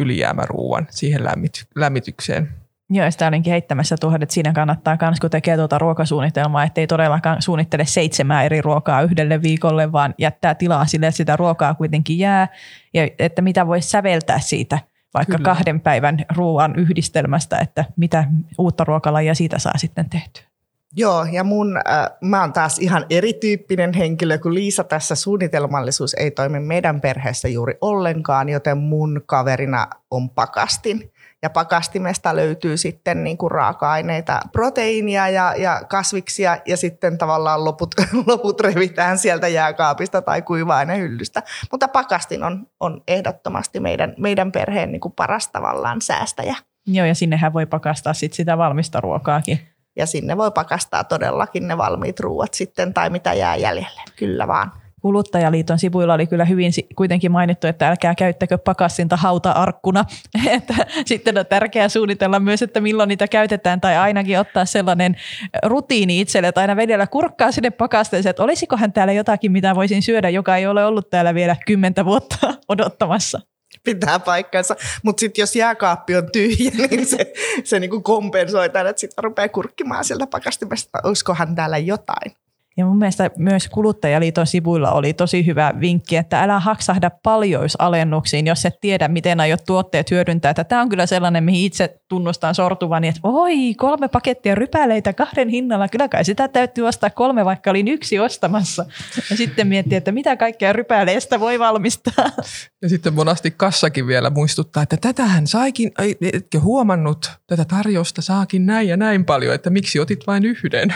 ylijäämäruuan 0.00 0.86
siihen 0.90 1.20
lämmity- 1.20 1.66
lämmitykseen. 1.76 2.48
Joo, 2.92 3.04
ja 3.04 3.10
sitä 3.10 3.26
olinkin 3.26 3.50
heittämässä 3.50 3.96
tuohon, 4.00 4.22
että 4.22 4.32
siinä 4.32 4.52
kannattaa 4.52 4.98
myös, 5.00 5.20
kun 5.20 5.30
tekee 5.30 5.56
tuota 5.56 5.78
ruokasuunnitelmaa, 5.78 6.64
ettei 6.64 6.86
todellakaan 6.86 7.42
suunnittele 7.42 7.84
seitsemää 7.84 8.42
eri 8.42 8.60
ruokaa 8.60 9.02
yhdelle 9.02 9.42
viikolle, 9.42 9.92
vaan 9.92 10.14
jättää 10.18 10.54
tilaa 10.54 10.86
sille, 10.86 11.06
että 11.06 11.16
sitä 11.16 11.36
ruokaa 11.36 11.74
kuitenkin 11.74 12.18
jää, 12.18 12.48
ja 12.94 13.08
että 13.18 13.42
mitä 13.42 13.66
voisi 13.66 13.88
säveltää 13.88 14.40
siitä 14.40 14.78
vaikka 15.14 15.36
Kyllä. 15.36 15.44
kahden 15.44 15.80
päivän 15.80 16.24
ruoan 16.36 16.76
yhdistelmästä, 16.76 17.58
että 17.58 17.84
mitä 17.96 18.24
uutta 18.58 18.84
ruokalajia 18.84 19.34
siitä 19.34 19.58
saa 19.58 19.78
sitten 19.78 20.10
tehtyä. 20.10 20.49
Joo, 20.96 21.26
ja 21.32 21.44
mun, 21.44 21.76
äh, 21.76 22.06
mä 22.20 22.40
oon 22.40 22.52
taas 22.52 22.78
ihan 22.78 23.06
erityyppinen 23.10 23.92
henkilö 23.92 24.38
kuin 24.38 24.54
Liisa 24.54 24.84
tässä. 24.84 25.14
Suunnitelmallisuus 25.14 26.14
ei 26.14 26.30
toimi 26.30 26.60
meidän 26.60 27.00
perheessä 27.00 27.48
juuri 27.48 27.74
ollenkaan, 27.80 28.48
joten 28.48 28.78
mun 28.78 29.22
kaverina 29.26 29.86
on 30.10 30.30
pakastin. 30.30 31.12
Ja 31.42 31.50
pakastimesta 31.50 32.36
löytyy 32.36 32.76
sitten 32.76 33.24
niin 33.24 33.38
kuin 33.38 33.50
raaka-aineita, 33.50 34.40
proteiinia 34.52 35.28
ja, 35.28 35.54
ja 35.56 35.82
kasviksia 35.88 36.56
ja 36.66 36.76
sitten 36.76 37.18
tavallaan 37.18 37.64
loput, 37.64 37.94
loput 38.26 38.60
revitään 38.60 39.18
sieltä 39.18 39.48
jääkaapista 39.48 40.22
tai 40.22 40.42
kuiva-ainehyllystä. 40.42 41.42
Mutta 41.70 41.88
pakastin 41.88 42.44
on, 42.44 42.66
on 42.80 43.02
ehdottomasti 43.08 43.80
meidän, 43.80 44.14
meidän 44.18 44.52
perheen 44.52 44.92
niin 44.92 45.00
kuin 45.00 45.14
paras 45.16 45.48
tavallaan 45.48 46.02
säästäjä. 46.02 46.56
Joo, 46.86 47.06
ja 47.06 47.14
sinnehän 47.14 47.52
voi 47.52 47.66
pakastaa 47.66 48.14
sit 48.14 48.32
sitä 48.32 48.58
valmista 48.58 49.00
ruokaakin. 49.00 49.69
Ja 49.96 50.06
sinne 50.06 50.36
voi 50.36 50.50
pakastaa 50.50 51.04
todellakin 51.04 51.68
ne 51.68 51.78
valmiit 51.78 52.20
ruuat 52.20 52.54
sitten 52.54 52.94
tai 52.94 53.10
mitä 53.10 53.34
jää 53.34 53.56
jäljelle. 53.56 54.00
Kyllä 54.16 54.48
vaan. 54.48 54.72
Kuluttajaliiton 55.00 55.78
sivuilla 55.78 56.14
oli 56.14 56.26
kyllä 56.26 56.44
hyvin 56.44 56.72
kuitenkin 56.96 57.32
mainittu, 57.32 57.66
että 57.66 57.88
älkää 57.88 58.14
käyttäkö 58.14 58.58
pakassinta 58.58 59.16
hauta-arkkuna. 59.16 60.04
Että 60.46 60.74
sitten 61.06 61.38
on 61.38 61.46
tärkeää 61.46 61.88
suunnitella 61.88 62.40
myös, 62.40 62.62
että 62.62 62.80
milloin 62.80 63.08
niitä 63.08 63.28
käytetään 63.28 63.80
tai 63.80 63.96
ainakin 63.96 64.38
ottaa 64.38 64.64
sellainen 64.64 65.16
rutiini 65.64 66.20
itselle, 66.20 66.48
että 66.48 66.60
aina 66.60 66.76
vedellä 66.76 67.06
kurkkaa 67.06 67.52
sinne 67.52 67.70
pakasteeseen, 67.70 68.30
että 68.30 68.42
olisikohan 68.42 68.92
täällä 68.92 69.12
jotakin, 69.12 69.52
mitä 69.52 69.74
voisin 69.74 70.02
syödä, 70.02 70.28
joka 70.28 70.56
ei 70.56 70.66
ole 70.66 70.84
ollut 70.84 71.10
täällä 71.10 71.34
vielä 71.34 71.56
kymmentä 71.66 72.04
vuotta 72.04 72.54
odottamassa 72.68 73.40
pitää 73.84 74.18
paikkansa. 74.18 74.76
Mutta 75.02 75.20
sitten 75.20 75.42
jos 75.42 75.56
jääkaappi 75.56 76.16
on 76.16 76.32
tyhjä, 76.32 76.70
niin 76.90 77.06
se, 77.06 77.32
se 77.64 77.80
niinku 77.80 78.00
kompensoi 78.00 78.70
tämän, 78.70 78.86
että 78.86 79.00
sitten 79.00 79.24
rupeaa 79.24 79.48
kurkkimaan 79.48 80.04
sieltä 80.04 80.26
pakastimesta, 80.26 80.98
olisikohan 81.04 81.54
täällä 81.54 81.78
jotain. 81.78 82.39
Ja 82.80 82.86
mun 82.86 82.98
mielestä 82.98 83.30
myös 83.38 83.68
Kuluttajaliiton 83.68 84.46
sivuilla 84.46 84.92
oli 84.92 85.12
tosi 85.12 85.46
hyvä 85.46 85.74
vinkki, 85.80 86.16
että 86.16 86.42
älä 86.42 86.60
haksahda 86.60 87.10
paljousalennuksiin, 87.22 88.46
jos 88.46 88.66
et 88.66 88.80
tiedä, 88.80 89.08
miten 89.08 89.40
aiot 89.40 89.64
tuotteet 89.66 90.10
hyödyntää. 90.10 90.54
Tämä 90.54 90.82
on 90.82 90.88
kyllä 90.88 91.06
sellainen, 91.06 91.44
mihin 91.44 91.66
itse 91.66 92.00
tunnustan 92.08 92.54
sortuvani, 92.54 93.08
että 93.08 93.20
oi, 93.22 93.74
kolme 93.74 94.08
pakettia 94.08 94.54
rypäleitä 94.54 95.12
kahden 95.12 95.48
hinnalla, 95.48 95.88
kyllä 95.88 96.08
kai 96.08 96.24
sitä 96.24 96.48
täytyy 96.48 96.86
ostaa 96.86 97.10
kolme, 97.10 97.44
vaikka 97.44 97.70
olin 97.70 97.88
yksi 97.88 98.18
ostamassa. 98.18 98.86
Ja 99.30 99.36
sitten 99.36 99.66
miettiä, 99.66 99.98
että 99.98 100.12
mitä 100.12 100.36
kaikkea 100.36 100.72
rypäleistä 100.72 101.40
voi 101.40 101.58
valmistaa. 101.58 102.30
Ja 102.82 102.88
sitten 102.88 103.14
monasti 103.14 103.50
kassakin 103.50 104.06
vielä 104.06 104.30
muistuttaa, 104.30 104.82
että 104.82 104.96
tätähän 104.96 105.46
saikin, 105.46 105.92
etkö 106.32 106.60
huomannut, 106.60 107.30
tätä 107.46 107.64
tarjosta 107.64 108.22
saakin 108.22 108.66
näin 108.66 108.88
ja 108.88 108.96
näin 108.96 109.24
paljon, 109.24 109.54
että 109.54 109.70
miksi 109.70 110.00
otit 110.00 110.26
vain 110.26 110.44
yhden. 110.44 110.94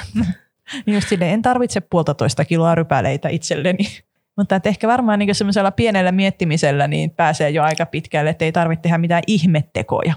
Niin 0.87 0.95
just 0.95 1.09
silleen, 1.09 1.31
en 1.31 1.43
tarvitse 1.43 1.81
puolitoista 1.81 2.45
kiloa 2.45 2.75
rypäleitä 2.75 3.29
itselleni. 3.29 3.85
Mutta 4.37 4.57
että 4.57 4.69
ehkä 4.69 4.89
varmaan 4.89 5.19
niin 5.19 5.35
semmoisella 5.35 5.71
pienellä 5.71 6.13
miettimisellä 6.13 6.89
niin 6.89 7.11
pääsee 7.11 7.51
jo 7.51 7.63
aika 7.63 7.87
pitkälle, 7.87 8.31
että 8.31 8.45
ei 8.45 8.53
tarvitse 8.53 8.83
tehdä 8.83 8.99
mitään 8.99 9.23
ihmettekoja. 9.27 10.15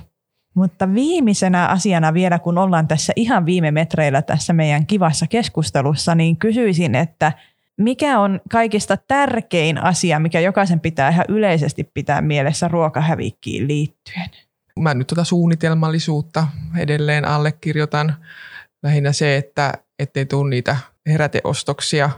Mutta 0.54 0.94
viimeisenä 0.94 1.68
asiana 1.68 2.14
vielä, 2.14 2.40
kun 2.40 2.58
ollaan 2.58 2.88
tässä 2.88 3.14
ihan 3.16 3.46
viime 3.46 3.72
metreillä 3.72 4.22
tässä 4.22 4.54
meidän 4.54 4.86
kivassa 4.86 5.28
keskustelussa, 5.28 6.16
niin 6.16 6.38
kysyisin, 6.38 6.96
että 6.96 7.32
mikä 7.78 8.20
on 8.20 8.42
kaikista 8.52 8.98
tärkein 8.98 9.78
asia, 9.78 10.20
mikä 10.20 10.40
jokaisen 10.40 10.80
pitää 10.80 11.10
ihan 11.10 11.26
yleisesti 11.30 11.92
pitää 11.94 12.22
mielessä 12.22 12.68
ruokahävikkiin 12.68 13.68
liittyen? 13.68 14.30
Mä 14.80 14.94
nyt 14.94 15.08
tuota 15.08 15.24
suunnitelmallisuutta 15.24 16.48
edelleen 16.78 17.26
allekirjoitan. 17.26 18.16
Lähinnä 18.84 19.12
se, 19.12 19.38
että 19.38 19.74
ettei 20.00 20.26
tule 20.26 20.50
niitä 20.50 20.78
heräteostoksia. 21.06 22.10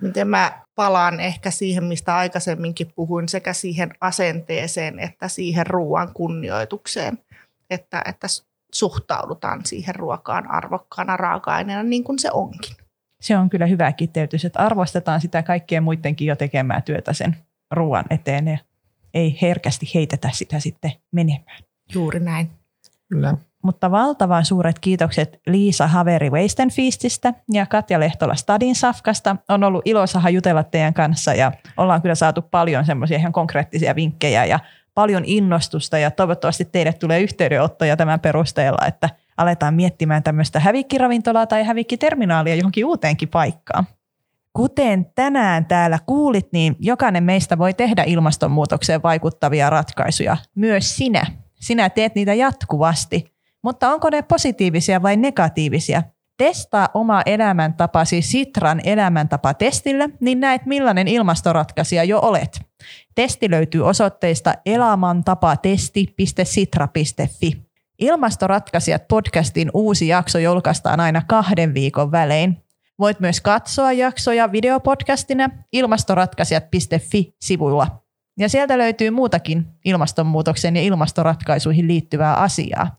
Miten 0.00 0.28
mä 0.28 0.62
palaan 0.74 1.20
ehkä 1.20 1.50
siihen, 1.50 1.84
mistä 1.84 2.16
aikaisemminkin 2.16 2.92
puhuin, 2.94 3.28
sekä 3.28 3.52
siihen 3.52 3.90
asenteeseen 4.00 4.98
että 4.98 5.28
siihen 5.28 5.66
ruoan 5.66 6.14
kunnioitukseen, 6.14 7.18
että, 7.70 8.02
että 8.08 8.26
suhtaudutaan 8.74 9.66
siihen 9.66 9.94
ruokaan 9.94 10.50
arvokkaana 10.50 11.16
raaka-aineena 11.16 11.82
niin 11.82 12.04
kuin 12.04 12.18
se 12.18 12.30
onkin. 12.32 12.76
Se 13.20 13.36
on 13.36 13.50
kyllä 13.50 13.66
hyvä 13.66 13.92
kiteytys, 13.92 14.44
että 14.44 14.58
arvostetaan 14.58 15.20
sitä 15.20 15.42
kaikkien 15.42 15.82
muidenkin 15.82 16.26
jo 16.26 16.36
tekemää 16.36 16.80
työtä 16.80 17.12
sen 17.12 17.36
ruoan 17.70 18.04
eteen 18.10 18.48
ja 18.48 18.58
ei 19.14 19.38
herkästi 19.42 19.90
heitetä 19.94 20.30
sitä 20.32 20.60
sitten 20.60 20.92
menemään. 21.12 21.62
Juuri 21.94 22.20
näin. 22.20 22.50
Kyllä. 23.08 23.34
Mutta 23.62 23.90
valtavan 23.90 24.44
suuret 24.44 24.78
kiitokset 24.78 25.40
Liisa 25.46 25.86
Haveri 25.86 26.30
Feastistä 26.76 27.34
ja 27.52 27.66
Katja 27.66 28.00
Lehtola 28.00 28.34
Stadin 28.34 28.74
Safkasta. 28.74 29.36
On 29.48 29.64
ollut 29.64 29.82
ilo 29.84 30.06
saada 30.06 30.28
jutella 30.28 30.62
teidän 30.62 30.94
kanssa 30.94 31.34
ja 31.34 31.52
ollaan 31.76 32.02
kyllä 32.02 32.14
saatu 32.14 32.42
paljon 32.42 32.84
semmoisia 32.84 33.18
ihan 33.18 33.32
konkreettisia 33.32 33.94
vinkkejä 33.94 34.44
ja 34.44 34.58
paljon 34.94 35.22
innostusta 35.26 35.98
ja 35.98 36.10
toivottavasti 36.10 36.64
teille 36.64 36.92
tulee 36.92 37.20
yhteydenottoja 37.20 37.96
tämän 37.96 38.20
perusteella, 38.20 38.86
että 38.86 39.10
aletaan 39.36 39.74
miettimään 39.74 40.22
tämmöistä 40.22 40.60
hävikkiravintolaa 40.60 41.46
tai 41.46 41.64
hävikkiterminaalia 41.64 42.54
johonkin 42.54 42.86
uuteenkin 42.86 43.28
paikkaan. 43.28 43.86
Kuten 44.52 45.06
tänään 45.14 45.64
täällä 45.64 45.98
kuulit, 46.06 46.48
niin 46.52 46.76
jokainen 46.78 47.24
meistä 47.24 47.58
voi 47.58 47.74
tehdä 47.74 48.04
ilmastonmuutokseen 48.06 49.02
vaikuttavia 49.02 49.70
ratkaisuja. 49.70 50.36
Myös 50.54 50.96
sinä. 50.96 51.26
Sinä 51.54 51.90
teet 51.90 52.14
niitä 52.14 52.34
jatkuvasti. 52.34 53.31
Mutta 53.62 53.92
onko 53.92 54.10
ne 54.10 54.22
positiivisia 54.22 55.02
vai 55.02 55.16
negatiivisia? 55.16 56.02
Testaa 56.36 56.88
oma 56.94 57.22
elämäntapasi 57.26 58.22
Sitran 58.22 58.80
elämäntapa-testillä, 58.84 60.08
niin 60.20 60.40
näet 60.40 60.66
millainen 60.66 61.08
ilmastoratkaisija 61.08 62.04
jo 62.04 62.20
olet. 62.20 62.60
Testi 63.14 63.50
löytyy 63.50 63.86
osoitteista 63.86 64.54
elämäntapatesti.sitra.fi. 64.66 67.62
Ilmastoratkaisijat 67.98 69.08
podcastin 69.08 69.70
uusi 69.74 70.08
jakso 70.08 70.38
julkaistaan 70.38 71.00
aina 71.00 71.22
kahden 71.28 71.74
viikon 71.74 72.12
välein. 72.12 72.62
Voit 72.98 73.20
myös 73.20 73.40
katsoa 73.40 73.92
jaksoja 73.92 74.52
videopodcastina 74.52 75.50
ilmastoratkaisijat.fi-sivuilla. 75.72 78.01
Ja 78.38 78.48
sieltä 78.48 78.78
löytyy 78.78 79.10
muutakin 79.10 79.66
ilmastonmuutoksen 79.84 80.76
ja 80.76 80.82
ilmastoratkaisuihin 80.82 81.88
liittyvää 81.88 82.34
asiaa. 82.34 82.96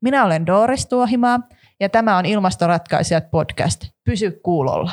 Minä 0.00 0.24
olen 0.24 0.46
Doris 0.46 0.86
Tuohimaa 0.86 1.40
ja 1.80 1.88
tämä 1.88 2.16
on 2.16 2.26
Ilmastoratkaisijat 2.26 3.30
podcast. 3.30 3.84
Pysy 4.04 4.40
kuulolla. 4.42 4.92